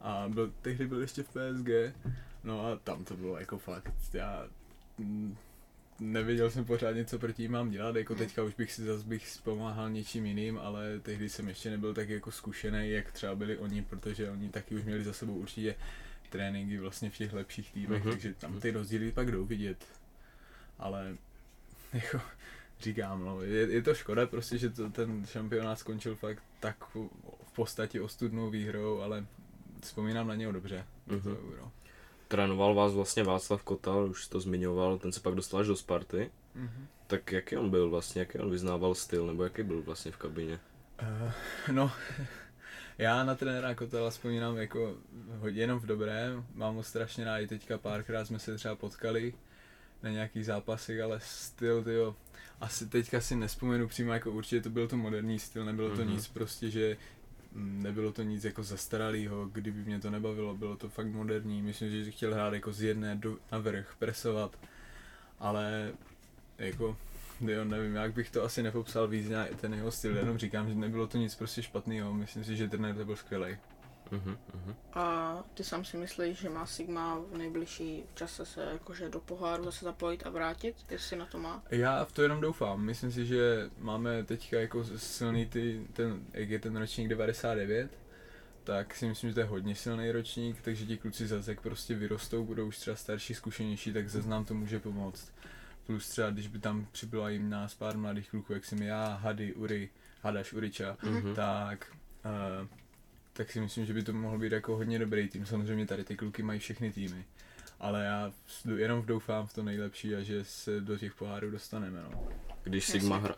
A 0.00 0.24
byl, 0.28 0.52
tehdy 0.62 0.86
byl 0.86 1.00
ještě 1.00 1.22
v 1.22 1.28
PSG, 1.28 1.94
no 2.44 2.66
a 2.66 2.76
tam 2.76 3.04
to 3.04 3.16
bylo 3.16 3.38
jako 3.38 3.58
fakt, 3.58 3.92
já 4.12 4.46
mm, 4.98 5.36
nevěděl 6.00 6.50
jsem 6.50 6.64
pořádně, 6.64 7.04
co 7.04 7.18
proti 7.18 7.42
ním 7.42 7.52
mám 7.52 7.70
dělat, 7.70 7.96
jako 7.96 8.14
teďka 8.14 8.42
už 8.42 8.54
bych 8.54 8.72
si 8.72 8.82
zase 8.82 9.04
bych 9.06 9.28
pomáhal 9.42 9.90
něčím 9.90 10.26
jiným, 10.26 10.58
ale 10.58 10.98
tehdy 11.00 11.28
jsem 11.28 11.48
ještě 11.48 11.70
nebyl 11.70 11.94
tak 11.94 12.08
jako 12.08 12.30
zkušený, 12.30 12.90
jak 12.90 13.12
třeba 13.12 13.34
byli 13.34 13.56
oni, 13.58 13.82
protože 13.82 14.30
oni 14.30 14.48
taky 14.48 14.74
už 14.74 14.82
měli 14.84 15.04
za 15.04 15.12
sebou 15.12 15.34
určitě 15.34 15.74
tréninky 16.30 16.78
vlastně 16.78 17.10
v 17.10 17.16
těch 17.16 17.32
lepších 17.32 17.72
týmech, 17.72 18.02
Mhm. 18.02 18.12
takže 18.12 18.34
tam 18.34 18.60
ty 18.60 18.70
rozdíly 18.70 19.12
pak 19.12 19.30
jdou 19.30 19.44
vidět, 19.44 19.84
ale 20.78 21.16
jako 21.92 22.20
říkám, 22.80 23.24
no, 23.24 23.42
je, 23.42 23.72
je 23.72 23.82
to 23.82 23.94
škoda 23.94 24.26
prostě, 24.26 24.58
že 24.58 24.70
to, 24.70 24.90
ten 24.90 25.26
šampionát 25.26 25.78
skončil 25.78 26.16
fakt 26.16 26.42
tak 26.60 26.76
v 26.94 27.52
podstatě 27.54 28.00
ostudnou 28.00 28.50
výhrou, 28.50 29.00
ale 29.00 29.26
vzpomínám 29.82 30.28
na 30.28 30.34
něho 30.34 30.52
dobře, 30.52 30.84
mm-hmm. 31.08 31.22
to 31.22 31.28
Mhm. 31.28 31.38
euro. 31.52 31.72
Trénoval 32.28 32.74
vás 32.74 32.92
vlastně 32.94 33.24
Václav 33.24 33.62
Kotal, 33.62 34.10
už 34.10 34.28
to 34.28 34.40
zmiňoval, 34.40 34.98
ten 34.98 35.12
se 35.12 35.20
pak 35.20 35.34
dostal 35.34 35.60
až 35.60 35.66
do 35.66 35.76
Sparty. 35.76 36.30
Mm-hmm. 36.56 36.86
Tak 37.06 37.32
jaký 37.32 37.56
on 37.56 37.70
byl 37.70 37.90
vlastně, 37.90 38.20
jaký 38.20 38.38
on 38.38 38.50
vyznával 38.50 38.94
styl, 38.94 39.26
nebo 39.26 39.44
jaký 39.44 39.62
byl 39.62 39.82
vlastně 39.82 40.10
v 40.12 40.16
kabině? 40.16 40.60
Uh, 41.02 41.32
no, 41.72 41.92
já 42.98 43.24
na 43.24 43.34
trenéra 43.34 43.74
Kotela 43.74 44.10
vzpomínám 44.10 44.56
jako 44.56 44.96
hodně 45.38 45.60
jenom 45.62 45.78
v 45.80 45.86
dobrém, 45.86 46.46
mám 46.54 46.74
ho 46.74 46.82
strašně 46.82 47.24
rád, 47.24 47.38
i 47.38 47.46
teďka 47.46 47.78
párkrát 47.78 48.24
jsme 48.24 48.38
se 48.38 48.56
třeba 48.56 48.76
potkali 48.76 49.34
na 50.02 50.10
nějakých 50.10 50.46
zápasech, 50.46 51.00
ale 51.00 51.20
styl, 51.22 51.84
tyjo, 51.84 52.16
asi 52.60 52.86
teďka 52.86 53.20
si 53.20 53.36
nespomenu 53.36 53.88
přímo, 53.88 54.12
jako 54.12 54.30
určitě 54.30 54.60
to 54.60 54.70
byl 54.70 54.88
to 54.88 54.96
moderní 54.96 55.38
styl, 55.38 55.64
nebylo 55.64 55.90
to 55.96 56.02
Mhm. 56.02 56.10
nic 56.10 56.28
prostě, 56.28 56.70
že 56.70 56.96
nebylo 57.54 58.12
to 58.12 58.22
nic 58.22 58.44
jako 58.44 58.62
zastaralého, 58.62 59.46
kdyby 59.46 59.84
mě 59.84 60.00
to 60.00 60.10
nebavilo, 60.10 60.54
bylo 60.54 60.76
to 60.76 60.88
fakt 60.88 61.06
moderní, 61.06 61.62
myslím, 61.62 62.04
že 62.04 62.10
chtěl 62.10 62.34
hrát 62.34 62.52
jako 62.52 62.72
z 62.72 62.82
jedné 62.82 63.16
do, 63.16 63.36
na 63.52 63.58
vrch, 63.58 63.94
presovat, 63.98 64.58
ale 65.38 65.92
jako 66.58 66.96
Jo, 67.40 67.64
nevím, 67.64 67.94
jak 67.94 68.12
bych 68.12 68.30
to 68.30 68.44
asi 68.44 68.62
nepopsal 68.62 69.08
víc 69.08 69.30
ten 69.60 69.74
jeho 69.74 69.90
styl, 69.90 70.16
jenom 70.16 70.38
říkám, 70.38 70.68
že 70.68 70.74
nebylo 70.74 71.06
to 71.06 71.18
nic 71.18 71.34
prostě 71.34 71.62
špatného, 71.62 72.14
myslím 72.14 72.44
si, 72.44 72.56
že 72.56 72.68
trenér 72.68 72.94
to 72.94 73.04
byl 73.04 73.16
skvělý. 73.16 73.56
Mhm, 74.10 74.38
mhm. 74.54 74.74
A 74.94 75.36
ty 75.54 75.64
sám 75.64 75.84
si 75.84 75.96
myslíš, 75.96 76.38
že 76.38 76.48
má 76.48 76.66
Sigma 76.66 77.18
v 77.32 77.36
nejbližší 77.36 78.04
čase 78.14 78.46
se 78.46 78.62
jakože 78.72 79.08
do 79.08 79.20
poháru 79.20 79.64
zase 79.64 79.84
zapojit 79.84 80.26
a 80.26 80.30
vrátit, 80.30 80.76
jestli 80.90 81.16
na 81.16 81.26
to 81.26 81.38
má? 81.38 81.62
Já 81.70 82.04
v 82.04 82.12
to 82.12 82.22
jenom 82.22 82.40
doufám, 82.40 82.80
myslím 82.80 83.12
si, 83.12 83.26
že 83.26 83.70
máme 83.78 84.24
teďka 84.24 84.60
jako 84.60 84.84
silný 84.96 85.46
ty, 85.46 85.86
ten, 85.92 86.20
jak 86.32 86.50
je 86.50 86.58
ten 86.58 86.76
ročník 86.76 87.08
99, 87.08 87.90
tak 88.64 88.94
si 88.94 89.06
myslím, 89.08 89.30
že 89.30 89.34
to 89.34 89.40
je 89.40 89.46
hodně 89.46 89.74
silný 89.74 90.10
ročník, 90.12 90.60
takže 90.62 90.86
ti 90.86 90.96
kluci 90.98 91.26
zase 91.26 91.50
jak 91.50 91.60
prostě 91.60 91.94
vyrostou, 91.94 92.44
budou 92.44 92.66
už 92.66 92.78
třeba 92.78 92.96
starší, 92.96 93.34
zkušenější, 93.34 93.92
tak 93.92 94.08
zase 94.10 94.28
nám 94.28 94.44
to 94.44 94.54
může 94.54 94.78
pomoct. 94.80 95.32
Plus 95.86 96.08
třeba, 96.08 96.30
když 96.30 96.46
by 96.48 96.58
tam 96.58 96.86
přibyla 96.92 97.30
jim 97.30 97.50
nás 97.50 97.74
pár 97.74 97.96
mladých 97.98 98.30
kluků, 98.30 98.52
jak 98.52 98.64
jsem 98.64 98.82
já, 98.82 99.04
Hady, 99.22 99.54
Uri, 99.54 99.90
Hadaš, 100.22 100.52
Uriča, 100.52 100.96
Mhm. 101.02 101.34
tak, 101.34 101.86
uh, 102.62 102.68
tak 103.38 103.52
si 103.52 103.60
myslím, 103.60 103.86
že 103.86 103.94
by 103.94 104.02
to 104.02 104.12
mohl 104.12 104.38
být 104.38 104.52
jako 104.52 104.76
hodně 104.76 104.98
dobrý 104.98 105.28
tým. 105.28 105.46
Samozřejmě 105.46 105.86
tady 105.86 106.04
ty 106.04 106.16
kluky 106.16 106.42
mají 106.42 106.60
všechny 106.60 106.92
týmy. 106.92 107.24
Ale 107.80 108.04
já 108.04 108.32
jenom 108.76 109.02
doufám 109.06 109.46
v 109.46 109.54
to 109.54 109.62
nejlepší 109.62 110.14
a 110.14 110.20
že 110.22 110.44
se 110.44 110.80
do 110.80 110.98
těch 110.98 111.14
pohárů 111.14 111.50
dostaneme. 111.50 112.00
No. 112.02 112.28
Když. 112.62 112.86
Sigma, 112.86 113.16
hra, 113.16 113.34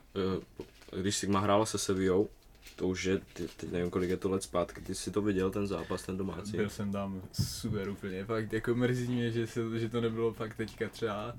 eh, 0.94 1.00
když 1.00 1.16
Sigma 1.16 1.40
hrála 1.40 1.66
se 1.66 1.78
Sevillou, 1.78 2.28
to 2.76 2.88
už 2.88 3.04
je, 3.04 3.20
teď 3.32 3.70
nevím 3.72 3.90
kolik 3.90 4.10
je 4.10 4.16
to 4.16 4.30
let 4.30 4.42
zpátky, 4.42 4.80
ty 4.80 4.94
jsi 4.94 5.10
to 5.10 5.22
viděl, 5.22 5.50
ten 5.50 5.66
zápas, 5.66 6.02
ten 6.06 6.16
domácí. 6.16 6.56
Byl 6.56 6.70
jsem 6.70 6.92
tam 6.92 7.22
super 7.32 7.88
úplně. 7.88 8.24
Fakt 8.24 8.52
jako 8.52 8.74
mrzí 8.74 9.08
mě, 9.12 9.30
že, 9.30 9.46
se, 9.46 9.78
že 9.78 9.88
to 9.88 10.00
nebylo 10.00 10.32
fakt 10.32 10.56
teďka 10.56 10.88
třeba, 10.88 11.36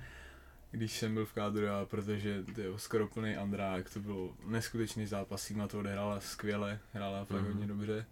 když 0.71 0.99
jsem 0.99 1.13
byl 1.13 1.25
v 1.25 1.33
kádru, 1.33 1.67
a 1.67 1.85
protože 1.85 2.43
tyjo, 2.55 2.77
skoro 2.77 3.07
plný 3.07 3.35
Andrák, 3.35 3.89
to 3.93 3.99
byl 3.99 4.29
neskutečný 4.47 5.05
zápas, 5.05 5.41
Sigma 5.43 5.67
to 5.67 5.79
odehrála 5.79 6.19
skvěle, 6.19 6.79
hrála 6.93 7.25
fakt 7.25 7.41
Mhm. 7.41 7.51
hodně 7.51 7.67
dobře. 7.67 8.05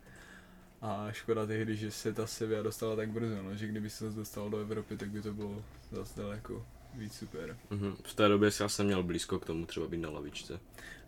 A 0.82 1.08
škoda 1.12 1.46
tehdy, 1.46 1.76
že 1.76 1.92
se 1.92 2.14
ta 2.14 2.28
Sevilla 2.28 2.64
dostala 2.64 2.96
tak 2.96 3.10
brzo, 3.10 3.44
no, 3.44 3.56
že 3.56 3.68
kdyby 3.68 3.90
se 3.90 4.06
zase 4.06 4.18
dostalo 4.18 4.50
do 4.50 4.58
Evropy, 4.58 4.98
tak 4.98 5.10
by 5.10 5.22
to 5.22 5.34
bylo 5.34 5.64
zase 5.92 6.22
daleko 6.22 6.66
víc 6.94 7.14
super. 7.18 7.58
Mhm. 7.70 7.96
V 8.04 8.14
té 8.14 8.28
době 8.28 8.50
já 8.60 8.70
jsem 8.70 8.86
měl 8.86 9.04
blízko 9.04 9.40
k 9.40 9.46
tomu 9.46 9.66
třeba 9.66 9.88
být 9.88 9.98
na 9.98 10.10
lavičce. 10.10 10.60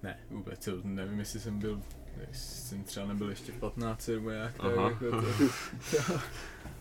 Ne, 0.03 0.19
vůbec, 0.29 0.69
nevím, 0.83 1.19
jestli 1.19 1.39
jsem 1.39 1.59
byl, 1.59 1.81
jestli 2.29 2.61
jsem 2.69 2.83
třeba 2.83 3.05
nebyl 3.05 3.29
ještě 3.29 3.51
v 3.51 3.59
15 3.59 4.07
nebo 4.07 4.29
nějak, 4.31 4.53
tak 4.53 4.77
Aha. 4.77 4.89
jako 4.89 5.11
to, 5.11 5.21
to, 5.91 6.13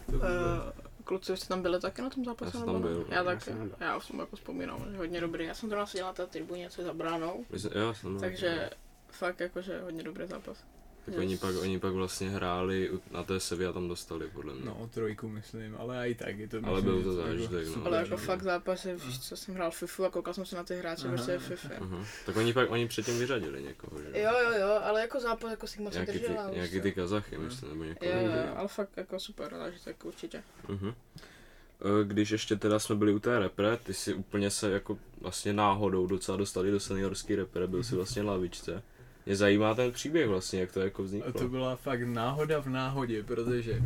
to 0.07 0.13
bylo, 0.13 0.21
Uh, 0.21 0.71
kluci, 1.05 1.37
jste 1.37 1.49
tam 1.49 1.63
byli 1.63 1.81
taky 1.81 2.03
na 2.03 2.11
tom 2.11 2.25
zápase? 2.25 2.47
Já 2.47 2.51
jsem 2.51 2.65
tam 2.73 2.75
ne? 2.75 2.89
byl, 2.89 3.07
Já 3.09 3.17
já 3.17 3.25
taky. 3.25 3.45
jsem 3.45 3.59
nebyl. 3.59 3.77
Já 3.81 3.97
už 3.97 4.05
jsem 4.05 4.19
jako 4.19 4.37
vzpomínal, 4.37 4.87
že 4.91 4.97
hodně 4.97 5.21
dobrý. 5.21 5.45
Já 5.47 5.55
jsem 5.55 5.71
to 5.71 5.87
seděl 5.87 6.07
na 6.07 6.13
té 6.13 6.27
tribuně, 6.27 6.71
co 6.71 6.81
je 6.81 6.85
za 6.87 6.93
bránou. 6.95 7.45
Jo, 7.75 7.95
jsem 7.95 8.21
Takže 8.21 8.71
fakt 9.09 9.41
jakože 9.41 9.81
hodně 9.81 10.03
dobrý 10.03 10.27
zápas. 10.27 10.65
Tak 11.11 11.19
oni 11.19 11.37
pak, 11.39 11.57
oni 11.57 11.79
pak 11.81 11.93
vlastně 11.93 12.31
hráli 12.31 12.91
na 13.11 13.23
té 13.23 13.41
Sevě 13.41 13.67
a 13.69 13.73
tam 13.73 13.89
dostali, 13.89 14.29
podle 14.33 14.55
mě. 14.55 14.65
no, 14.65 14.91
trojku 14.95 15.29
myslím, 15.29 15.77
ale 15.79 16.11
i 16.11 16.15
tak 16.15 16.39
je 16.39 16.49
to 16.49 16.57
Ale 16.63 16.77
myslím, 16.81 16.95
byl 16.95 17.03
to 17.03 17.13
zážitek, 17.13 17.77
no. 17.77 17.87
Ale 17.87 17.97
jako 17.99 18.17
fakt 18.17 18.43
zápasy, 18.43 18.95
víš 19.07 19.21
co, 19.21 19.37
jsem 19.37 19.55
hrál 19.55 19.71
FIFU 19.71 20.05
a 20.05 20.11
koukal 20.11 20.35
jsem 20.35 20.47
se 20.47 20.57
na 20.57 20.65
ty 20.65 20.77
hráče 20.77 21.07
Aha. 21.07 21.17
prostě 21.17 21.39
FIFA. 21.39 21.69
Mhm. 21.81 22.05
Tak 22.27 22.37
oni 22.37 22.53
pak, 22.53 22.71
oni 22.71 22.89
předtím 22.89 23.19
vyřadili 23.19 23.63
někoho, 23.63 24.03
že? 24.03 24.21
Jo, 24.21 24.31
jo, 24.45 24.51
jo, 24.61 24.81
ale 24.83 25.01
jako 25.01 25.21
zápas 25.21 25.51
jako 25.51 25.67
Sigma 25.67 25.91
se 25.91 25.97
Nějaký 25.97 26.13
ty, 26.13 26.19
držela. 26.19 26.51
nějaký 26.51 26.81
ty 26.81 26.93
Kazachy, 26.93 27.39
myslím, 27.39 27.69
nebo 27.69 27.85
někoho. 27.85 28.11
Jo, 28.11 28.19
jo, 28.21 28.53
ale 28.57 28.69
fakt 28.69 28.97
jako 28.97 29.21
super, 29.21 29.55
zážitek 29.57 30.05
určitě. 30.05 30.43
Mhm. 30.69 30.89
E, 30.89 32.05
Když 32.05 32.31
ještě 32.31 32.57
teda 32.57 32.79
jsme 32.79 32.95
byli 32.95 33.13
u 33.13 33.19
té 33.19 33.39
repre, 33.39 33.77
ty 33.77 33.95
si 33.95 34.15
úplně 34.15 34.51
se 34.51 34.71
jako 34.71 34.99
vlastně 35.21 35.53
náhodou 35.53 36.07
docela 36.07 36.37
dostali 36.37 36.71
do 36.71 36.81
seniorský 36.81 37.35
repre, 37.35 37.67
byl 37.67 37.85
si 37.85 37.95
vlastně 37.97 38.23
na 38.23 38.33
lavičce. 38.33 38.83
Mě 39.27 39.37
zajímá 39.37 39.75
ten 39.75 39.93
příběh 39.93 40.29
vlastně, 40.29 40.61
jak 40.61 40.73
to 40.73 40.81
jako 40.81 41.03
vzniklo. 41.03 41.33
to 41.33 41.49
byla 41.49 41.77
fakt 41.77 42.03
náhoda 42.03 42.61
v 42.61 42.69
náhodě, 42.69 43.23
protože 43.23 43.83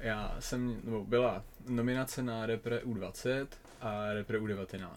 já 0.00 0.36
jsem, 0.40 0.80
nebo 0.84 1.04
byla 1.04 1.44
nominace 1.68 2.22
na 2.22 2.46
repre 2.46 2.78
U20 2.78 3.46
a 3.80 4.12
repre 4.12 4.40
U19. 4.40 4.88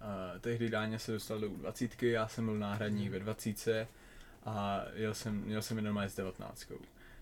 A 0.00 0.32
tehdy 0.40 0.68
Dáně 0.70 0.98
se 0.98 1.12
dostal 1.12 1.40
do 1.40 1.50
U20, 1.50 2.06
já 2.06 2.28
jsem 2.28 2.44
byl 2.44 2.58
náhradník 2.58 3.10
ve 3.12 3.18
20 3.18 3.88
a 4.44 4.84
jel 4.94 5.14
jsem, 5.14 5.34
měl 5.34 5.62
jsem 5.62 5.76
jenom 5.76 5.98
s 5.98 6.16
19. 6.16 6.72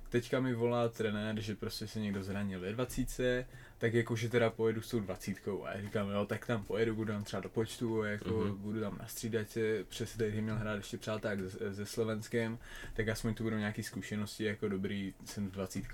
Teďka 0.09 0.41
mi 0.41 0.55
volá 0.55 0.89
trenér, 0.89 1.41
že 1.41 1.55
prostě 1.55 1.87
se 1.87 2.01
někdo 2.01 2.23
zranil 2.23 2.61
ve 2.61 2.73
20, 2.73 3.47
tak 3.83 3.95
jakože 3.95 4.29
teda 4.29 4.51
pojedu 4.51 4.81
s 4.83 4.91
tou 4.91 5.01
20. 5.01 5.37
A 5.65 5.73
já 5.75 5.81
říkám, 5.81 6.11
jo, 6.11 6.27
tak 6.27 6.47
tam 6.47 6.65
pojedu, 6.65 6.95
budu 6.95 7.13
tam 7.13 7.25
třeba 7.25 7.41
do 7.43 7.49
počtu, 7.49 8.03
jako 8.03 8.31
Mhm. 8.31 8.57
budu 8.57 8.81
tam 8.81 8.99
na 8.99 9.07
střídačce, 9.07 9.85
přes 9.89 10.17
tehdy 10.17 10.43
měl 10.43 10.57
hrát 10.57 10.75
ještě 10.75 10.99
přáták 10.99 11.39
se, 11.51 11.75
se 11.75 11.87
Slovenskem, 11.87 12.59
tak 12.95 13.09
aspoň 13.09 13.35
tu 13.35 13.43
budou 13.43 13.57
nějaké 13.57 13.83
zkušenosti 13.83 14.45
jako 14.45 14.69
dobrý, 14.69 15.15
jsem 15.25 15.49
s 15.49 15.53
20. 15.53 15.85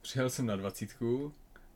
Přijel 0.00 0.30
jsem 0.30 0.46
na 0.46 0.56
20, 0.56 0.96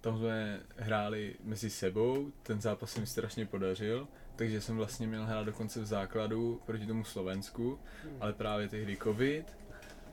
tam 0.01 0.19
jsme 0.19 0.61
hráli 0.77 1.35
mezi 1.45 1.71
sebou, 1.71 2.33
ten 2.43 2.61
zápas 2.61 2.93
se 2.93 3.01
mi 3.01 3.07
strašně 3.07 3.47
podařil, 3.47 4.09
takže 4.37 4.61
jsem 4.61 4.77
vlastně 4.77 5.07
měl 5.07 5.25
hrát 5.27 5.47
dokonce 5.47 5.81
v 5.81 5.87
základu 5.87 6.61
proti 6.67 6.87
tomu 6.87 7.05
Slovensku, 7.05 7.79
ale 8.21 8.33
právě 8.33 8.69
tehdy 8.69 8.97
covid 8.97 9.57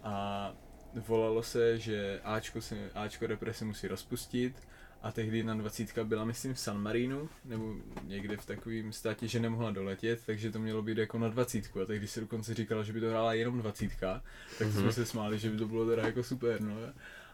a 0.03 0.53
volalo 0.95 1.43
se, 1.43 1.77
že 1.79 2.19
Ačko, 2.23 2.61
se, 2.61 2.89
Ačko 2.93 3.27
repre 3.27 3.53
se 3.53 3.65
musí 3.65 3.87
rozpustit 3.87 4.55
a 5.01 5.11
tehdy 5.11 5.43
na 5.43 5.55
20 5.55 5.97
byla 6.03 6.25
myslím 6.25 6.53
v 6.53 6.59
San 6.59 6.81
Marinu, 6.81 7.29
nebo 7.45 7.75
někde 8.03 8.37
v 8.37 8.45
takovém 8.45 8.93
státě, 8.93 9.27
že 9.27 9.39
nemohla 9.39 9.71
doletět, 9.71 10.19
takže 10.25 10.51
to 10.51 10.59
mělo 10.59 10.81
být 10.81 10.97
jako 10.97 11.19
na 11.19 11.29
20 11.29 11.77
a 11.81 11.85
tehdy 11.85 12.07
se 12.07 12.21
dokonce 12.21 12.53
říkalo, 12.53 12.83
že 12.83 12.93
by 12.93 12.99
to 12.99 13.09
hrála 13.09 13.33
jenom 13.33 13.59
20 13.59 13.89
tak 13.99 14.21
to 14.57 14.63
Mhm. 14.63 14.73
jsme 14.81 14.91
se 14.93 15.05
smáli, 15.05 15.39
že 15.39 15.49
by 15.49 15.57
to 15.57 15.67
bylo 15.67 15.89
teda 15.89 16.03
jako 16.05 16.23
super, 16.23 16.61
no 16.61 16.75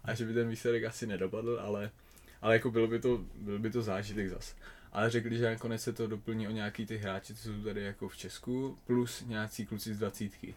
a 0.03 0.13
že 0.13 0.25
by 0.25 0.33
ten 0.33 0.49
výsledek 0.49 0.83
asi 0.83 1.07
nedopadl, 1.07 1.59
ale, 1.61 1.91
ale 2.41 2.53
jako 2.53 2.71
bylo 2.71 2.87
by 2.87 2.99
to, 2.99 3.21
byl 3.35 3.59
by 3.59 3.69
to 3.69 3.81
zážitek 3.81 4.29
zas. 4.29 4.55
Ale 4.91 5.09
řekli, 5.09 5.37
že 5.37 5.45
nakonec 5.49 5.81
se 5.81 5.93
to 5.93 6.07
doplní 6.07 6.47
o 6.47 6.51
nějaký 6.51 6.85
ty 6.85 6.97
hráči, 6.97 7.35
co 7.35 7.41
jsou 7.43 7.61
tady 7.63 7.81
jako 7.83 8.09
v 8.09 8.17
Česku, 8.17 8.77
plus 8.87 9.23
nějací 9.27 9.65
kluci 9.65 9.93
z 9.93 9.97
dvacítky. 9.97 10.55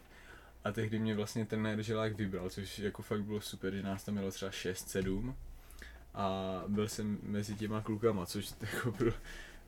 A 0.63 0.71
tehdy 0.71 0.99
mě 0.99 1.15
vlastně 1.15 1.45
trenér 1.45 1.81
Želák 1.81 2.15
vybral, 2.15 2.49
což 2.49 2.79
jako 2.79 3.01
fakt 3.01 3.23
bylo 3.23 3.41
super, 3.41 3.73
že 3.75 3.83
nás 3.83 4.03
tam 4.03 4.15
bylo 4.15 4.31
třeba 4.31 4.51
6-7 4.51 5.33
a 6.13 6.63
byl 6.67 6.87
jsem 6.89 7.19
mezi 7.23 7.55
těma 7.55 7.81
klukama, 7.81 8.25
což 8.25 8.51
jako 8.61 8.91
byl, 8.91 9.13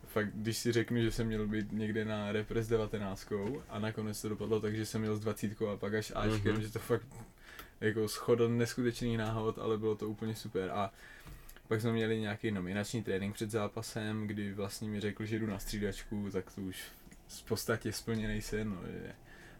fakt, 0.07 0.29
když 0.33 0.57
si 0.57 0.71
řeknu, 0.71 1.01
že 1.01 1.11
jsem 1.11 1.27
měl 1.27 1.47
být 1.47 1.71
někde 1.71 2.05
na 2.05 2.31
repres 2.31 2.67
19 2.67 3.33
a 3.69 3.79
nakonec 3.79 4.21
to 4.21 4.29
dopadlo 4.29 4.59
tak, 4.59 4.75
že 4.75 4.85
jsem 4.85 5.01
měl 5.01 5.15
s 5.15 5.19
20 5.19 5.61
a 5.61 5.77
pak 5.77 5.93
až 5.93 6.11
Ačkem, 6.15 6.53
Mhm. 6.53 6.61
že 6.61 6.69
to 6.71 6.79
fakt 6.79 7.07
jako 7.81 8.07
schoda 8.07 8.47
neskutečný 8.47 9.17
náhod, 9.17 9.59
ale 9.59 9.77
bylo 9.77 9.95
to 9.95 10.09
úplně 10.09 10.35
super 10.35 10.69
a 10.71 10.91
pak 11.67 11.81
jsme 11.81 11.91
měli 11.91 12.19
nějaký 12.19 12.51
nominační 12.51 13.03
trénink 13.03 13.33
před 13.35 13.51
zápasem, 13.51 14.27
kdy 14.27 14.53
vlastně 14.53 14.89
mi 14.89 14.99
řekl, 14.99 15.25
že 15.25 15.39
jdu 15.39 15.47
na 15.47 15.59
střídačku, 15.59 16.29
tak 16.31 16.51
to 16.55 16.61
už 16.61 16.83
v 17.27 17.43
podstatě 17.43 17.91
splněný 17.91 18.41
sen, 18.41 18.69
no, 18.69 18.81
že 18.91 19.13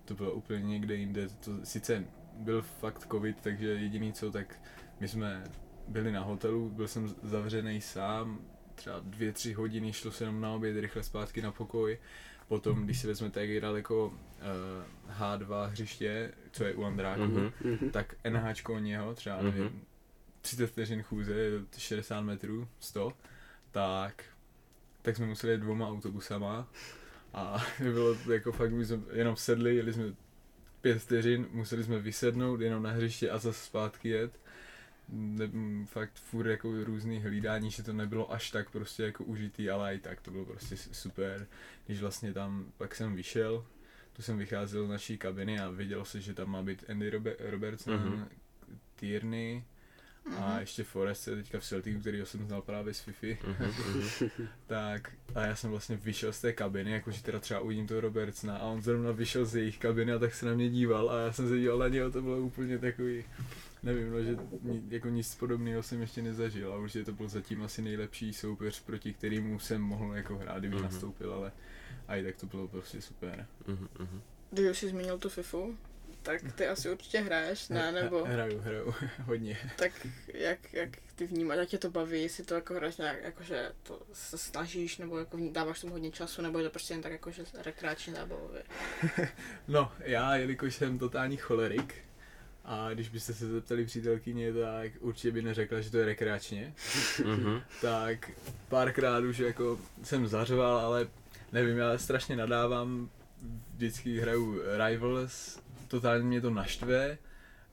to 0.05 0.13
bylo 0.15 0.31
úplně 0.33 0.63
někde 0.63 0.95
jinde, 0.95 1.29
to 1.29 1.51
sice 1.63 2.05
byl 2.33 2.61
fakt 2.61 3.07
covid, 3.11 3.37
takže 3.41 3.67
jediný 3.67 4.13
co, 4.13 4.31
tak 4.31 4.59
my 4.99 5.07
jsme 5.07 5.43
byli 5.87 6.11
na 6.11 6.21
hotelu, 6.23 6.69
byl 6.69 6.87
jsem 6.87 7.15
zavřený 7.23 7.81
sám, 7.81 8.39
třeba 8.75 8.99
dvě, 8.99 9.31
tři 9.33 9.53
hodiny, 9.53 9.93
šlo 9.93 10.11
se 10.11 10.23
jenom 10.23 10.41
na 10.41 10.51
oběd, 10.51 10.77
rychle 10.81 11.03
zpátky 11.03 11.41
na 11.41 11.51
pokoj. 11.51 11.97
Potom, 12.47 12.83
když 12.85 12.99
si 12.99 13.07
vezmete, 13.07 13.41
jak 13.41 13.49
je 13.49 13.61
daleko 13.61 14.05
uh, 14.07 14.13
H2 15.19 15.65
hřiště, 15.69 16.31
co 16.51 16.63
je 16.63 16.73
u 16.75 16.83
Andráku, 16.83 17.21
Mhm. 17.21 17.51
Mhm. 17.63 17.89
tak 17.89 18.15
NH 18.29 18.69
od 18.69 18.79
něho, 18.79 19.15
třeba 19.15 19.35
Mhm. 19.35 19.45
nevím, 19.45 19.81
30 20.41 20.67
vteřin 20.67 21.03
chůze, 21.03 21.33
je 21.33 21.59
to 21.59 21.79
60 21.79 22.21
metrů, 22.21 22.67
100, 22.79 23.13
tak, 23.71 24.23
tak 25.01 25.15
jsme 25.15 25.25
museli 25.25 25.53
jet 25.53 25.61
dvoma 25.61 25.89
autobusama 25.89 26.67
a 27.33 27.65
bylo 27.79 28.15
to 28.15 28.31
jako 28.33 28.51
fakt, 28.51 28.71
my 28.71 28.85
jsme 28.85 28.97
jenom 29.13 29.35
sedli, 29.35 29.75
jeli 29.75 29.93
jsme 29.93 30.03
pět 30.81 30.99
vteřin, 30.99 31.47
museli 31.51 31.83
jsme 31.83 31.99
vysednout 31.99 32.61
jenom 32.61 32.83
na 32.83 32.91
hřiště 32.91 33.29
a 33.29 33.37
zase 33.37 33.65
zpátky 33.65 34.09
jet. 34.09 34.39
Ne, 35.09 35.49
fakt 35.85 36.13
furt 36.15 36.47
jako 36.47 36.83
různý 36.83 37.19
hlídání, 37.21 37.71
že 37.71 37.83
to 37.83 37.93
nebylo 37.93 38.33
až 38.33 38.51
tak 38.51 38.69
prostě 38.69 39.03
jako 39.03 39.23
užitý, 39.23 39.69
ale 39.69 39.95
i 39.95 39.99
tak 39.99 40.21
to 40.21 40.31
bylo 40.31 40.45
prostě 40.45 40.77
super. 40.77 41.47
Když 41.85 42.01
vlastně 42.01 42.33
tam, 42.33 42.65
pak 42.77 42.95
jsem 42.95 43.15
vyšel, 43.15 43.65
tu 44.13 44.21
jsem 44.21 44.37
vycházel 44.37 44.85
z 44.87 44.89
naší 44.89 45.17
kabiny 45.17 45.59
a 45.59 45.69
vidělo 45.69 46.05
se, 46.05 46.21
že 46.21 46.33
tam 46.33 46.49
má 46.51 46.63
být 46.63 46.83
Andy 46.89 47.09
Robe- 47.11 47.35
Robertson, 47.39 47.93
Mhm. 47.95 48.27
Tierney 48.95 49.63
a 50.25 50.49
Mhm. 50.49 50.59
ještě 50.59 50.83
Forest 50.83 51.27
je 51.27 51.35
teďka 51.35 51.59
v 51.59 51.63
Celticu, 51.65 51.99
který 51.99 52.21
jsem 52.25 52.47
znal 52.47 52.61
právě 52.61 52.93
z 52.93 52.99
Fifi. 52.99 53.37
Mhm, 53.47 53.65
mhm. 53.67 54.03
Tak 54.67 55.11
a 55.35 55.41
já 55.45 55.55
jsem 55.55 55.69
vlastně 55.69 55.95
vyšel 55.97 56.33
z 56.33 56.41
té 56.41 56.53
kabiny, 56.53 56.91
jakože 56.91 57.23
teda 57.23 57.39
třeba 57.39 57.59
uvidím 57.59 57.87
toho 57.87 58.01
Robertsona 58.01 58.57
a 58.57 58.63
on 58.65 58.81
zrovna 58.81 59.11
vyšel 59.11 59.45
z 59.45 59.55
jejich 59.55 59.77
kabiny 59.79 60.11
a 60.13 60.19
tak 60.19 60.33
se 60.33 60.45
na 60.45 60.53
mě 60.53 60.69
díval 60.69 61.09
a 61.09 61.19
já 61.19 61.31
jsem 61.33 61.49
se 61.49 61.57
díval 61.59 61.77
na 61.77 61.87
něho, 61.87 62.11
to 62.11 62.21
bylo 62.21 62.37
úplně 62.37 62.79
takový, 62.79 63.23
nevím, 63.83 64.11
no, 64.11 64.23
že 64.23 64.37
ni, 64.61 64.81
jako 64.89 65.09
nic 65.09 65.35
podobného 65.35 65.83
jsem 65.83 66.01
ještě 66.01 66.21
nezažil 66.21 66.73
a 66.73 66.77
určitě 66.77 67.05
to 67.05 67.11
byl 67.11 67.27
zatím 67.27 67.61
asi 67.63 67.81
nejlepší 67.81 68.33
soupeř, 68.33 68.79
proti 68.81 69.13
kterému 69.13 69.59
jsem 69.59 69.81
mohl 69.81 70.13
jako 70.15 70.37
hrát, 70.37 70.59
kdyby 70.59 70.75
Mhm. 70.75 70.83
nastoupil, 70.83 71.33
ale 71.33 71.51
a 72.07 72.15
i 72.15 72.23
tak 72.23 72.35
to 72.35 72.45
bylo 72.45 72.67
prostě 72.67 73.01
super. 73.01 73.45
Mhm, 73.67 73.87
mhm. 73.99 74.21
Když 74.51 74.69
už 74.71 74.77
jsi 74.77 74.89
zmínil 74.89 75.17
tu 75.17 75.29
FIFU, 75.29 75.77
tak 76.23 76.41
ty 76.55 76.67
asi 76.67 76.89
určitě 76.89 77.19
hraješ, 77.19 77.69
ne? 77.69 77.91
Nebo 77.91 78.25
Hraju, 78.25 78.59
hraju, 78.59 78.93
hodně. 79.25 79.57
tak 79.75 79.91
jak, 80.33 80.73
jak 80.73 80.89
ty 81.15 81.27
vnímáš, 81.27 81.57
jak 81.57 81.69
tě 81.69 81.77
to 81.77 81.89
baví, 81.89 82.21
jestli 82.21 82.43
to 82.43 82.55
jako 82.55 82.73
hraješ 82.73 82.97
nějak, 82.97 83.23
jakože 83.23 83.71
to 83.83 84.01
se 84.13 84.37
snažíš, 84.37 84.97
nebo 84.97 85.19
jako 85.19 85.37
dáváš 85.51 85.81
tomu 85.81 85.93
hodně 85.93 86.11
času, 86.11 86.41
nebo 86.41 86.59
je 86.59 86.63
to 86.63 86.69
prostě 86.69 86.93
jen 86.93 87.01
tak 87.01 87.11
jakože 87.11 87.43
rekreační 87.63 88.13
zábavově. 88.13 88.63
No, 89.67 89.91
já, 89.99 90.35
jelikož 90.35 90.75
jsem 90.75 90.99
totální 90.99 91.37
cholerik, 91.37 91.95
a 92.65 92.89
když 92.93 93.09
byste 93.09 93.33
se 93.33 93.47
zeptali 93.47 93.85
přítelkyně, 93.85 94.53
tak 94.53 94.91
určitě 94.99 95.31
by 95.31 95.41
neřekla, 95.41 95.81
že 95.81 95.91
to 95.91 95.97
je 95.97 96.05
rekreačně. 96.05 96.73
Mhm. 97.25 97.61
tak 97.81 98.31
párkrát 98.69 99.19
už 99.23 99.37
jako 99.37 99.79
jsem 100.03 100.27
zařval, 100.27 100.77
ale 100.77 101.07
nevím, 101.51 101.77
já 101.77 101.97
strašně 101.97 102.35
nadávám, 102.35 103.09
vždycky 103.75 104.19
hraju 104.19 104.61
Rivals, 104.87 105.59
totálně 105.93 106.23
mě 106.25 106.41
to 106.41 106.49
naštve, 106.49 107.17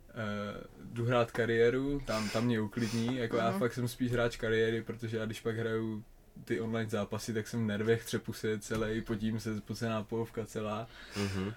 uh, 0.09 0.95
jdu 0.95 1.05
hrát 1.05 1.31
kariéru, 1.31 2.01
tam, 2.07 2.29
tam 2.31 2.45
mě 2.45 2.61
uklidní, 2.61 3.17
jako 3.17 3.37
já 3.37 3.51
Mhm. 3.51 3.59
fakt 3.59 3.75
jsem 3.75 3.89
spíš 3.89 4.13
hráč 4.13 4.37
kariéry, 4.37 4.83
protože 4.83 5.17
já 5.17 5.27
když 5.27 5.41
pak 5.41 5.57
hraju 5.57 6.05
ty 6.45 6.61
online 6.61 6.91
zápasy, 6.91 7.35
tak 7.35 7.49
jsem 7.49 7.65
v 7.65 7.67
nervech, 7.67 8.05
třepu 8.05 8.33
se 8.33 8.59
celý, 8.59 9.01
potím 9.01 9.41
se, 9.41 9.61
pocená 9.61 10.03
polovka 10.05 10.47
celá. 10.47 10.87
Mhm. 11.17 11.53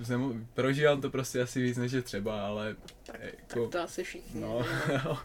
Znemo, 0.00 0.34
prožívám 0.54 1.00
to 1.00 1.10
prostě 1.10 1.42
asi 1.42 1.62
víc 1.62 1.76
než 1.76 1.92
je 1.92 2.02
třeba, 2.02 2.46
ale 2.46 2.76
Tak, 3.06 3.16
jako, 3.20 3.62
tak 3.62 3.72
to 3.72 3.80
asi 3.82 4.04
všichni. 4.04 4.40
No, 4.40 4.66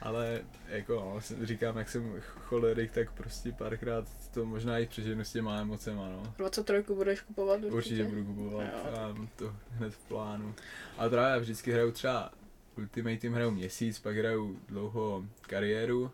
ale 0.00 0.40
jako 0.68 0.94
no, 0.94 1.20
říkám, 1.46 1.76
jak 1.76 1.88
jsem 1.88 2.14
cholerik, 2.20 2.92
tak 2.92 3.12
prostě 3.12 3.52
párkrát 3.52 4.08
to 4.34 4.44
možná 4.44 4.78
i 4.78 4.86
přeženu 4.86 5.24
s 5.24 5.32
těma 5.32 5.60
emocema, 5.60 6.08
no. 6.08 6.34
23 6.38 6.84
budeš 6.94 7.20
kupovat 7.20 7.56
určitě? 7.56 7.74
Určitě 7.76 8.04
budu 8.04 8.24
kupovat, 8.24 8.66
Jo. 8.72 8.90
mám 8.96 9.28
to 9.36 9.56
hned 9.70 9.94
v 9.94 9.98
plánu. 10.08 10.54
Ale 10.98 11.10
právě 11.10 11.32
já 11.32 11.38
vždycky 11.38 11.72
hraju 11.72 11.92
třeba 11.92 12.30
Ultimate 12.78 13.16
Team 13.16 13.34
hraju 13.34 13.50
měsíc, 13.50 13.98
pak 13.98 14.16
hraju 14.16 14.60
dlouho 14.68 15.24
kariéru, 15.40 16.10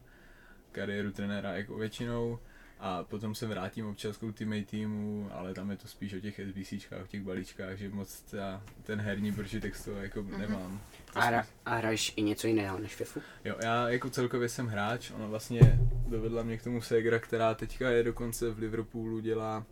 kariéru 0.73 1.13
trenéra 1.13 1.53
jako 1.53 1.75
většinou 1.75 2.39
a 2.85 3.03
potom 3.05 3.35
se 3.35 3.47
vrátím 3.47 3.87
občas 3.87 4.17
k 4.17 4.23
Ultimate 4.23 4.63
Teamu, 4.63 5.29
ale 5.33 5.55
tam 5.55 5.71
je 5.71 5.77
to 5.77 5.89
spíš 5.89 6.15
o 6.15 6.21
těch 6.21 6.41
SBCčkách, 6.51 7.03
o 7.03 7.07
těch 7.07 7.23
balíčkách, 7.23 7.77
že 7.77 7.89
moc 7.89 8.21
ta, 8.21 8.63
ten 8.83 9.01
herní 9.01 9.33
prožitek 9.33 9.77
z 9.77 9.85
toho 9.85 9.97
jako 10.03 10.23
Mhm. 10.23 10.41
nemám. 10.41 10.81
A, 11.15 11.21
hra, 11.21 11.47
a 11.67 11.77
hraješ 11.77 12.13
i 12.17 12.23
něco 12.23 12.47
jiného 12.47 12.79
než 12.79 12.95
FIFU? 12.95 13.21
Jo, 13.45 13.57
já 13.63 13.89
jako 13.89 14.11
celkově 14.11 14.49
jsem 14.49 14.67
hráč, 14.67 15.11
ona 15.11 15.27
vlastně 15.27 15.79
dovedla 16.09 16.43
mě 16.43 16.59
k 16.59 16.63
tomu 16.65 16.83
Segra, 16.83 17.19
která 17.19 17.55
teďka 17.55 17.91
je 17.91 18.03
dokonce 18.03 18.51
v 18.51 18.59
Liverpoolu, 18.59 19.21
dělá 19.21 19.65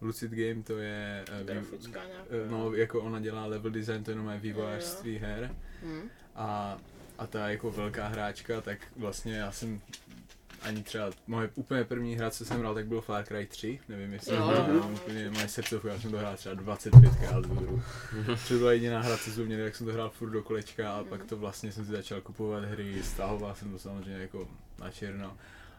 Lucid 0.00 0.30
Game, 0.30 0.62
to 0.62 0.78
je... 0.78 1.24
eh, 1.40 1.44
Grafická 1.44 2.04
nějaká. 2.06 2.24
eh, 2.46 2.50
No, 2.50 2.74
jako 2.74 3.00
ona 3.00 3.20
dělá 3.20 3.46
level 3.46 3.70
design, 3.70 4.04
to 4.04 4.10
jenom 4.10 4.28
je 4.30 4.38
vývojářství 4.38 5.18
her. 5.18 5.54
Hm. 5.82 6.08
A, 6.34 6.78
a 7.18 7.26
ta 7.26 7.48
jako 7.48 7.70
velká 7.70 8.08
hráčka, 8.08 8.60
tak 8.60 8.78
vlastně 8.96 9.34
já 9.34 9.52
jsem 9.52 9.80
ani 10.64 10.82
třeba, 10.82 11.10
moje 11.26 11.50
úplně 11.54 11.84
první 11.84 12.16
hra, 12.16 12.30
co 12.30 12.44
jsem 12.44 12.58
hrál, 12.60 12.74
tak 12.74 12.86
byl 12.86 13.00
Far 13.00 13.24
Cry 13.24 13.46
3, 13.46 13.80
nevím 13.88 14.12
jestli 14.12 14.36
to 14.36 14.42
jo. 14.42 14.80
mám 14.80 14.94
úplně 14.94 15.30
moje 15.30 15.48
srdcovku, 15.48 15.88
já 15.88 16.00
jsem 16.00 16.10
to 16.10 16.18
hrál 16.18 16.36
třeba 16.36 16.54
25 16.54 17.16
krát 17.16 17.42
tu 17.42 17.54
hru. 17.54 17.82
To 18.48 18.54
byla 18.54 18.72
jediná 18.72 19.00
hra, 19.00 19.16
co 19.16 19.30
jsme 19.30 19.44
měli, 19.44 19.64
tak 19.64 19.76
jsem 19.76 19.86
to 19.86 19.92
hrál 19.92 20.10
furt 20.10 20.30
do 20.30 20.42
kolečka 20.42 20.92
a 20.92 21.04
pak 21.04 21.24
to 21.24 21.36
vlastně 21.36 21.72
jsem 21.72 21.84
si 21.84 21.90
začal 21.92 22.20
kupovat 22.20 22.64
hry, 22.64 23.02
stahoval 23.02 23.54
jsem 23.54 23.72
to 23.72 23.78
samozřejmě 23.78 24.22
jako 24.22 24.48
na 24.78 24.90
černo 24.90 25.36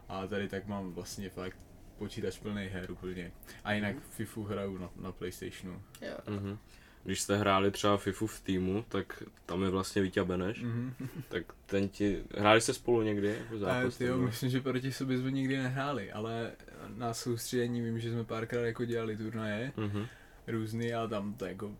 a 0.08 0.26
tady 0.26 0.48
tak 0.48 0.66
mám 0.66 0.92
vlastně 0.92 1.30
fakt 1.30 1.56
počítač 1.98 2.38
plný 2.38 2.66
her 2.66 2.90
úplně. 2.90 3.32
A 3.64 3.72
jinak 3.72 3.96
FIFU 4.10 4.44
hraju 4.44 4.78
na, 4.78 4.90
na 4.96 5.12
Playstationu. 5.12 5.82
Jo. 6.00 6.16
Mhm. 6.36 6.58
Když 7.06 7.20
jste 7.20 7.36
hráli 7.36 7.70
třeba 7.70 7.96
FIFU 7.96 8.26
v 8.26 8.40
týmu, 8.40 8.84
tak 8.88 9.22
tam 9.46 9.62
je 9.62 9.70
vlastně 9.70 10.02
Vítě 10.02 10.24
Beneš, 10.24 10.62
Mhm. 10.62 10.94
tak 11.28 11.44
ten 11.66 11.88
ti, 11.88 12.18
hráli 12.38 12.60
jste 12.60 12.74
spolu 12.74 13.02
někdy 13.02 13.28
jako 13.28 13.54
A 13.54 13.58
zápas? 13.58 14.00
jo, 14.00 14.18
myslím, 14.18 14.50
že 14.50 14.60
proti 14.60 14.92
sobě 14.92 15.18
jsme 15.18 15.30
nikdy 15.30 15.56
nehráli, 15.56 16.12
ale 16.12 16.52
na 16.96 17.14
soustředění 17.14 17.80
vím, 17.80 18.00
že 18.00 18.10
jsme 18.12 18.24
párkrát 18.24 18.60
jako 18.60 18.84
dělali 18.84 19.16
turnaje 19.16 19.72
Mhm. 19.76 20.06
různý 20.46 20.94
a 20.94 21.06
tam 21.06 21.34
to 21.34 21.44
jako, 21.46 21.72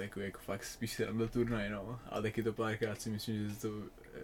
jako, 0.00 0.20
jako 0.20 0.40
fakt 0.40 0.64
spíš 0.64 0.92
sranda 0.92 1.26
turnaj, 1.26 1.70
no. 1.70 2.00
A 2.10 2.22
taky 2.22 2.42
to 2.42 2.52
párkrát 2.52 3.00
si 3.00 3.10
myslím, 3.10 3.48
že 3.48 3.56
to 3.56 3.68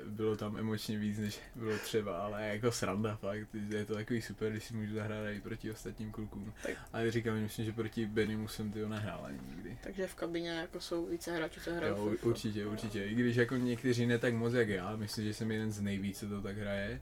bylo 0.07 0.37
tam 0.37 0.57
emočně 0.57 0.99
víc, 0.99 1.19
než 1.19 1.41
bylo 1.55 1.79
třeba, 1.79 2.19
ale 2.19 2.49
jako 2.49 2.73
sranda 2.73 3.17
fakt, 3.17 3.49
je 3.69 3.85
to 3.85 3.95
takový 3.95 4.23
super, 4.23 4.51
když 4.51 4.65
si 4.65 4.75
můžu 4.75 4.95
zahrát 4.95 5.27
i 5.37 5.41
proti 5.41 5.71
ostatním 5.71 6.13
klukům. 6.13 6.53
Tak. 6.63 6.75
Ale 6.93 7.11
říkám, 7.11 7.35
myslím, 7.41 7.65
že 7.65 7.73
proti 7.73 8.07
Benimu 8.07 8.49
jsem 8.49 8.73
tyho 8.73 8.89
nehrál 8.89 9.21
ani 9.25 9.39
nikdy. 9.49 9.79
Takže 9.83 10.07
v 10.07 10.15
kabině 10.15 10.51
jako 10.51 10.81
jsou 10.81 11.07
více 11.07 11.37
hráčů, 11.37 11.61
co 11.61 11.71
Jo, 11.71 11.77
hrajou 11.77 12.11
FIFA. 12.11 12.27
určitě, 12.27 12.67
určitě. 12.67 13.05
I 13.05 13.15
když 13.15 13.37
jako 13.37 13.57
někteří 13.57 14.07
ne 14.07 14.19
tak 14.19 14.35
moc 14.35 14.53
jak 14.53 14.69
já, 14.69 14.97
myslím, 14.97 15.25
že 15.25 15.35
jsem 15.35 15.51
jeden 15.51 15.73
z 15.73 15.81
nejvíc, 15.81 16.19
co 16.19 16.29
to 16.29 16.43
tak 16.43 16.57
hraje, 16.59 17.01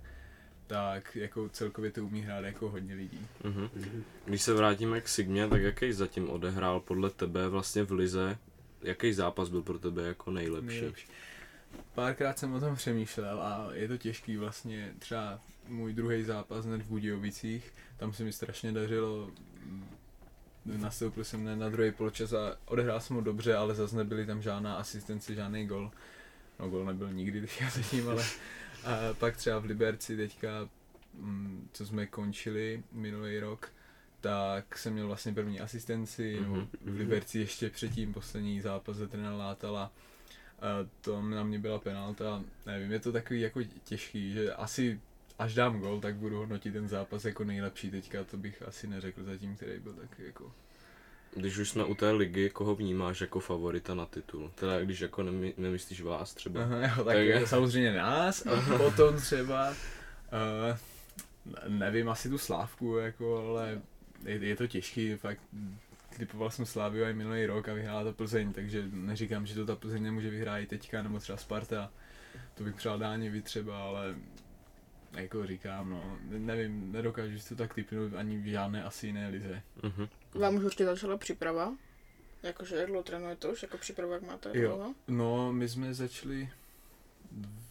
tak 0.67 1.17
jako 1.17 1.49
celkově 1.49 1.91
to 1.91 2.05
umí 2.05 2.23
hrát 2.23 2.45
jako 2.45 2.71
hodně 2.71 2.95
lidí. 2.95 3.27
Mhm. 3.45 3.69
Když 4.25 4.43
se 4.43 4.55
vrátíme 4.55 5.01
k 5.01 5.09
Sigmě, 5.09 5.49
tak 5.49 5.63
jaký 5.63 5.93
zatím 5.93 6.31
odehrál 6.31 6.81
podle 6.81 7.11
tebe 7.11 7.49
vlastně 7.49 7.83
v 7.83 7.93
Lize? 7.93 8.39
Jaký 8.83 9.13
zápas 9.13 9.49
byl 9.49 9.63
pro 9.63 9.79
tebe 9.79 10.03
jako 10.03 10.31
nejlepší? 10.31 10.67
Nejlepší. 10.67 11.07
Párkrát 11.95 12.39
jsem 12.39 12.55
o 12.55 12.61
tom 12.61 12.77
přemýšlel 12.77 13.41
a 13.41 13.69
je 13.73 13.89
to 13.89 13.97
těžký 13.97 14.37
vlastně 14.37 14.93
třeba 14.99 15.41
můj 15.69 15.93
druhý 15.93 16.23
zápas 16.23 16.65
hned 16.65 16.83
v 16.83 16.89
Budějovicích, 16.89 17.73
tam 17.97 18.13
se 18.13 18.25
mi 18.25 18.33
strašně 18.33 18.73
dařilo, 18.73 19.31
nastoupil 20.65 21.25
jsem 21.25 21.59
na 21.59 21.69
druhý 21.69 21.93
poločas 21.93 22.33
a 22.33 22.57
odehrál 22.65 23.01
jsem 23.01 23.17
ho 23.17 23.23
dobře, 23.23 23.57
ale 23.57 23.75
zase 23.75 23.97
nebyly 23.97 24.27
tam 24.27 24.43
žádná 24.43 24.75
asistence, 24.75 25.35
žádný 25.35 25.67
gol. 25.67 25.91
No 26.59 26.69
gol 26.69 26.85
nebyl 26.85 27.13
nikdy 27.13 27.41
teďka 27.47 27.71
zatím, 27.71 28.09
ale 28.09 28.25
a 28.87 29.15
pak 29.15 29.37
třeba 29.37 29.59
v 29.59 29.65
Liberci 29.65 30.17
teďka, 30.17 30.69
mm, 31.15 31.69
co 31.73 31.87
jsme 31.87 32.07
končili 32.07 32.83
minulý 32.93 33.39
rok, 33.39 33.73
tak 34.21 34.79
jsem 34.79 34.93
měl 34.93 35.07
vlastně 35.07 35.33
první 35.33 35.61
asistenci, 35.61 36.39
Mhm, 36.41 36.53
nebo 36.53 36.67
v 36.81 36.87
mhm. 36.87 36.99
Liberci 36.99 37.39
ještě 37.39 37.71
předtím 37.71 38.13
poslední 38.13 38.61
zápas 38.61 38.97
ze 38.97 39.09
trenér 39.09 39.33
Látala. 39.33 39.93
A 40.61 40.89
to 41.01 41.23
na 41.23 41.45
mě 41.45 41.59
byla 41.59 41.79
penalta, 41.79 42.45
nevím, 42.67 42.93
je 42.93 43.01
to 43.01 43.13
takový 43.13 43.41
jako 43.41 43.61
těžký, 43.85 44.33
že 44.33 44.55
asi 44.55 45.01
až 45.39 45.55
dám 45.55 45.81
gol, 45.81 46.01
tak 46.01 46.15
budu 46.15 46.37
hodnotit 46.37 46.73
ten 46.73 46.89
zápas 46.89 47.25
jako 47.25 47.45
nejlepší 47.45 47.91
teďka, 47.91 48.25
to 48.25 48.37
bych 48.37 48.63
asi 48.63 48.87
neřekl 48.87 49.25
zatím, 49.25 49.57
který 49.57 49.81
byl 49.81 49.93
tak 49.93 50.19
jako... 50.19 50.53
Když 51.37 51.59
už 51.59 51.71
jsme 51.71 51.85
u 51.85 51.95
té 51.95 52.11
ligy, 52.11 52.51
koho 52.51 52.75
vnímáš 52.75 53.21
jako 53.21 53.41
favorita 53.41 53.95
na 53.95 54.07
titul? 54.07 54.51
Teda 54.55 54.81
když 54.81 55.01
jako 55.01 55.23
nemy, 55.23 55.55
nemyslíš 55.57 56.01
vás 56.01 56.35
třeba. 56.35 56.63
Aha, 56.63 56.77
jo, 56.77 57.05
tak 57.05 57.05
Tak- 57.05 57.33
tak 57.39 57.49
samozřejmě 57.49 57.93
nás 57.93 58.47
a 58.47 58.77
potom 58.79 59.17
třeba, 59.17 59.71
uh, 59.71 60.77
nevím, 61.69 62.09
asi 62.09 62.29
tu 62.29 62.39
Slávku, 62.39 62.97
jako, 62.97 63.49
ale 63.49 63.81
je, 64.25 64.35
je 64.37 64.57
to 64.57 64.67
těžký, 64.67 65.15
fakt 65.15 65.41
typoval 66.19 66.51
jsem 66.51 66.67
Sláviu 66.67 67.05
i 67.05 67.15
minulý 67.15 67.47
rok 67.47 67.69
a 67.69 67.75
vyhrála 67.75 68.05
to 68.05 68.13
Plzeň, 68.13 68.53
takže 68.53 68.85
neříkám, 68.93 69.47
že 69.47 69.55
to 69.55 69.67
ta 69.67 69.77
Plzeň 69.77 70.03
nemůže 70.03 70.31
vyhrát 70.31 70.61
i 70.61 70.67
teďka, 70.67 71.03
nebo 71.03 71.19
třeba 71.19 71.39
Sparta, 71.39 71.91
to 72.55 72.65
bych 72.65 72.75
přál 72.75 72.99
dáně 72.99 73.31
vy 73.31 73.43
třeba, 73.43 73.83
ale 73.83 74.15
jako 75.21 75.47
říkám, 75.47 75.91
no, 75.91 76.19
nevím, 76.29 76.93
nedokážu 76.93 77.39
si 77.39 77.49
to 77.49 77.57
tak 77.57 77.75
typnout 77.75 78.15
ani 78.15 78.39
v 78.39 78.47
žádné 78.47 78.85
asi 78.85 79.07
jiné 79.07 79.29
lize. 79.29 79.63
Mhm. 79.83 80.09
Vám 80.35 80.55
už 80.57 80.65
určitě 80.65 80.85
začala 80.85 81.17
příprava? 81.17 81.75
Jakože 82.43 82.77
jak 82.77 82.87
dlouho 82.87 83.03
trénujete 83.03 83.49
už, 83.49 83.63
jako 83.63 83.79
příprava 83.79 84.15
jak 84.15 84.23
máte 84.23 84.59
Jo. 84.59 84.69
dlouho? 84.69 84.95
No, 85.09 85.53
my 85.53 85.69
jsme 85.69 85.95
začali 85.95 86.49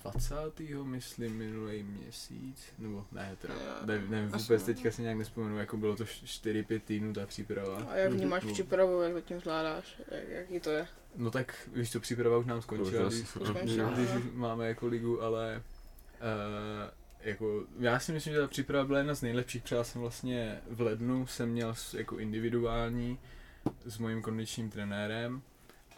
20. 0.03 0.35
myslím 0.83 1.37
minulý 1.37 1.83
měsíc, 1.83 2.65
nebo 2.79 3.05
ne, 3.11 3.35
teda, 3.41 3.53
Jo. 3.53 3.85
nevím, 3.85 4.27
vůbec 4.29 4.67
ne. 4.67 4.73
teďka 4.73 4.91
si 4.91 5.01
nějak 5.01 5.17
nespomenu, 5.17 5.57
jako 5.57 5.77
bylo 5.77 5.95
to 5.95 6.03
4-5 6.03 6.79
týdnů 6.79 7.13
ta 7.13 7.25
příprava. 7.25 7.77
A 7.89 7.95
jak 7.95 8.11
vnímáš 8.11 8.43
No. 8.43 8.53
přípravu, 8.53 9.01
jak 9.01 9.13
zatím 9.13 9.39
zvládáš, 9.39 10.01
jak, 10.11 10.29
jaký 10.29 10.59
to 10.59 10.69
je? 10.69 10.87
No 11.15 11.31
tak, 11.31 11.69
víš 11.73 11.91
to, 11.91 11.99
příprava 11.99 12.37
už 12.37 12.45
nám 12.45 12.61
skončila, 12.61 13.07
Už 13.07 13.13
když, 13.61 13.77
když, 13.93 14.09
máme 14.33 14.67
jako 14.67 14.87
ligu, 14.87 15.21
ale 15.21 15.63
uh, 16.21 17.04
jako, 17.25 17.63
já 17.79 17.99
si 17.99 18.11
myslím, 18.11 18.33
že 18.33 18.39
ta 18.39 18.47
příprava 18.47 18.85
byla 18.85 18.97
jedna 18.99 19.15
z 19.15 19.21
nejlepších, 19.21 19.63
třeba 19.63 19.83
jsem 19.83 20.01
vlastně 20.01 20.61
v 20.69 20.81
lednu 20.81 21.27
jsem 21.27 21.49
měl 21.49 21.73
jako 21.93 22.17
individuální 22.19 23.19
s 23.85 23.97
mojím 23.97 24.21
kondičním 24.21 24.69
trenérem 24.69 25.41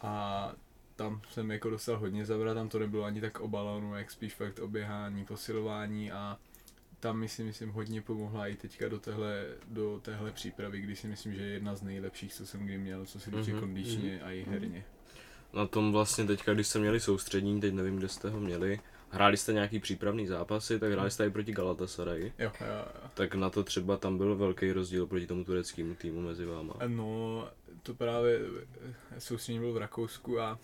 a 0.02 0.52
tam 0.96 1.22
jsem 1.30 1.52
jako 1.52 1.70
dostal 1.70 1.98
hodně 2.00 2.26
zabrat, 2.26 2.56
tam 2.56 2.70
to 2.70 2.80
nebylo 2.80 3.04
ani 3.04 3.22
tak 3.22 3.40
o 3.40 3.48
balonu, 3.48 3.96
jak 3.96 4.12
spíš 4.12 4.34
fakt 4.34 4.60
o 4.60 4.68
běhání, 4.68 5.26
posilování 5.26 6.12
a 6.12 6.38
tam 7.00 7.20
mi 7.20 7.30
si 7.30 7.44
myslím 7.44 7.70
hodně 7.70 8.02
pomohla 8.02 8.48
i 8.48 8.56
teďka 8.56 8.90
do 8.90 9.00
téhle, 9.00 9.46
do 9.68 10.00
téhle 10.04 10.32
přípravy, 10.32 10.82
kdy 10.82 10.96
si 10.96 11.08
myslím, 11.08 11.34
že 11.34 11.42
je 11.42 11.54
jedna 11.54 11.76
z 11.76 11.82
nejlepších, 11.82 12.34
co 12.34 12.46
jsem 12.46 12.66
kdy 12.66 12.78
měl, 12.78 13.06
co 13.06 13.20
se 13.20 13.32
týče 13.32 13.52
Mhm, 13.52 13.60
kondičně 13.60 14.22
a 14.22 14.32
i 14.32 14.46
herně. 14.50 14.86
Na 15.54 15.68
tom 15.68 15.92
vlastně 15.92 16.26
teďka, 16.26 16.54
když 16.54 16.68
jste 16.68 16.80
měli 16.80 17.00
soustřední, 17.00 17.62
teď 17.62 17.74
nevím, 17.74 17.96
kde 17.98 18.08
jste 18.10 18.30
ho 18.30 18.40
měli, 18.40 18.80
hráli 19.12 19.38
jste 19.38 19.54
nějaký 19.54 19.80
přípravný 19.80 20.28
zápasy, 20.28 20.80
tak 20.80 20.92
hráli 20.92 21.12
jste 21.12 21.28
i 21.28 21.30
proti 21.30 21.52
Galatasaray. 21.54 22.22
Jo, 22.40 22.52
jo, 22.62 22.68
jo. 22.68 23.10
Tak 23.14 23.36
na 23.36 23.50
to 23.50 23.64
třeba 23.64 23.98
tam 23.98 24.18
byl 24.18 24.36
velký 24.36 24.72
rozdíl 24.72 25.08
proti 25.08 25.28
tomu 25.28 25.44
tureckému 25.44 25.96
týmu 25.96 26.22
mezi 26.22 26.46
váma. 26.46 26.74
No, 26.88 27.48
to 27.84 27.94
právě 27.94 28.40
eh, 29.12 29.20
soustředění 29.20 29.60
byl 29.60 29.74
v 29.74 29.78
Rakousku 29.78 30.40
a 30.40 30.60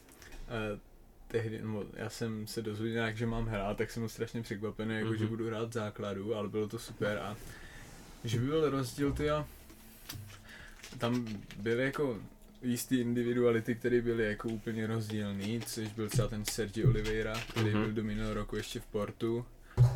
eh, 0.48 0.80
tehdy, 1.28 1.60
no, 1.64 1.84
já 1.94 2.10
jsem 2.10 2.48
se 2.48 2.62
dozvěděl 2.62 3.02
nějak, 3.02 3.18
že 3.18 3.26
mám 3.26 3.46
hrát, 3.48 3.78
tak 3.78 3.92
jsem 3.92 4.02
byl 4.04 4.10
strašně 4.10 4.42
překvapený, 4.42 4.96
jako, 4.96 5.14
že 5.16 5.20
Mhm. 5.24 5.28
budu 5.28 5.48
hrát 5.48 5.70
v 5.70 5.74
základu, 5.74 6.36
ale 6.36 6.50
bylo 6.50 6.68
to 6.68 6.80
super 6.80 7.18
a 7.18 7.38
že 8.24 8.40
by 8.40 8.46
byl 8.46 8.70
rozdíl, 8.70 9.14
ty 9.14 9.28
tam 10.98 11.28
byly 11.58 11.84
jako 11.84 12.18
jistý 12.64 13.00
individuality, 13.00 13.76
které 13.76 14.02
byly 14.02 14.26
jako 14.30 14.50
úplně 14.50 14.88
rozdílný, 14.88 15.62
což 15.66 15.88
byl 15.88 16.10
třeba 16.10 16.28
ten 16.28 16.46
Sergio 16.46 16.90
Oliveira, 16.90 17.34
který 17.52 17.70
Mhm. 17.70 17.82
byl 17.84 17.92
do 17.92 18.04
minulého 18.04 18.34
roku 18.34 18.56
ještě 18.56 18.80
v 18.80 18.86
Portu, 18.86 19.46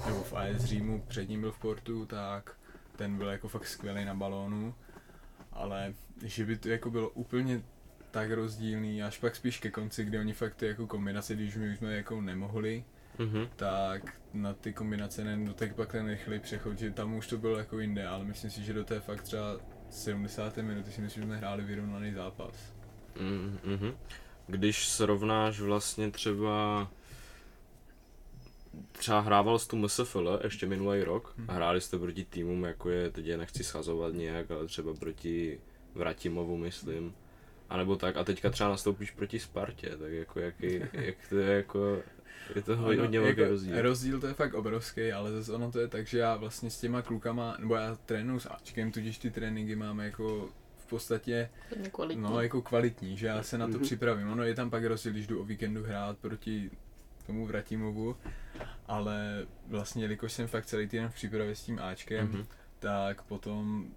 nebo 0.05 0.23
v 0.23 0.33
AS 0.33 0.63
Římu, 0.63 1.03
předtím 1.07 1.41
byl 1.41 1.51
v 1.51 1.59
Portu, 1.59 2.05
tak 2.05 2.55
ten 2.95 3.17
byl 3.17 3.27
jako 3.27 3.47
fakt 3.47 3.67
skvělý 3.67 4.05
na 4.05 4.13
balónu, 4.15 4.73
ale 5.51 5.93
že 6.23 6.45
by 6.45 6.57
to 6.57 6.69
jako 6.69 6.91
bylo 6.91 7.09
úplně 7.09 7.61
tak 8.11 8.31
rozdílný, 8.31 9.03
až 9.03 9.17
pak 9.17 9.35
spíš 9.35 9.59
ke 9.59 9.71
konci, 9.71 10.05
kdy 10.05 10.19
oni 10.19 10.33
fakt 10.33 10.55
ty 10.55 10.67
jako 10.67 10.87
kombinace, 10.87 11.35
když 11.35 11.55
my 11.55 11.69
už 11.71 11.77
jsme 11.77 11.95
jako 11.95 12.21
nemohli, 12.21 12.83
Mhm. 13.19 13.47
tak 13.55 14.01
na 14.33 14.53
ty 14.53 14.73
kombinace 14.73 15.23
ne, 15.23 15.37
no 15.37 15.53
tak 15.53 15.75
pak 15.75 15.91
ten 15.91 16.07
rychlý 16.07 16.39
přechod, 16.39 16.79
že 16.79 16.91
tam 16.91 17.13
už 17.15 17.27
to 17.27 17.37
bylo 17.37 17.57
jako 17.57 17.79
jinde, 17.79 18.07
ale 18.07 18.25
myslím 18.25 18.51
si, 18.51 18.63
že 18.63 18.73
do 18.73 18.83
té 18.83 18.99
fakt 18.99 19.21
třeba 19.21 19.59
70. 19.89 20.57
minuty 20.57 20.91
si 20.91 21.01
myslím, 21.01 21.23
že 21.23 21.27
jsme 21.27 21.37
hráli 21.37 21.63
vyrovnaný 21.63 22.13
zápas. 22.13 22.73
Mm, 23.19 23.59
Mhm. 23.63 23.97
Když 24.47 24.87
srovnáš 24.87 25.59
vlastně 25.59 26.11
třeba 26.11 26.87
třeba 28.91 29.19
hrával 29.19 29.59
jsi 29.59 29.67
tu 29.67 29.75
MSFL 29.77 30.39
ještě 30.43 30.65
minulý 30.67 31.03
rok 31.03 31.35
a 31.47 31.53
hráli 31.53 31.81
jste 31.81 31.99
proti 31.99 32.25
týmům, 32.25 32.63
jako 32.63 32.89
je, 32.89 33.09
teď 33.11 33.25
je 33.25 33.37
nechci 33.37 33.63
schazovat 33.63 34.13
nějak, 34.13 34.51
ale 34.51 34.65
třeba 34.67 34.93
proti 34.93 35.59
Vratimovu, 35.95 36.57
myslím. 36.57 37.13
A 37.69 37.77
nebo 37.77 37.95
tak, 37.95 38.17
a 38.17 38.23
teďka 38.23 38.49
třeba 38.49 38.69
nastoupíš 38.69 39.11
proti 39.11 39.39
Spartě, 39.39 39.89
tak 39.97 40.11
jako 40.11 40.39
jaký, 40.39 40.79
jak 40.93 41.15
to 41.29 41.37
je 41.37 41.55
jako, 41.57 41.99
je 42.55 42.61
to 42.61 42.77
hodně, 42.77 43.01
hodně 43.01 43.19
velký 43.19 43.39
jako 43.39 43.51
rozdíl. 43.51 43.81
Rozdíl 43.81 44.19
to 44.21 44.27
je 44.27 44.33
fakt 44.33 44.53
obrovský, 44.53 45.11
ale 45.11 45.31
zase 45.31 45.53
ono 45.53 45.71
to 45.71 45.79
je 45.79 45.87
tak, 45.87 46.07
že 46.07 46.17
já 46.19 46.35
vlastně 46.35 46.69
s 46.69 46.79
těma 46.79 47.01
klukama, 47.01 47.55
nebo 47.59 47.75
já 47.75 47.95
trénuju 48.05 48.39
s 48.39 48.49
Ačkem, 48.49 48.91
tudíž 48.91 49.17
ty 49.17 49.31
tréninky 49.31 49.75
máme 49.75 50.05
jako 50.05 50.49
v 50.77 50.89
podstatě 50.89 51.49
kvalitní. 51.91 52.23
no, 52.23 52.41
jako 52.41 52.61
kvalitní, 52.61 53.17
že 53.17 53.27
já 53.27 53.43
se 53.43 53.57
na 53.57 53.65
to 53.67 53.71
Mhm. 53.73 53.81
připravím. 53.81 54.29
Ono 54.31 54.43
je 54.43 54.55
tam 54.55 54.69
pak 54.69 54.83
rozdíl, 54.83 55.11
když 55.11 55.27
jdu 55.27 55.41
o 55.41 55.43
víkendu 55.45 55.83
hrát 55.83 56.17
proti 56.17 56.71
tomu 57.25 57.45
Vratimovu, 57.45 58.15
ale 58.87 59.45
vlastně, 59.67 60.03
jelikož 60.03 60.31
jsem 60.33 60.47
fakt 60.47 60.65
celý 60.65 60.87
týden 60.87 61.09
v 61.09 61.13
přípravě 61.13 61.55
s 61.55 61.63
tím 61.63 61.79
Ačkem, 61.79 62.27
Mhm. 62.27 62.45
tak 62.79 63.21
potom 63.21 63.87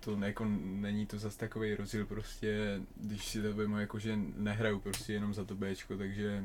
to 0.00 0.16
ne- 0.16 0.26
jako 0.26 0.44
není 0.62 1.06
to 1.06 1.18
zas 1.18 1.36
takový 1.36 1.74
rozdíl 1.74 2.06
prostě, 2.06 2.80
když 2.96 3.24
si 3.26 3.42
to 3.42 3.54
vemu 3.54 3.78
jako, 3.78 3.98
že 3.98 4.16
nehraju 4.36 4.80
prostě 4.80 5.12
jenom 5.12 5.34
za 5.34 5.44
to 5.44 5.54
Bčko, 5.54 5.96
takže 5.96 6.44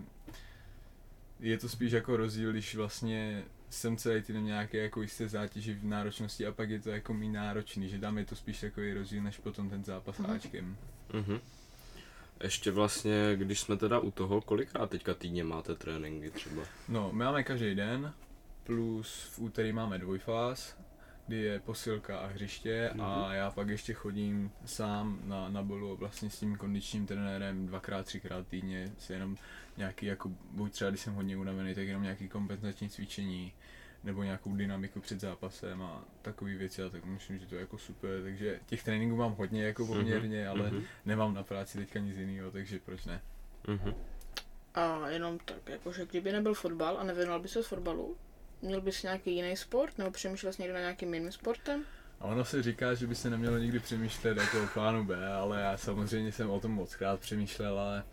je 1.39 1.57
to 1.57 1.69
spíš 1.69 1.91
jako 1.91 2.17
rozdíl, 2.17 2.51
když 2.51 2.75
vlastně 2.75 3.43
jsem 3.69 3.97
celý 3.97 4.21
týden 4.21 4.43
nějaké 4.43 4.77
jako 4.77 5.01
jisté 5.01 5.27
zátěži 5.29 5.73
v 5.73 5.83
náročnosti 5.85 6.45
a 6.47 6.51
pak 6.51 6.69
je 6.69 6.79
to 6.79 6.89
jako 6.89 7.13
méně 7.13 7.39
náročný, 7.39 7.89
že 7.89 7.99
tam 7.99 8.17
je 8.17 8.25
to 8.25 8.35
spíš 8.35 8.59
takový 8.59 8.93
rozdíl 8.93 9.23
než 9.23 9.37
potom 9.37 9.69
ten 9.69 9.83
zápas 9.83 10.17
Mhm. 10.17 10.31
Ačkem. 10.31 10.77
Mhm. 11.13 11.39
Ještě 12.43 12.71
vlastně, 12.71 13.31
když 13.35 13.59
jsme 13.59 13.77
teda 13.77 13.99
u 13.99 14.11
toho, 14.11 14.41
kolikrát 14.41 14.89
teďka 14.89 15.13
týdně 15.13 15.43
máte 15.43 15.75
tréninky 15.75 16.29
třeba? 16.31 16.63
No, 16.89 17.09
my 17.13 17.23
máme 17.23 17.43
každý 17.43 17.75
den, 17.75 18.13
plus 18.63 19.23
v 19.31 19.39
úterý 19.39 19.73
máme 19.73 19.97
dvojfáz, 19.97 20.75
kdy 21.27 21.37
je 21.37 21.59
posilka 21.59 22.19
a 22.19 22.27
hřiště 22.27 22.89
mm-hmm. 22.93 23.03
a 23.03 23.33
já 23.33 23.51
pak 23.51 23.67
ještě 23.67 23.93
chodím 23.93 24.51
sám 24.65 25.19
na, 25.23 25.49
na 25.49 25.63
bolu 25.63 25.97
vlastně 25.97 26.29
s 26.29 26.39
tím 26.39 26.55
kondičním 26.55 27.05
trenérem 27.05 27.65
dvakrát, 27.65 28.05
třikrát 28.05 28.47
týdně, 28.47 28.91
si 28.97 29.13
jenom 29.13 29.35
nějaký 29.77 30.05
jako, 30.05 30.31
buď 30.51 30.71
třeba 30.71 30.89
když 30.89 31.01
jsem 31.01 31.13
hodně 31.13 31.37
unavený, 31.37 31.75
tak 31.75 31.87
jenom 31.87 32.03
nějaký 32.03 32.29
kompenzační 32.29 32.89
cvičení, 32.89 33.53
nebo 34.03 34.23
nějakou 34.23 34.55
dynamiku 34.55 34.99
před 34.99 35.19
zápasem 35.19 35.81
a 35.81 36.03
takové 36.21 36.55
věci 36.55 36.83
a 36.83 36.89
tak 36.89 37.05
myslím, 37.05 37.39
že 37.39 37.45
to 37.45 37.55
je 37.55 37.61
jako 37.61 37.77
super, 37.77 38.21
takže 38.23 38.59
těch 38.65 38.83
tréninků 38.83 39.15
mám 39.15 39.33
hodně 39.33 39.63
jako 39.63 39.87
poměrně, 39.87 40.47
ale 40.47 40.71
mhm. 40.71 40.83
nemám 41.05 41.33
na 41.33 41.43
práci 41.43 41.77
teďka 41.77 41.99
nic 41.99 42.17
jiného, 42.17 42.51
takže 42.51 42.79
proč 42.85 43.05
ne. 43.05 43.21
Mhm. 43.67 43.93
A 44.73 45.09
jenom 45.09 45.39
tak, 45.39 45.69
jakože 45.69 46.05
kdyby 46.05 46.31
nebyl 46.31 46.53
fotbal 46.53 46.97
a 46.97 47.03
nevěnoval 47.03 47.39
by 47.39 47.47
se 47.47 47.63
fotbalu, 47.63 48.17
měl 48.61 48.81
bys 48.81 49.03
nějaký 49.03 49.35
jiný 49.35 49.57
sport, 49.57 49.97
nebo 49.97 50.11
přemýšlel 50.11 50.53
jsi 50.53 50.61
někdy 50.61 50.73
na 50.73 50.79
nějakým 50.79 51.13
jiným 51.13 51.31
sportem? 51.31 51.83
A 52.19 52.25
ono 52.25 52.45
se 52.45 52.63
říká, 52.63 52.93
že 52.93 53.07
by 53.07 53.15
se 53.15 53.29
nemělo 53.29 53.57
nikdy 53.57 53.79
přemýšlet 53.79 54.37
jako 54.37 54.63
o 54.63 54.67
plánu 54.73 55.03
B, 55.05 55.27
ale 55.33 55.61
já 55.61 55.77
samozřejmě 55.77 56.31
jsem 56.31 56.49
o 56.49 56.59
tom 56.59 56.71
moc 56.71 56.95
krát 56.95 57.19
přemýšlel, 57.19 57.79
ale 57.79 58.03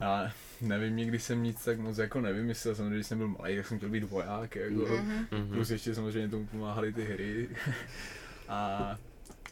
já 0.00 0.32
nevím, 0.60 0.96
nikdy 0.96 1.18
jsem 1.18 1.42
nic 1.42 1.64
tak 1.64 1.78
moc 1.78 1.98
jako 1.98 2.20
nevymyslel, 2.20 2.74
samozřejmě 2.74 2.94
když 2.94 3.06
jsem 3.06 3.18
byl 3.18 3.28
malý, 3.28 3.56
tak 3.56 3.66
jsem 3.66 3.78
chtěl 3.78 3.88
být 3.90 4.04
voják, 4.04 4.56
jako, 4.56 4.74
Mhm. 4.74 5.26
Mhm. 5.30 5.48
plus 5.48 5.70
ještě 5.70 5.94
samozřejmě 5.94 6.28
tomu 6.28 6.46
pomáhaly 6.46 6.92
ty 6.92 7.04
hry. 7.04 7.48
A, 8.48 8.98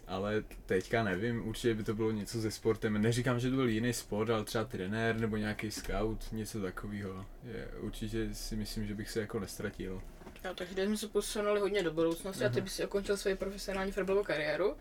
ale 0.06 0.44
teďka 0.66 1.02
nevím, 1.02 1.48
určitě 1.48 1.74
by 1.74 1.84
to 1.84 1.94
bylo 1.94 2.10
něco 2.10 2.40
se 2.42 2.50
sportem. 2.50 3.02
Neříkám, 3.02 3.40
že 3.40 3.50
to 3.50 3.56
byl 3.56 3.68
jiný 3.68 3.92
sport, 3.92 4.30
ale 4.30 4.44
třeba 4.44 4.64
trenér 4.64 5.16
nebo 5.20 5.36
nějaký 5.36 5.70
scout, 5.70 6.24
něco 6.32 6.60
takového. 6.62 7.26
Je, 7.44 7.68
určitě 7.80 8.34
si 8.34 8.56
myslím, 8.56 8.86
že 8.86 8.94
bych 8.94 9.10
se 9.10 9.20
jako 9.20 9.40
nestratil. 9.40 10.02
Jo, 10.44 10.54
takže 10.54 10.86
jsme 10.86 10.96
se 10.96 11.08
posunuli 11.08 11.60
hodně 11.60 11.82
do 11.82 11.92
budoucnosti 11.92 12.44
a 12.44 12.48
ty 12.48 12.54
Mhm. 12.56 12.64
bys 12.64 12.74
si 12.74 12.84
ukončil 12.86 13.16
svoji 13.16 13.36
profesionální 13.36 13.92
fotbalovou 13.92 14.24
kariéru, 14.24 14.76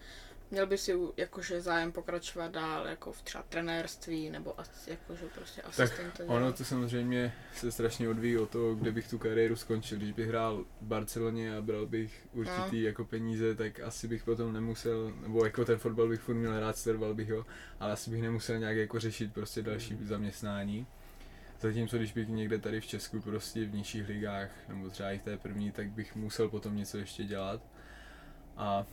měl 0.52 0.68
bys 0.68 0.84
si 0.84 0.94
jakože 1.18 1.62
zájem 1.62 1.92
pokračovat 1.92 2.52
dál 2.52 2.88
jako 2.88 3.12
v 3.12 3.22
třeba 3.22 3.44
trenérství 3.50 4.30
nebo 4.30 4.60
asi, 4.60 4.90
jakože 4.90 5.26
prostě 5.36 5.62
asistenta. 5.62 6.24
Ono 6.24 6.40
dělat? 6.40 6.58
to 6.58 6.64
samozřejmě 6.66 7.34
se 7.56 7.72
strašně 7.72 8.10
odvíjí 8.10 8.38
o 8.38 8.46
to, 8.46 8.76
kde 8.76 8.92
bych 8.92 9.08
tu 9.10 9.18
kariéru 9.18 9.56
skončil. 9.56 9.98
Když 9.98 10.12
bych 10.12 10.28
hrál 10.28 10.66
v 10.82 10.86
Barceloně 10.86 11.58
a 11.58 11.62
bral 11.62 11.86
bych 11.86 12.28
určitý 12.34 12.82
jako 12.82 13.06
peníze, 13.06 13.56
tak 13.56 13.80
asi 13.80 14.08
bych 14.08 14.24
potom 14.24 14.54
nemusel, 14.54 15.14
nebo 15.22 15.46
jako 15.46 15.66
ten 15.66 15.78
fotbal 15.78 16.08
bych 16.08 16.20
furt 16.20 16.36
měl 16.36 16.60
rád, 16.60 16.78
sledoval 16.78 17.14
bych 17.14 17.32
ho, 17.32 17.46
ale 17.80 17.92
asi 17.92 18.10
bych 18.12 18.22
nemusel 18.22 18.60
nějak 18.60 18.78
jako 18.78 19.00
řešit 19.00 19.34
prostě 19.34 19.62
další 19.62 19.98
zaměstnání. 20.02 20.88
Zatímco 21.62 21.98
když 21.98 22.12
bych 22.12 22.30
někde 22.30 22.60
tady 22.60 22.82
v 22.82 22.88
Česku 22.88 23.22
prostě 23.22 23.66
v 23.66 23.74
nižších 23.74 24.08
ligách, 24.08 24.50
nebo 24.68 24.90
třeba 24.90 25.12
i 25.12 25.20
v 25.20 25.24
té 25.24 25.38
první, 25.38 25.72
tak 25.72 25.90
bych 25.92 26.16
musel 26.16 26.50
potom 26.50 26.76
něco 26.76 26.98
ještě 26.98 27.24
dělat. 27.24 27.62
A 28.58 28.86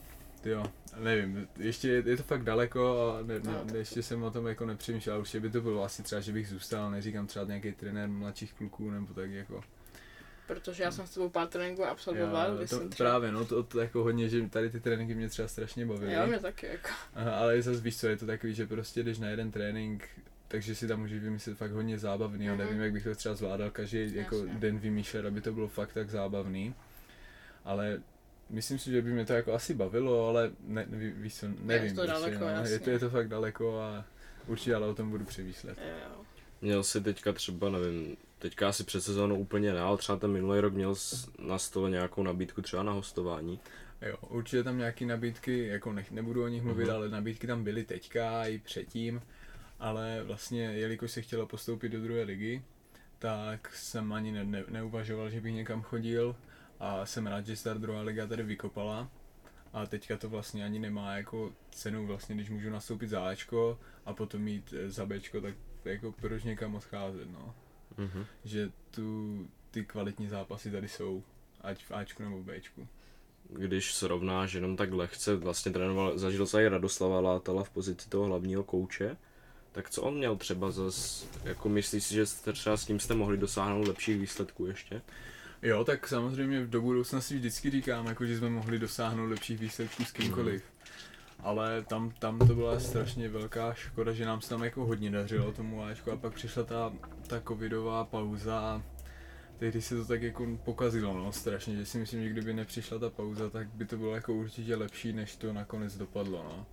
jo, 0.45 0.63
nevím, 0.99 1.47
ještě 1.57 1.89
je, 1.89 2.17
to 2.17 2.23
fakt 2.23 2.43
daleko 2.43 3.11
a 3.19 3.21
ne, 3.23 3.39
ne, 3.39 3.77
ještě 3.77 4.03
jsem 4.03 4.23
o 4.23 4.31
tom 4.31 4.47
jako 4.47 4.65
nepřemýšlel, 4.65 5.19
určitě 5.19 5.39
by 5.39 5.49
to 5.49 5.61
bylo 5.61 5.83
asi 5.83 6.03
třeba, 6.03 6.21
že 6.21 6.31
bych 6.31 6.47
zůstal, 6.49 6.91
neříkám 6.91 7.27
třeba 7.27 7.45
nějaký 7.45 7.71
trenér 7.71 8.09
mladších 8.09 8.53
kluků 8.53 8.91
nebo 8.91 9.13
tak 9.13 9.31
jako. 9.31 9.61
Protože 10.47 10.83
já 10.83 10.91
jsem 10.91 11.07
s 11.07 11.13
tebou 11.13 11.29
pár 11.29 11.47
tréninků 11.47 11.85
absolvoval, 11.85 12.57
Já, 12.61 12.67
to, 12.67 12.89
třeba... 12.89 13.09
právě, 13.09 13.31
no 13.31 13.45
to, 13.45 13.63
to, 13.63 13.79
jako 13.79 14.03
hodně, 14.03 14.29
že 14.29 14.49
tady 14.49 14.69
ty 14.69 14.79
tréninky 14.79 15.15
mě 15.15 15.29
třeba 15.29 15.47
strašně 15.47 15.85
bavily. 15.85 16.13
Jo, 16.13 16.27
mě 16.27 16.39
taky 16.39 16.65
jako. 16.65 16.89
Aha, 17.13 17.31
ale 17.31 17.61
zase 17.61 17.81
víš 17.81 17.97
co, 17.99 18.07
je 18.07 18.17
to 18.17 18.25
takový, 18.25 18.53
že 18.53 18.67
prostě 18.67 19.03
jdeš 19.03 19.19
na 19.19 19.29
jeden 19.29 19.51
trénink, 19.51 20.07
takže 20.47 20.75
si 20.75 20.87
tam 20.87 20.99
můžeš 20.99 21.23
vymyslet 21.23 21.57
fakt 21.57 21.71
hodně 21.71 21.99
zábavný, 21.99 22.45
Mhm. 22.47 22.55
mm-hmm. 22.55 22.65
nevím, 22.65 22.81
jak 22.81 22.93
bych 22.93 23.03
to 23.03 23.15
třeba 23.15 23.35
zvládal 23.35 23.71
každý 23.71 24.15
jako 24.15 24.45
den 24.45 24.79
vymýšlet, 24.79 25.25
aby 25.25 25.41
to 25.41 25.51
bylo 25.53 25.67
fakt 25.67 25.93
tak 25.93 26.09
zábavný. 26.09 26.75
Ale 27.65 28.01
myslím 28.49 28.79
si, 28.79 28.91
že 28.91 29.01
by 29.01 29.11
mě 29.11 29.25
to 29.25 29.33
jako 29.33 29.53
asi 29.53 29.73
bavilo, 29.73 30.27
ale 30.27 30.51
ne, 30.67 30.85
ví- 30.89 31.11
víš 31.15 31.35
co, 31.35 31.45
nevím. 31.61 31.95
to 31.95 32.01
prostě, 32.01 32.11
daleko, 32.13 32.39
no. 32.39 32.47
je, 32.47 32.53
jasně. 32.53 32.79
to, 32.79 32.89
je 32.89 32.99
to 32.99 33.09
fakt 33.09 33.27
daleko 33.27 33.79
a 33.81 34.05
určitě 34.47 34.75
ale 34.75 34.87
o 34.87 34.95
tom 34.95 35.09
budu 35.09 35.25
přemýšlet. 35.25 35.77
Jo. 35.77 36.21
Měl 36.61 36.83
jsi 36.83 37.01
teďka 37.01 37.33
třeba, 37.33 37.69
nevím, 37.69 38.17
teďka 38.39 38.69
asi 38.69 38.83
před 38.83 39.01
sezónou 39.01 39.39
úplně 39.39 39.73
ne, 39.73 39.79
ale 39.79 39.97
třeba 39.97 40.17
ten 40.17 40.31
minulý 40.31 40.59
rok 40.59 40.73
měl 40.73 40.95
na 41.39 41.57
stole 41.57 41.89
nějakou 41.89 42.23
nabídku 42.23 42.61
třeba 42.61 42.83
na 42.83 42.91
hostování. 42.91 43.59
Jo, 44.01 44.15
určitě 44.29 44.63
tam 44.63 44.77
nějaký 44.77 45.05
nabídky, 45.05 45.67
jako 45.67 45.93
nech, 45.93 46.11
nebudu 46.11 46.43
o 46.43 46.47
nich 46.47 46.63
mluvit, 46.63 46.85
Mhm. 46.85 46.93
ale 46.95 47.09
nabídky 47.09 47.47
tam 47.47 47.63
byly 47.63 47.83
teďka 47.83 48.45
i 48.45 48.57
předtím, 48.57 49.21
ale 49.79 50.23
vlastně 50.23 50.63
jelikož 50.63 51.11
se 51.11 51.21
chtělo 51.21 51.45
postoupit 51.47 51.89
do 51.89 52.01
druhé 52.01 52.21
ligy, 52.23 52.61
tak 53.19 53.73
jsem 53.75 54.13
ani 54.13 54.31
ne, 54.31 54.43
ne, 54.43 54.63
neuvažoval, 54.69 55.29
že 55.29 55.41
bych 55.41 55.53
někam 55.53 55.81
chodil 55.81 56.35
a 56.79 57.05
jsem 57.05 57.27
rád, 57.27 57.45
že 57.45 57.55
Star 57.55 57.79
druhá 57.79 58.01
liga 58.01 58.27
tady 58.27 58.43
vykopala 58.43 59.09
a 59.73 59.85
teďka 59.85 60.17
to 60.17 60.29
vlastně 60.29 60.65
ani 60.65 60.79
nemá 60.79 61.17
jako 61.17 61.51
cenu 61.71 62.07
vlastně, 62.07 62.35
když 62.35 62.49
můžu 62.49 62.69
nastoupit 62.69 63.07
za 63.07 63.27
Ačko 63.27 63.79
a 64.05 64.13
potom 64.13 64.41
mít 64.41 64.73
eh, 64.77 64.89
za 64.89 65.05
Bčko, 65.05 65.41
tak 65.41 65.55
jako 65.85 66.11
proč 66.11 66.43
někam 66.43 66.75
odcházet, 66.75 67.31
no. 67.31 67.55
Mhm. 67.97 68.25
Že 68.43 68.71
tu, 68.91 69.47
ty 69.71 69.85
kvalitní 69.85 70.27
zápasy 70.27 70.71
tady 70.71 70.87
jsou, 70.87 71.23
ať 71.61 71.85
v 71.85 71.91
Ačku 71.91 72.23
nebo 72.23 72.37
v 72.41 72.45
Bčku. 72.45 72.87
Když 73.49 73.93
srovnáš 73.93 74.53
jenom 74.53 74.77
tak 74.77 74.93
lehce, 74.93 75.35
vlastně 75.35 75.71
trénoval, 75.71 76.17
zažil 76.17 76.45
se 76.45 76.63
i 76.63 76.67
Radoslava 76.67 77.19
Látala 77.19 77.63
v 77.63 77.69
pozici 77.69 78.09
toho 78.09 78.25
hlavního 78.25 78.63
kouče, 78.63 79.17
tak 79.71 79.89
co 79.89 80.01
on 80.01 80.17
měl 80.17 80.35
třeba 80.35 80.71
zas, 80.71 81.27
jako 81.43 81.69
myslíš 81.69 82.03
si, 82.03 82.13
že 82.13 82.25
třeba 82.53 82.77
s 82.77 82.85
tím 82.85 82.99
jste 82.99 83.13
mohli 83.13 83.37
dosáhnout 83.37 83.87
lepších 83.87 84.19
výsledků 84.19 84.65
ještě? 84.65 85.01
Jo, 85.61 85.83
tak 85.83 86.07
samozřejmě 86.07 86.65
do 86.65 86.81
budoucna 86.81 87.21
si 87.21 87.35
vždycky 87.35 87.69
říkám, 87.69 88.05
jako, 88.07 88.25
že 88.25 88.37
jsme 88.37 88.49
mohli 88.49 88.79
dosáhnout 88.79 89.25
lepších 89.25 89.59
výsledků 89.59 90.05
s 90.05 90.11
kýmkoliv. 90.11 90.63
Ale 91.39 91.83
tam, 91.83 92.11
tam 92.19 92.39
to 92.39 92.55
byla 92.55 92.79
strašně 92.79 93.29
velká 93.29 93.73
škoda, 93.73 94.13
že 94.13 94.25
nám 94.25 94.41
se 94.41 94.49
tam 94.49 94.63
jako 94.63 94.85
hodně 94.85 95.11
dařilo 95.11 95.51
tomu 95.51 95.83
Ačku 95.83 96.11
a 96.11 96.17
pak 96.17 96.33
přišla 96.33 96.63
ta, 96.63 96.93
ta 97.27 97.41
covidová 97.41 98.03
pauza 98.03 98.59
a 98.59 98.83
tehdy 99.59 99.81
se 99.81 99.95
to 99.95 100.05
tak 100.05 100.21
jako 100.21 100.47
pokazilo, 100.65 101.13
no, 101.13 101.31
strašně, 101.31 101.75
že 101.75 101.85
si 101.85 101.97
myslím, 101.97 102.23
že 102.23 102.29
kdyby 102.29 102.53
nepřišla 102.53 102.99
ta 102.99 103.09
pauza, 103.09 103.49
tak 103.49 103.67
by 103.67 103.85
to 103.85 103.97
bylo 103.97 104.15
jako 104.15 104.33
určitě 104.33 104.75
lepší, 104.75 105.13
než 105.13 105.35
to 105.35 105.53
nakonec 105.53 105.97
dopadlo, 105.97 106.43
no. 106.43 106.65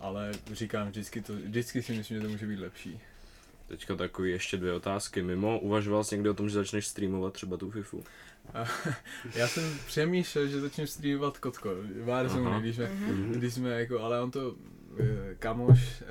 Ale 0.00 0.32
říkám, 0.52 0.88
vždycky, 0.88 1.22
to, 1.22 1.32
vždycky 1.32 1.82
si 1.82 1.92
myslím, 1.92 2.16
že 2.16 2.22
to 2.22 2.28
může 2.28 2.46
být 2.46 2.60
lepší. 2.60 3.00
Teďka 3.68 3.96
takový 3.96 4.30
ještě 4.30 4.56
dvě 4.56 4.72
otázky. 4.72 5.22
Mimo, 5.22 5.58
uvažoval 5.58 6.04
jsi 6.04 6.14
někdy 6.14 6.28
o 6.30 6.34
tom, 6.34 6.48
že 6.48 6.54
začneš 6.54 6.86
streamovat 6.86 7.32
třeba 7.32 7.56
tu 7.56 7.70
FIFU? 7.70 8.04
Já 9.34 9.48
jsem 9.48 9.78
přemýšlel, 9.86 10.46
že 10.46 10.60
začnu 10.60 10.86
streamovat 10.86 11.38
Kotko, 11.38 11.70
Warzone, 12.04 12.46
Aha. 12.50 12.60
když 12.60 12.76
jsme, 12.76 12.90
když 13.30 13.54
jsme 13.54 13.70
jako, 13.80 14.00
ale 14.00 14.20
on 14.22 14.30
to, 14.30 14.54
eh, 15.00 15.34
kamoš 15.38 16.02
eh, 16.02 16.04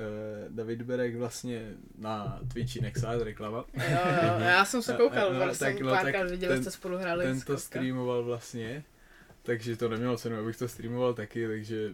David 0.49 0.81
Berek 0.81 1.15
vlastně 1.15 1.71
na 1.97 2.39
Twitchi 2.53 2.81
Nexát 2.81 3.21
reklama, 3.21 3.65
Jo, 3.73 3.83
jo, 4.23 4.39
já 4.39 4.65
jsem 4.65 4.81
se 4.81 4.93
koukal, 4.97 5.33
No, 5.33 5.39
tak 5.39 5.55
jsem 5.55 5.75
no, 5.81 5.89
párkrát 5.89 6.21
tak 6.21 6.29
viděl, 6.31 6.49
ten- 6.49 6.61
jste 6.61 6.71
spolu 6.71 6.97
hráli. 6.97 7.25
ten 7.25 7.41
to 7.41 7.57
streamoval 7.57 8.23
vlastně, 8.23 8.83
takže 9.43 9.77
to 9.77 9.89
nemělo 9.89 10.17
cenu, 10.17 10.37
abych 10.39 10.57
to 10.57 10.67
streamoval 10.67 11.13
taky, 11.13 11.47
takže 11.47 11.93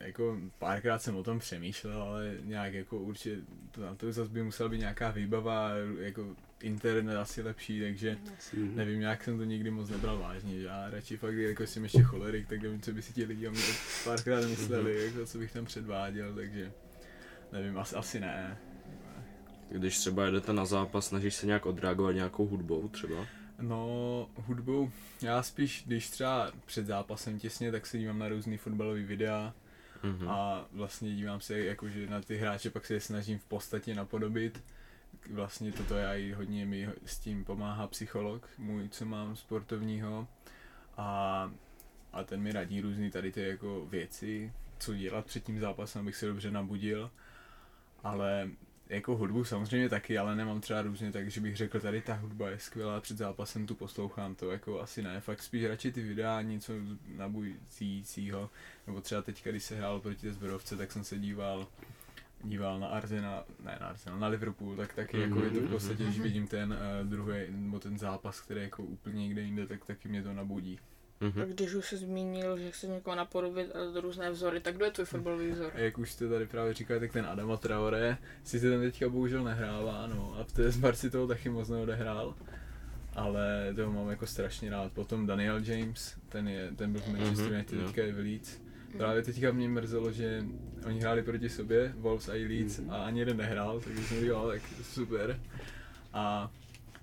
jako 0.00 0.38
párkrát 0.58 1.02
jsem 1.02 1.16
o 1.16 1.22
tom 1.22 1.38
přemýšlel, 1.38 2.02
ale 2.02 2.34
nějak 2.44 2.74
jako 2.74 2.98
určitě, 2.98 3.36
to, 3.70 3.80
na 3.80 3.94
to 3.94 4.12
zase 4.12 4.30
by 4.30 4.42
musela 4.42 4.68
být 4.68 4.78
nějaká 4.78 5.10
výbava, 5.10 5.70
jako 6.00 6.36
internet 6.60 7.16
asi 7.16 7.42
lepší, 7.42 7.80
takže 7.80 8.18
Mhm. 8.52 8.76
Nevím, 8.76 9.00
nějak 9.00 9.24
jsem 9.24 9.38
to 9.38 9.44
nikdy 9.44 9.70
moc 9.70 9.88
nebral 9.88 10.18
vážně, 10.18 10.58
že 10.60 10.66
já 10.66 10.90
radši 10.90 11.16
fakt, 11.16 11.34
jako 11.34 11.66
jsem 11.66 11.82
ještě 11.82 12.02
cholerik, 12.02 12.48
tak 12.48 12.62
nevím, 12.62 12.80
co 12.80 12.92
by 12.92 13.02
si 13.02 13.12
ti 13.12 13.24
lidi 13.24 13.48
o 13.48 13.50
mě 13.50 13.60
párkrát 14.04 14.46
mysleli, 14.46 15.04
jako 15.06 15.26
co 15.26 15.38
bych 15.38 15.52
tam 15.52 15.64
předváděl, 15.64 16.34
takže 16.34 16.72
nevím, 17.52 17.78
asi, 17.78 17.96
asi 17.96 18.20
ne. 18.20 18.58
Když 19.70 19.98
třeba 19.98 20.24
jedete 20.26 20.52
na 20.52 20.64
zápas, 20.64 21.06
snažíš 21.06 21.34
se 21.34 21.46
nějak 21.46 21.66
odreagovat 21.66 22.12
nějakou 22.12 22.46
hudbou 22.46 22.88
třeba? 22.88 23.26
No, 23.60 24.30
hudbou, 24.34 24.90
já 25.22 25.42
spíš, 25.42 25.82
když 25.86 26.10
třeba 26.10 26.52
před 26.66 26.86
zápasem 26.86 27.38
těsně, 27.38 27.72
tak 27.72 27.86
se 27.86 27.98
dívám 27.98 28.18
na 28.18 28.28
různý 28.28 28.56
fotbalové 28.56 29.02
videa 29.02 29.54
Mhm. 30.02 30.28
a 30.28 30.66
vlastně 30.72 31.14
dívám 31.14 31.40
se 31.40 31.58
jakože 31.60 32.06
na 32.06 32.20
ty 32.20 32.36
hráče, 32.36 32.70
pak 32.70 32.86
se 32.86 32.94
je 32.94 33.00
snažím 33.00 33.38
v 33.38 33.44
podstatě 33.44 33.94
napodobit. 33.94 34.64
Vlastně 35.30 35.72
toto 35.72 35.94
já 35.94 36.14
i 36.14 36.32
hodně 36.32 36.66
mi 36.66 36.88
s 37.06 37.18
tím 37.18 37.44
pomáhá 37.44 37.86
psycholog 37.86 38.48
můj, 38.58 38.88
co 38.88 39.04
mám 39.04 39.36
sportovního 39.36 40.28
a, 40.96 41.52
a 42.12 42.24
ten 42.24 42.40
mi 42.40 42.52
radí 42.52 42.80
různý 42.80 43.10
tady 43.10 43.32
ty 43.32 43.48
jako 43.48 43.86
věci, 43.86 44.52
co 44.78 44.94
dělat 44.94 45.26
před 45.26 45.44
tím 45.44 45.60
zápasem, 45.60 46.02
abych 46.02 46.16
se 46.16 46.26
dobře 46.26 46.50
nabudil. 46.50 47.10
Ale 48.02 48.50
jako 48.88 49.16
hudbu 49.16 49.44
samozřejmě 49.44 49.88
taky, 49.88 50.18
ale 50.18 50.36
nemám 50.36 50.60
třeba 50.60 50.82
různě 50.82 51.12
tak, 51.12 51.30
že 51.30 51.40
bych 51.40 51.56
řekl, 51.56 51.80
tady 51.80 52.00
ta 52.00 52.14
hudba 52.14 52.50
je 52.50 52.58
skvělá, 52.58 53.00
před 53.00 53.16
zápasem 53.16 53.66
tu 53.66 53.74
poslouchám, 53.74 54.34
to 54.34 54.50
jako 54.50 54.80
asi 54.80 55.02
ne, 55.02 55.20
fakt 55.20 55.42
spíš 55.42 55.64
radši 55.64 55.92
ty 55.92 56.02
videa, 56.02 56.42
něco 56.42 56.72
nabujícího, 57.16 58.50
nebo 58.86 59.00
třeba 59.00 59.22
teďka, 59.22 59.50
když 59.50 59.64
se 59.64 59.76
hrál 59.76 60.00
proti 60.00 60.20
té 60.20 60.32
zbrodovce, 60.32 60.76
tak 60.76 60.92
jsem 60.92 61.04
se 61.04 61.18
díval 61.18 61.68
díval 62.44 62.80
na 62.80 62.86
Arsenal, 62.86 63.44
ne 63.64 63.78
na 63.80 63.86
Arsenal, 63.86 64.18
na 64.18 64.26
Liverpool, 64.28 64.76
tak 64.76 64.94
taky 64.94 65.20
jako 65.20 65.44
je 65.44 65.50
to 65.50 65.60
v 65.60 65.70
podstatě, 65.70 66.04
když 66.04 66.20
vidím 66.20 66.46
ten 66.46 66.72
uh, 66.72 67.08
druhý, 67.08 67.40
nebo 67.50 67.80
ten 67.80 67.98
zápas, 67.98 68.40
který 68.40 68.60
je 68.60 68.64
jako 68.64 68.82
úplně 68.82 69.22
někde 69.22 69.42
jinde, 69.42 69.66
tak 69.66 69.84
taky 69.84 70.08
mě 70.08 70.22
to 70.22 70.32
nabudí. 70.32 70.78
A 71.20 71.24
Mhm. 71.24 71.42
když 71.52 71.74
už 71.74 71.86
jsi 71.88 71.96
zmínil, 71.96 72.58
že 72.58 72.70
chce 72.70 72.86
někoho 72.86 73.16
napodobit 73.16 73.76
a 73.76 74.00
různé 74.00 74.30
vzory, 74.30 74.60
tak 74.60 74.76
kdo 74.76 74.84
je 74.84 74.90
tvůj 74.90 75.06
fotbalový 75.06 75.50
vzor? 75.50 75.72
A 75.74 75.78
jak 75.78 75.98
už 75.98 76.12
jste 76.12 76.28
tady 76.28 76.46
právě 76.46 76.74
říkali, 76.74 77.00
tak 77.00 77.12
ten 77.12 77.26
Adama 77.26 77.56
Traore, 77.56 78.16
si 78.44 78.60
ten 78.60 78.80
teďka 78.80 79.08
bohužel 79.08 79.44
nehrává, 79.44 80.06
no, 80.06 80.36
a 80.40 80.44
v 80.44 80.52
té 80.52 80.70
Barci 80.78 81.10
toho 81.10 81.26
taky 81.26 81.48
moc 81.48 81.68
neodehrál, 81.68 82.34
ale 83.14 83.72
toho 83.76 83.92
mám 83.92 84.10
jako 84.10 84.26
strašně 84.26 84.70
rád. 84.70 84.92
Potom 84.92 85.26
Daniel 85.26 85.60
James, 85.64 86.14
ten, 86.28 86.48
je, 86.48 86.70
ten 86.76 86.92
byl 86.92 87.00
v 87.00 87.08
Manchester 87.08 87.44
Mhm, 87.46 87.54
United, 87.54 87.78
jo. 87.78 87.86
teďka 87.86 88.02
je 88.02 88.12
v 88.12 88.18
Leeds. 88.18 88.58
Právě 88.96 89.22
teďka 89.22 89.52
mě 89.52 89.68
mrzelo, 89.68 90.12
že 90.12 90.42
oni 90.86 91.00
hráli 91.00 91.22
proti 91.22 91.48
sobě, 91.48 91.92
Wolves 91.96 92.28
a 92.28 92.32
Leeds, 92.32 92.80
a 92.88 92.96
ani 92.96 93.18
jeden 93.20 93.36
nehrál, 93.36 93.80
takže 93.80 94.02
jsem 94.04 94.20
říkal, 94.20 94.48
tak 94.48 94.62
super. 94.82 95.40
A 96.12 96.50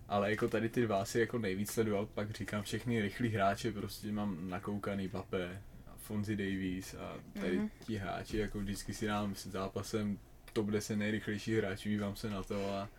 ale 0.07 0.29
jako 0.31 0.47
tady 0.47 0.69
ty 0.69 0.81
dva 0.81 1.05
si 1.05 1.19
jako 1.19 1.37
nejvíc 1.39 1.71
sledoval, 1.71 2.05
pak 2.05 2.31
říkám 2.31 2.63
všechny 2.63 3.01
rychlí 3.01 3.29
hráče, 3.29 3.71
prostě 3.71 4.11
mám 4.11 4.49
nakoukaný 4.49 5.07
Bape, 5.07 5.61
Fonzi 5.97 6.35
Davies 6.35 6.93
a 6.93 7.13
tady 7.41 7.57
Mhm. 7.57 7.69
ti 7.85 7.95
hráči, 7.97 8.37
jako 8.37 8.59
vždycky 8.59 8.93
si 8.93 9.05
dám 9.07 9.35
s 9.35 9.47
zápasem 9.47 10.19
top 10.53 10.67
10 10.67 10.95
nejrychlejší 10.95 11.57
hráčů, 11.57 11.89
dívám 11.89 12.15
se 12.15 12.29
na 12.29 12.43
to 12.43 12.73
a 12.73 12.89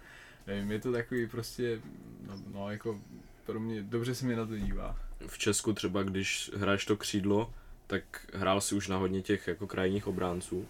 nevím, 0.47 0.71
je 0.71 0.81
to 0.81 0.93
takový 0.93 1.27
prostě, 1.27 1.81
no, 2.27 2.35
no 2.55 2.71
jako 2.71 3.01
pro 3.47 3.61
mě, 3.61 3.83
dobře 3.83 4.15
se 4.15 4.27
mi 4.27 4.37
na 4.37 4.47
to 4.47 4.57
dívá. 4.57 4.99
V 5.27 5.39
Česku 5.39 5.73
třeba, 5.73 6.03
když 6.03 6.51
hraješ 6.57 6.85
to 6.85 6.97
křídlo, 6.97 7.55
tak 7.87 8.27
hrál 8.35 8.61
si 8.61 8.75
už 8.75 8.89
na 8.89 8.97
hodně 8.97 9.23
těch 9.23 9.49
jako 9.49 9.67
krajních 9.67 10.07
obránců, 10.07 10.67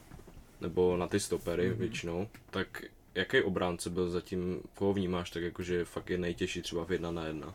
nebo 0.61 0.97
na 0.97 1.07
ty 1.07 1.21
stopery 1.21 1.69
Mhm. 1.69 1.79
většinou, 1.79 2.29
tak 2.51 2.85
jaký 3.17 3.43
obránce 3.43 3.91
byl 3.91 4.11
zatím, 4.11 4.61
koho 4.75 4.93
vnímáš 4.93 5.31
tak 5.31 5.43
jako, 5.43 5.63
že 5.63 5.85
fakt 5.85 6.11
je 6.11 6.19
nejtěžší 6.19 6.63
třeba 6.63 6.85
v 6.85 6.93
jedna 6.93 7.11
na 7.11 7.25
jedna? 7.27 7.55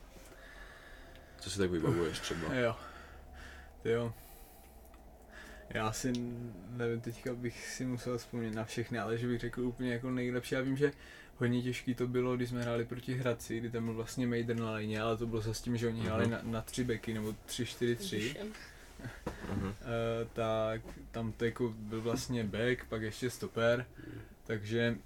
Co 1.39 1.49
si 1.49 1.57
tak 1.59 1.69
vybavuješ 1.71 2.19
třeba? 2.19 2.53
Jo, 2.55 2.75
jo. 3.85 4.13
Já 5.69 5.91
si 5.91 6.13
nevím, 6.69 7.01
teďka 7.01 7.33
bych 7.33 7.67
si 7.67 7.85
musel 7.85 8.17
vzpomnět 8.17 8.53
na 8.55 8.63
všechny, 8.65 8.99
ale 8.99 9.17
že 9.17 9.27
bych 9.27 9.39
řekl 9.39 9.61
úplně 9.61 9.93
jako 9.93 10.09
nejlepší. 10.09 10.55
Já 10.55 10.61
vím, 10.61 10.77
že 10.77 10.91
hodně 11.37 11.61
těžký 11.63 11.95
to 11.95 12.07
bylo, 12.07 12.35
když 12.35 12.49
jsme 12.49 12.61
hráli 12.61 12.85
proti 12.85 13.13
Hradci, 13.13 13.59
kdy 13.59 13.69
tam 13.69 13.85
byl 13.85 13.93
vlastně 13.93 14.27
Mejder 14.27 14.55
na 14.55 14.71
lajně, 14.71 15.01
ale 15.01 15.17
to 15.17 15.25
bylo 15.27 15.41
zase 15.41 15.53
s 15.59 15.61
tím, 15.61 15.77
že 15.77 15.87
oni 15.87 16.01
hráli 16.01 16.23
Mhm. 16.27 16.31
na, 16.31 16.39
na 16.43 16.61
tři 16.61 16.83
beky 16.83 17.13
nebo 17.13 17.35
tři, 17.45 17.65
čtyři, 17.65 17.95
tři. 17.95 18.35
Mhm. 19.49 19.65
Uh, 19.67 19.73
tak 20.33 20.81
tam 21.11 21.31
to 21.31 21.45
jako 21.45 21.73
byl 21.77 22.01
vlastně 22.01 22.43
back, 22.43 22.85
pak 22.89 23.01
ještě 23.01 23.29
stoper, 23.29 23.85
takže 24.43 24.97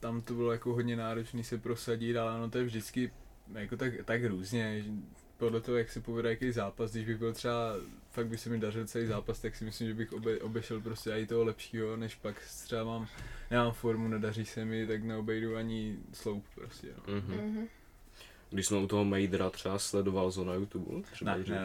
tam 0.00 0.22
to 0.22 0.34
bylo 0.34 0.52
jako 0.52 0.72
hodně 0.72 0.96
náročné 0.96 1.44
se 1.44 1.58
prosadit, 1.58 2.16
ale 2.16 2.34
ono 2.34 2.50
to 2.50 2.58
je 2.58 2.64
vždycky 2.64 3.10
jako 3.54 3.76
tak, 3.76 3.92
tak 4.04 4.24
různě, 4.24 4.82
že 4.82 4.90
podle 5.36 5.60
toho, 5.60 5.78
jak 5.78 5.90
se 5.90 6.00
povede 6.00 6.30
jaký 6.30 6.52
zápas, 6.52 6.92
když 6.92 7.06
bych 7.06 7.16
byl 7.16 7.32
třeba, 7.32 7.74
fakt 8.10 8.26
by 8.26 8.38
se 8.38 8.50
mi 8.50 8.58
dařil 8.58 8.86
celý 8.86 9.06
zápas, 9.06 9.40
tak 9.40 9.56
si 9.56 9.64
myslím, 9.64 9.88
že 9.88 9.94
bych 9.94 10.12
obe, 10.12 10.38
obešel 10.38 10.80
prostě 10.80 11.10
i 11.10 11.26
toho 11.26 11.44
lepšího, 11.44 11.96
než 11.96 12.14
pak 12.14 12.42
třeba 12.64 12.84
mám, 12.84 13.06
nemám 13.50 13.72
formu, 13.72 14.08
nedaří 14.08 14.44
se 14.44 14.64
mi, 14.64 14.86
tak 14.86 15.04
neobejdu 15.04 15.56
ani 15.56 15.96
sloup 16.12 16.44
prostě, 16.54 16.88
no. 16.96 17.14
Mhm. 17.14 17.50
Mhm. 17.50 17.66
Když 18.50 18.66
jsme 18.66 18.76
u 18.78 18.86
toho 18.86 19.04
Majdra 19.04 19.50
třeba 19.50 19.78
sledoval 19.78 20.30
zo 20.30 20.44
na 20.44 20.54
YouTube, 20.54 21.02
třeba, 21.12 21.36
Ne, 21.36 21.44
že? 21.44 21.52
ne, 21.54 21.60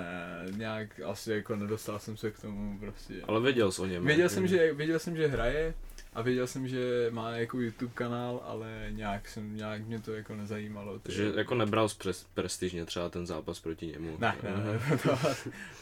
ne, 0.51 0.57
nějak 0.57 0.99
asi 0.99 1.31
jako 1.31 1.55
nedostal 1.55 1.99
jsem 1.99 2.17
se 2.17 2.31
k 2.31 2.39
tomu 2.41 2.79
prostě. 2.79 3.21
Ale 3.27 3.41
věděl 3.41 3.71
jsi 3.71 3.81
o 3.81 3.85
něm. 3.85 4.05
Věděl 4.05 4.25
ne? 4.25 4.29
jsem, 4.29 4.47
že, 4.47 4.73
věděl 4.73 4.99
jsem, 4.99 5.15
že 5.15 5.27
hraje 5.27 5.73
a 6.13 6.21
věděl 6.21 6.47
jsem, 6.47 6.67
že 6.67 7.07
má 7.11 7.31
jako 7.31 7.59
YouTube 7.59 7.91
kanál, 7.93 8.41
ale 8.45 8.87
nějak, 8.89 9.29
jsem, 9.29 9.55
nějak 9.57 9.81
mě 9.87 9.99
to 9.99 10.13
jako 10.13 10.35
nezajímalo. 10.35 10.93
ty- 10.93 11.03
Takže 11.03 11.31
jako 11.35 11.55
nebral 11.55 11.89
pres, 11.97 12.25
prestižně 12.33 12.85
třeba 12.85 13.09
ten 13.09 13.25
zápas 13.25 13.59
proti 13.59 13.87
němu. 13.87 14.17
Ne, 14.19 14.35
ne, 14.43 14.49
ne, 14.51 14.97
to, 15.03 15.17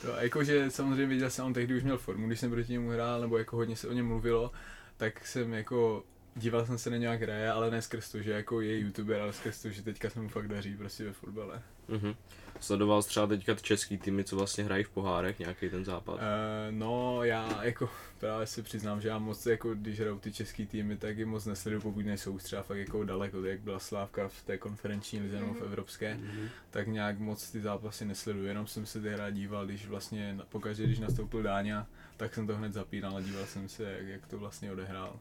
to, 0.01 0.07
jakože 0.19 0.71
samozřejmě 0.71 1.05
věděl 1.05 1.29
jsem, 1.29 1.45
on 1.45 1.53
tehdy 1.53 1.75
už 1.77 1.83
měl 1.83 1.97
formu, 1.97 2.27
když 2.27 2.39
jsem 2.39 2.51
proti 2.51 2.71
němu 2.71 2.89
hrál, 2.89 3.21
nebo 3.21 3.37
jako 3.37 3.55
hodně 3.55 3.75
se 3.75 3.87
o 3.87 3.93
něm 3.93 4.07
mluvilo, 4.07 4.51
tak 4.97 5.25
jsem 5.27 5.53
jako 5.53 6.03
díval 6.35 6.65
jsem 6.65 6.77
se 6.77 6.89
na 6.89 6.97
nějak 6.97 7.21
hraje, 7.21 7.51
ale 7.51 7.71
ne 7.71 7.81
skrz 7.81 8.11
to, 8.11 8.21
že 8.21 8.31
jako 8.31 8.61
je 8.61 8.79
youtuber, 8.79 9.21
ale 9.21 9.33
skrz 9.33 9.61
to, 9.61 9.69
že 9.69 9.81
teďka 9.81 10.09
se 10.09 10.19
mu 10.19 10.29
fakt 10.29 10.47
daří 10.47 10.75
prostě 10.77 11.03
ve 11.05 11.13
fotbale. 11.13 11.61
Mhm. 11.87 12.15
Sledoval 12.59 13.01
jsi 13.01 13.09
třeba 13.09 13.27
teďka 13.27 13.55
ty 13.55 13.61
český 13.61 13.97
týmy, 13.97 14.23
co 14.23 14.35
vlastně 14.35 14.63
hrají 14.63 14.83
v 14.83 14.89
pohárech, 14.89 15.39
nějaký 15.39 15.69
ten 15.69 15.85
zápas? 15.85 16.15
Uh, 16.15 16.21
no, 16.69 17.23
já 17.23 17.63
jako 17.63 17.89
právě 18.19 18.47
se 18.47 18.63
přiznám, 18.63 19.01
že 19.01 19.07
já 19.07 19.17
moc 19.17 19.45
jako, 19.45 19.73
když 19.75 19.99
hrajou 19.99 20.19
ty 20.19 20.31
český 20.33 20.65
týmy, 20.65 20.97
tak 20.97 21.17
je 21.17 21.25
moc 21.25 21.45
nesleduju, 21.45 21.81
pokud 21.81 22.05
nejsou 22.05 22.37
třeba 22.37 22.61
fakt 22.61 22.77
jako 22.77 23.03
daleko, 23.03 23.43
jak 23.43 23.59
byla 23.59 23.79
Slávka 23.79 24.27
v 24.27 24.41
té 24.43 24.57
konferenční 24.57 25.19
lize 25.21 25.39
nebo 25.39 25.53
v 25.53 25.57
Mhm. 25.57 25.65
evropské, 25.65 26.13
Mhm. 26.17 26.49
tak 26.69 26.87
nějak 26.87 27.19
moc 27.19 27.51
ty 27.51 27.61
zápasy 27.61 28.05
nesleduju, 28.05 28.45
jenom 28.45 28.67
jsem 28.67 28.85
se 28.85 29.01
ty 29.01 29.09
hra 29.09 29.29
díval, 29.29 29.65
když 29.65 29.87
vlastně, 29.87 30.37
pokaždé, 30.49 30.83
když 30.83 30.99
nastoupil 30.99 31.43
Dáňa, 31.43 31.87
tak 32.17 32.33
jsem 32.33 32.47
to 32.47 32.57
hned 32.57 32.73
zapínal 32.73 33.17
a 33.17 33.21
díval 33.21 33.45
jsem 33.45 33.69
se, 33.69 33.83
jak, 33.83 34.07
jak 34.07 34.27
to 34.27 34.37
vlastně 34.39 34.71
odehrál. 34.71 35.17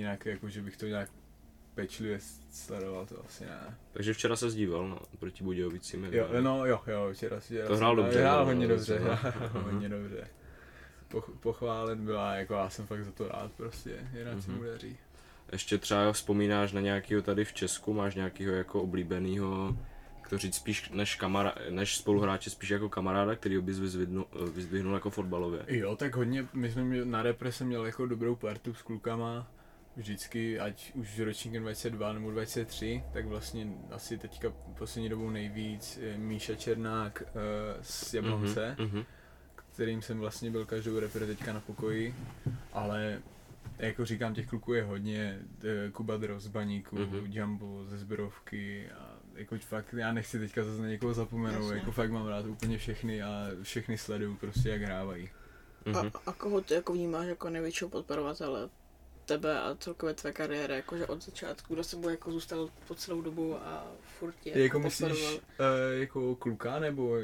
Jinak 0.00 0.26
jako, 0.26 0.48
že 0.48 0.62
bych 0.62 0.76
to 0.76 0.86
nějak 0.86 1.10
pečlivě 1.74 2.18
sledoval, 2.52 3.06
to 3.06 3.24
asi 3.26 3.44
ne. 3.44 3.76
Takže 3.92 4.12
včera 4.14 4.36
se 4.36 4.50
zdíval 4.50 4.88
no, 4.88 4.98
proti 5.18 5.44
Budějovicím. 5.44 6.04
Jo, 6.04 6.28
no 6.40 6.66
jo, 6.66 6.80
jo, 6.86 7.10
včera, 7.12 7.40
včera 7.40 7.68
To 7.68 7.76
hrál 7.76 7.96
dobře, 7.96 8.20
Hrál 8.20 8.44
hodně 8.44 8.68
dobře, 8.68 8.98
hrál 8.98 9.62
hodně 9.62 9.88
dobře. 9.88 10.28
Poch, 11.08 11.30
pochválen 11.40 12.04
byla, 12.04 12.34
jako 12.34 12.54
já 12.54 12.70
jsem 12.70 12.86
fakt 12.86 13.04
za 13.04 13.12
to 13.12 13.28
rád 13.28 13.52
prostě, 13.52 13.90
jinak 14.18 14.42
se 14.42 14.50
Mhm. 14.50 14.58
mu 14.58 14.64
daří. 14.66 14.96
Ještě 15.52 15.78
třeba 15.78 16.12
vzpomínáš 16.12 16.72
na 16.72 16.80
nějakého 16.80 17.22
tady 17.22 17.44
v 17.44 17.52
Česku, 17.52 17.92
máš 17.94 18.14
nějakého 18.14 18.54
jako 18.54 18.82
oblíbeného, 18.82 19.76
kdo 20.28 20.38
říct 20.38 20.54
spíš 20.56 20.90
než, 20.90 21.14
kamara, 21.14 21.54
než 21.70 21.96
spoluhráče, 21.96 22.50
spíš 22.50 22.70
jako 22.70 22.88
kamaráda, 22.88 23.34
který 23.36 23.58
bys 23.60 23.78
vyzdvihnul 24.54 24.94
jako 24.94 25.10
fotbalově. 25.10 25.62
Jo, 25.68 25.96
tak 25.96 26.16
hodně, 26.16 26.46
myslím, 26.52 26.94
že 26.94 27.04
na 27.04 27.22
repre 27.22 27.52
jsem 27.52 27.66
měl 27.66 27.86
jako 27.86 28.06
dobrou 28.06 28.34
partu 28.36 28.74
s 28.74 28.82
klukama, 28.82 29.50
vždycky, 29.96 30.60
ať 30.60 30.92
už 30.94 31.18
ročníkem 31.18 31.62
22 31.62 32.12
nebo 32.12 32.30
23, 32.30 33.04
tak 33.12 33.26
vlastně 33.26 33.66
asi 33.90 34.18
teďka 34.18 34.52
poslední 34.78 35.08
dobou 35.08 35.30
nejvíc 35.30 35.98
eh, 36.02 36.18
Míša 36.18 36.54
Černák 36.54 37.22
uh, 37.26 37.30
z 37.82 38.14
Jablonce. 38.14 38.76
Mhm, 38.78 38.88
mhm. 38.88 39.04
kterým 39.72 40.02
jsem 40.02 40.18
vlastně 40.18 40.50
byl 40.50 40.66
každou 40.66 40.98
repre 41.00 41.26
teďka 41.26 41.52
na 41.52 41.60
pokoji, 41.60 42.14
ale 42.72 43.22
jako 43.78 44.04
říkám, 44.04 44.34
těch 44.34 44.48
kluků 44.48 44.74
je 44.74 44.82
hodně, 44.82 45.38
eh, 45.64 45.90
Kuba 45.90 46.16
Dros 46.16 46.42
z 46.42 46.48
Baníku, 46.48 46.96
Mhm. 46.98 47.04
mm-hmm. 47.14 47.30
Jumbo 47.40 47.84
ze 47.84 47.98
Zbrovky 47.98 48.90
a 48.90 49.10
jako 49.34 49.58
fakt, 49.58 49.92
já 49.92 50.12
nechci 50.12 50.38
teďka 50.38 50.64
zase 50.64 50.82
na 50.82 50.88
někoho 50.88 51.14
zapomenout, 51.14 51.62
Jasně. 51.62 51.78
jako 51.78 51.92
fakt 51.92 52.10
mám 52.10 52.26
rád 52.26 52.46
úplně 52.46 52.78
všechny 52.78 53.22
a 53.22 53.46
všechny 53.62 53.98
sleduju 53.98 54.36
prostě 54.36 54.68
jak 54.68 54.82
hrávají. 54.82 55.30
Mhm. 55.84 55.96
A, 55.96 56.10
a 56.26 56.32
koho 56.32 56.60
ty 56.60 56.74
jako 56.74 56.92
vnímáš 56.92 57.26
jako 57.26 57.50
největšího 57.50 57.90
podporovatele 57.90 58.68
tebe 59.30 59.60
a 59.60 59.74
celkově 59.80 60.14
tvé 60.14 60.32
kariéry, 60.32 60.74
jakože 60.74 61.06
od 61.06 61.24
začátku, 61.24 61.74
kdo 61.74 61.84
se 61.84 61.96
bude 61.96 62.10
jako 62.12 62.32
zůstal 62.32 62.68
po 62.88 62.94
celou 62.94 63.22
dobu 63.22 63.56
a 63.56 63.86
furt 64.18 64.34
tě 64.40 64.50
Jako, 64.50 64.60
jako 64.62 64.80
myslíš, 64.80 65.32
uh, 65.34 65.40
jako 66.00 66.34
kluka 66.36 66.78
nebo 66.78 67.16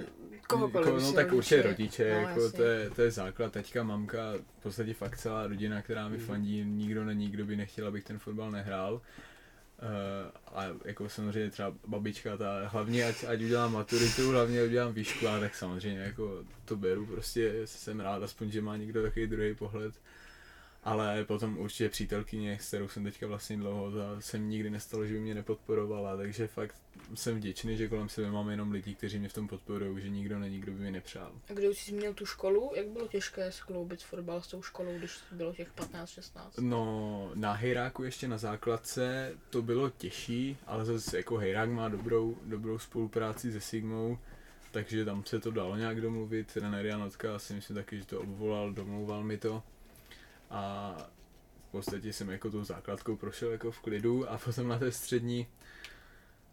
Kohokoliv, 0.48 0.86
Jako, 0.86 1.00
no 1.00 1.12
tak 1.12 1.32
určitě 1.32 1.62
rodiče. 1.62 1.68
rodiče, 2.02 2.14
No, 2.22 2.28
jako 2.28 2.40
jasně. 2.40 2.56
to 2.56 2.62
je, 2.64 2.90
to 2.90 3.02
je 3.02 3.10
základ, 3.10 3.52
teďka 3.52 3.82
mamka, 3.82 4.32
v 4.58 4.62
podstatě 4.62 4.94
fakt 4.94 5.18
celá 5.18 5.46
rodina, 5.46 5.82
která 5.82 6.08
mi 6.08 6.16
Mhm. 6.16 6.26
fandí, 6.26 6.64
nikdo 6.64 7.04
není, 7.04 7.28
kdo 7.30 7.44
by 7.44 7.56
nechtěl, 7.56 7.86
abych 7.88 8.04
ten 8.04 8.18
fotbal 8.18 8.50
nehrál. 8.50 8.94
Uh, 8.94 10.58
a 10.58 10.64
jako 10.84 11.08
samozřejmě 11.08 11.50
třeba 11.50 11.74
babička, 11.86 12.36
ta 12.36 12.68
hlavně 12.68 13.04
ať, 13.04 13.24
ať 13.28 13.42
udělám 13.42 13.72
maturitu, 13.72 14.30
hlavně 14.30 14.60
ať 14.60 14.66
udělám 14.68 14.92
výšku, 14.92 15.28
ale 15.28 15.40
tak 15.40 15.54
samozřejmě 15.54 16.00
jako 16.00 16.44
to 16.64 16.76
beru, 16.76 17.06
prostě 17.06 17.52
jsem 17.64 18.00
rád 18.00 18.22
aspoň, 18.22 18.50
že 18.50 18.60
má 18.62 18.76
někdo 18.76 19.02
takový 19.02 19.26
druhý 19.26 19.54
pohled. 19.54 19.94
Ale 20.86 21.24
potom 21.24 21.58
určitě 21.58 21.88
přítelkyně, 21.88 22.58
s 22.60 22.68
kterou 22.68 22.88
jsem 22.88 23.04
teďka 23.04 23.26
vlastně 23.26 23.56
dlouho, 23.56 23.90
ta 23.90 24.20
jsem 24.20 24.48
nikdy 24.48 24.70
nestalo, 24.70 25.06
že 25.06 25.14
by 25.14 25.20
mě 25.20 25.34
nepodporovala, 25.34 26.16
takže 26.16 26.46
fakt 26.46 26.74
jsem 27.14 27.36
vděčný, 27.36 27.76
že 27.76 27.88
kolem 27.88 28.08
sebe 28.08 28.30
mám 28.30 28.50
jenom 28.50 28.72
lidi, 28.72 28.94
kteří 28.94 29.18
mě 29.18 29.28
v 29.28 29.32
tom 29.32 29.48
podporují, 29.48 30.02
že 30.02 30.08
nikdo 30.08 30.38
není, 30.38 30.60
kdo 30.60 30.72
by 30.72 30.78
mi 30.78 30.90
nepřál. 30.90 31.32
A 31.50 31.52
když 31.52 31.78
jsi 31.78 31.92
měl 31.92 32.14
tu 32.14 32.26
školu, 32.26 32.72
jak 32.76 32.86
bylo 32.86 33.08
těžké 33.08 33.52
skloubit 33.52 34.02
fotbal 34.02 34.42
s 34.42 34.46
tou 34.46 34.62
školou, 34.62 34.98
když 34.98 35.18
bylo 35.32 35.54
těch 35.54 35.74
15-16? 35.74 36.28
No, 36.60 37.30
na 37.34 37.52
Hejráku 37.52 38.02
ještě 38.02 38.28
na 38.28 38.38
základce 38.38 39.34
to 39.50 39.62
bylo 39.62 39.90
těžší, 39.90 40.56
ale 40.66 40.84
zase 40.84 41.16
jako 41.16 41.36
Hejrák 41.36 41.70
má 41.70 41.88
dobrou, 41.88 42.36
dobrou 42.44 42.78
spolupráci 42.78 43.52
se 43.52 43.60
Sigmou, 43.60 44.18
takže 44.70 45.04
tam 45.04 45.24
se 45.24 45.40
to 45.40 45.50
dalo 45.50 45.76
nějak 45.76 46.00
domluvit. 46.00 46.52
Trenér 46.52 46.86
Janotka 46.86 47.38
si 47.38 47.54
myslím 47.54 47.76
taky, 47.76 47.98
že 47.98 48.06
to 48.06 48.20
obvolal, 48.20 48.72
domlouval 48.72 49.24
mi 49.24 49.38
to. 49.38 49.62
A 50.50 50.94
v 51.68 51.70
podstatě 51.70 52.12
jsem 52.12 52.30
jako 52.30 52.50
tou 52.50 52.64
základkou 52.64 53.16
prošel 53.16 53.52
jako 53.52 53.70
v 53.70 53.80
klidu 53.80 54.30
a 54.30 54.38
potom 54.38 54.68
na 54.68 54.78
té 54.78 54.92
střední 54.92 55.46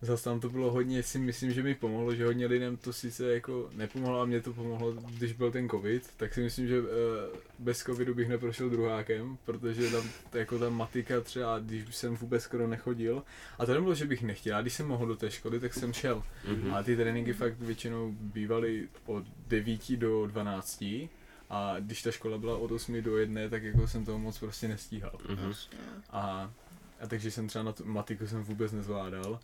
Zase 0.04 0.24
tam 0.24 0.40
to 0.40 0.50
bylo 0.50 0.72
hodně, 0.72 1.04
si 1.04 1.20
myslím, 1.20 1.52
že 1.52 1.64
mi 1.64 1.76
pomohlo, 1.76 2.16
že 2.16 2.26
hodně 2.26 2.46
lidem 2.46 2.78
to 2.78 2.94
sice 2.94 3.34
jako 3.34 3.70
nepomohlo 3.74 4.22
a 4.22 4.26
mě 4.26 4.42
to 4.42 4.54
pomohlo, 4.54 4.92
když 4.92 5.34
byl 5.34 5.52
ten 5.52 5.70
covid, 5.70 6.10
tak 6.18 6.34
si 6.34 6.42
myslím, 6.42 6.68
že 6.68 6.82
uh, 6.82 6.88
bez 7.60 7.84
covidu 7.84 8.14
bych 8.14 8.30
neprošel 8.30 8.70
druhákem, 8.70 9.38
protože 9.46 9.90
tam 9.90 10.10
jako 10.34 10.60
ta 10.60 10.70
matika 10.70 11.22
třeba, 11.22 11.60
když 11.60 11.96
jsem 11.96 12.16
vůbec 12.16 12.44
skoro 12.44 12.68
nechodil, 12.68 13.24
a 13.60 13.66
to 13.66 13.74
nebylo, 13.74 13.96
že 13.96 14.06
bych 14.06 14.22
nechtěl, 14.22 14.58
a 14.58 14.62
když 14.62 14.74
jsem 14.74 14.88
mohl 14.88 15.06
do 15.06 15.16
té 15.16 15.32
školy, 15.32 15.60
tak 15.60 15.74
jsem 15.74 15.94
šel. 15.94 16.24
Mm-hmm. 16.48 16.76
A 16.76 16.84
ty 16.84 16.96
tréninky 16.96 17.34
fakt 17.34 17.60
většinou 17.60 18.12
bývaly 18.12 18.88
od 19.06 19.24
9 19.48 19.92
do 19.98 20.28
12, 20.28 20.84
a 21.54 21.76
když 21.80 22.02
ta 22.02 22.12
škola 22.12 22.38
byla 22.38 22.58
od 22.58 22.72
8 22.72 23.02
do 23.02 23.18
1, 23.18 23.42
tak 23.50 23.64
jako 23.64 23.88
jsem 23.88 24.06
toho 24.06 24.20
moc 24.20 24.40
prostě 24.40 24.68
nestíhal. 24.68 25.12
Mm-hmm. 25.12 25.70
A, 26.10 26.52
a 27.00 27.08
takže 27.08 27.32
jsem 27.32 27.48
třeba 27.48 27.64
na 27.64 27.72
tu 27.72 27.86
matiku 27.86 28.28
jsem 28.28 28.44
vůbec 28.44 28.72
nezvládal. 28.72 29.40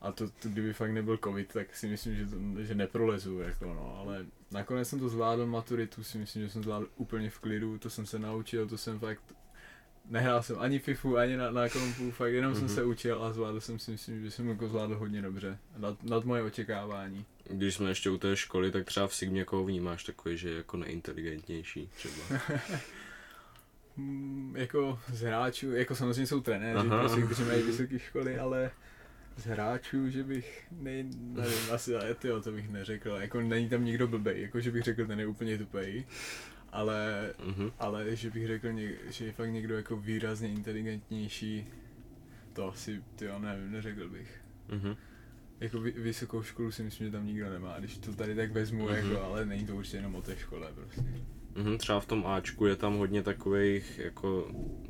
A 0.00 0.12
to, 0.12 0.28
to, 0.28 0.48
kdyby 0.48 0.72
fakt 0.72 0.90
nebyl 0.90 1.18
covid, 1.24 1.52
tak 1.52 1.76
si 1.76 1.88
myslím, 1.88 2.16
že, 2.16 2.26
to, 2.26 2.62
že 2.62 2.74
neprolezu, 2.74 3.38
jako 3.38 3.64
no, 3.64 3.96
ale 3.98 4.26
nakonec 4.50 4.88
jsem 4.88 4.98
to 4.98 5.08
zvládl, 5.08 5.46
maturitu 5.46 6.04
si 6.04 6.18
myslím, 6.18 6.42
že 6.42 6.50
jsem 6.50 6.62
zvládl 6.62 6.88
úplně 6.96 7.30
v 7.30 7.38
klidu, 7.38 7.78
to 7.78 7.90
jsem 7.90 8.06
se 8.06 8.18
naučil, 8.18 8.68
to 8.68 8.78
jsem 8.78 8.98
fakt, 8.98 9.22
nehrál 10.04 10.42
jsem 10.42 10.56
ani 10.58 10.78
FIFU, 10.78 11.16
ani 11.16 11.36
na, 11.36 11.50
na 11.50 11.68
kompu, 11.68 12.10
fakt 12.10 12.32
jenom 12.32 12.52
mm-hmm. 12.52 12.56
jsem 12.56 12.64
Mhm. 12.64 12.74
se 12.74 12.84
učil 12.84 13.24
a 13.24 13.32
zvládl 13.32 13.60
jsem 13.60 13.78
si 13.78 13.90
myslím, 13.90 14.22
že 14.22 14.30
jsem 14.30 14.48
jako 14.48 14.68
zvládl 14.68 14.98
hodně 14.98 15.22
dobře, 15.22 15.58
nad, 15.76 16.02
nad 16.02 16.24
moje 16.24 16.42
očekávání. 16.42 17.24
Když 17.50 17.74
jsme 17.74 17.88
ještě 17.88 18.10
u 18.10 18.18
té 18.18 18.36
školy, 18.36 18.70
tak 18.70 18.84
třeba 18.84 19.06
v 19.08 19.14
Sigmě 19.14 19.44
koho 19.44 19.64
vnímáš 19.64 20.04
takový, 20.04 20.36
že 20.36 20.48
je 20.48 20.56
jako 20.56 20.76
neinteligentnější 20.76 21.88
třeba. 21.96 22.40
Hmm, 23.96 24.54
jako 24.58 24.98
z 25.12 25.20
hráčů, 25.22 25.72
jako 25.72 25.94
samozřejmě 25.94 26.26
jsou 26.26 26.40
trenéři, 26.40 26.88
prostě, 26.88 27.22
kteří 27.22 27.42
mají 27.44 27.62
vysoké 27.62 27.98
školy, 27.98 28.38
ale 28.38 28.70
z 29.36 29.46
hráčů, 29.46 30.10
že 30.10 30.22
bych, 30.22 30.66
ne, 30.72 31.02
nevím, 31.20 31.72
asi, 31.72 31.96
ale 31.96 32.14
tyjo, 32.14 32.40
to 32.40 32.52
bych 32.52 32.68
neřekl, 32.70 33.10
jako 33.10 33.40
není 33.40 33.68
tam 33.68 33.84
nikdo 33.84 34.08
blbej, 34.08 34.42
jako 34.42 34.60
že 34.60 34.70
bych 34.70 34.82
řekl, 34.82 35.06
ten 35.06 35.20
je 35.20 35.26
úplně 35.26 35.58
tupej, 35.58 36.06
ale, 36.72 37.32
Mhm. 37.46 37.70
ale 37.78 38.16
že 38.16 38.30
bych 38.30 38.46
řekl, 38.46 38.68
že 39.08 39.24
je 39.24 39.32
fakt 39.32 39.50
někdo 39.50 39.76
jako 39.76 39.96
výrazně 39.96 40.48
inteligentnější, 40.48 41.66
to 42.52 42.68
asi, 42.68 43.02
tyjo, 43.16 43.38
nevím, 43.38 43.72
neřekl 43.72 44.08
bych. 44.08 44.40
Mhm. 44.68 44.96
Jako 45.64 45.80
vy, 45.80 45.90
vysokou 45.90 46.42
školu 46.42 46.70
si 46.72 46.82
myslím, 46.82 47.06
že 47.06 47.12
tam 47.12 47.26
nikdo 47.26 47.50
nemá, 47.50 47.76
když 47.78 47.98
to 47.98 48.12
tady 48.14 48.34
tak 48.34 48.52
vezmu, 48.52 48.84
Mhm. 48.88 48.94
jako, 48.94 49.22
ale 49.22 49.46
není 49.46 49.66
to 49.66 49.76
určitě 49.76 49.96
jenom 49.96 50.14
o 50.14 50.22
té 50.22 50.36
škole 50.36 50.68
prostě. 50.74 51.04
Mhm, 51.56 51.78
třeba 51.78 52.00
v 52.00 52.06
tom 52.06 52.26
Ačku 52.26 52.66
je 52.66 52.76
tam 52.76 52.96
hodně 52.96 53.22
takových 53.22 53.98
jako 54.04 54.48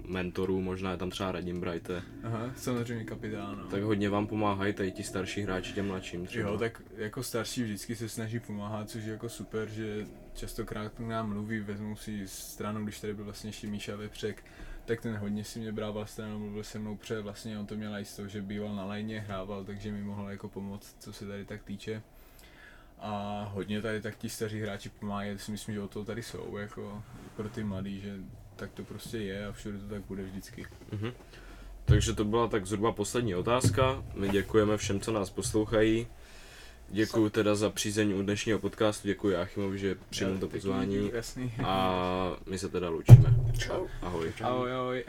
mentorů, 0.08 0.60
možná 0.60 0.90
je 0.90 0.96
tam 0.96 1.10
třeba 1.10 1.32
Radim 1.32 1.60
Brighte, 1.60 2.02
Aha, 2.22 2.52
samozřejmě 2.56 3.04
kapitán, 3.04 3.58
no. 3.58 3.64
tak 3.64 3.82
hodně 3.82 4.08
vám 4.10 4.26
pomáhají 4.26 4.72
tady 4.74 4.92
ti 4.92 5.02
starší 5.02 5.42
hráči 5.42 5.72
těm 5.72 5.86
mladším 5.86 6.26
třeba. 6.26 6.50
Jo, 6.50 6.58
tak 6.58 6.82
jako 6.96 7.22
starší 7.22 7.62
vždycky 7.62 7.96
se 7.96 8.08
snaží 8.08 8.40
pomáhat, 8.40 8.90
což 8.90 9.04
je 9.04 9.12
jako 9.12 9.28
super, 9.28 9.68
že 9.68 10.06
častokrát 10.34 10.92
k 10.94 10.98
nám 11.00 11.28
mluví, 11.28 11.60
vezmou 11.60 11.96
si 11.96 12.28
stranu, 12.28 12.84
když 12.84 13.00
tady 13.00 13.14
byl 13.14 13.24
vlastně 13.24 13.48
ještě 13.48 13.66
Míša 13.66 13.96
Vepřek, 13.96 14.44
tak 14.84 15.00
ten 15.00 15.16
hodně 15.16 15.44
si 15.44 15.58
mě 15.58 15.72
brával 15.72 16.06
stranu, 16.06 16.38
mluvil 16.38 16.64
se 16.64 16.78
mnou 16.78 16.96
pře, 16.96 17.20
vlastně 17.20 17.58
on 17.58 17.66
to 17.66 17.76
měl 17.76 17.92
toho, 18.16 18.28
že 18.28 18.42
býval 18.42 18.74
na 18.74 18.84
lajně, 18.84 19.20
hrával, 19.20 19.64
takže 19.64 19.92
mi 19.92 20.02
mohl 20.02 20.30
jako 20.30 20.48
pomoct, 20.48 20.96
co 20.98 21.12
se 21.12 21.26
tady 21.26 21.44
tak 21.44 21.62
týče. 21.62 22.02
A 22.98 23.42
hodně 23.52 23.82
tady 23.82 24.00
tak 24.00 24.16
ti 24.16 24.28
staří 24.28 24.60
hráči 24.60 24.88
pomáhají, 24.88 25.38
si 25.38 25.52
myslím, 25.52 25.74
že 25.74 25.80
o 25.80 25.88
to 25.88 26.04
tady 26.04 26.22
jsou, 26.22 26.56
jako 26.56 27.02
pro 27.36 27.48
ty 27.48 27.64
mladý, 27.64 28.00
že 28.00 28.16
tak 28.56 28.72
to 28.72 28.84
prostě 28.84 29.18
je 29.18 29.46
a 29.46 29.52
všude 29.52 29.78
to 29.78 29.88
tak 29.88 30.02
bude 30.02 30.22
vždycky. 30.22 30.66
Mhm. 30.92 31.12
Takže 31.84 32.14
to 32.14 32.24
byla 32.24 32.48
tak 32.48 32.66
zhruba 32.66 32.92
poslední 32.92 33.34
otázka. 33.34 34.04
My 34.14 34.28
děkujeme 34.28 34.76
všem, 34.76 35.00
co 35.00 35.12
nás 35.12 35.30
poslouchají. 35.30 36.06
Děkuji 36.94 37.28
teda 37.30 37.54
za 37.54 37.70
přízeň 37.70 38.12
u 38.12 38.22
dnešního 38.22 38.58
podcastu, 38.58 39.08
děkuji 39.08 39.36
Achimovi, 39.36 39.78
že 39.78 39.96
přijmul 40.10 40.38
to 40.38 40.48
pozvání 40.48 41.10
Jasný. 41.14 41.52
a 41.64 42.36
my 42.46 42.58
se 42.58 42.68
teda 42.68 42.88
loučíme. 42.88 43.34
Čau. 43.58 43.86
Ahoj. 44.02 44.32
Ahoj, 44.42 44.72
ahoj. 44.74 45.04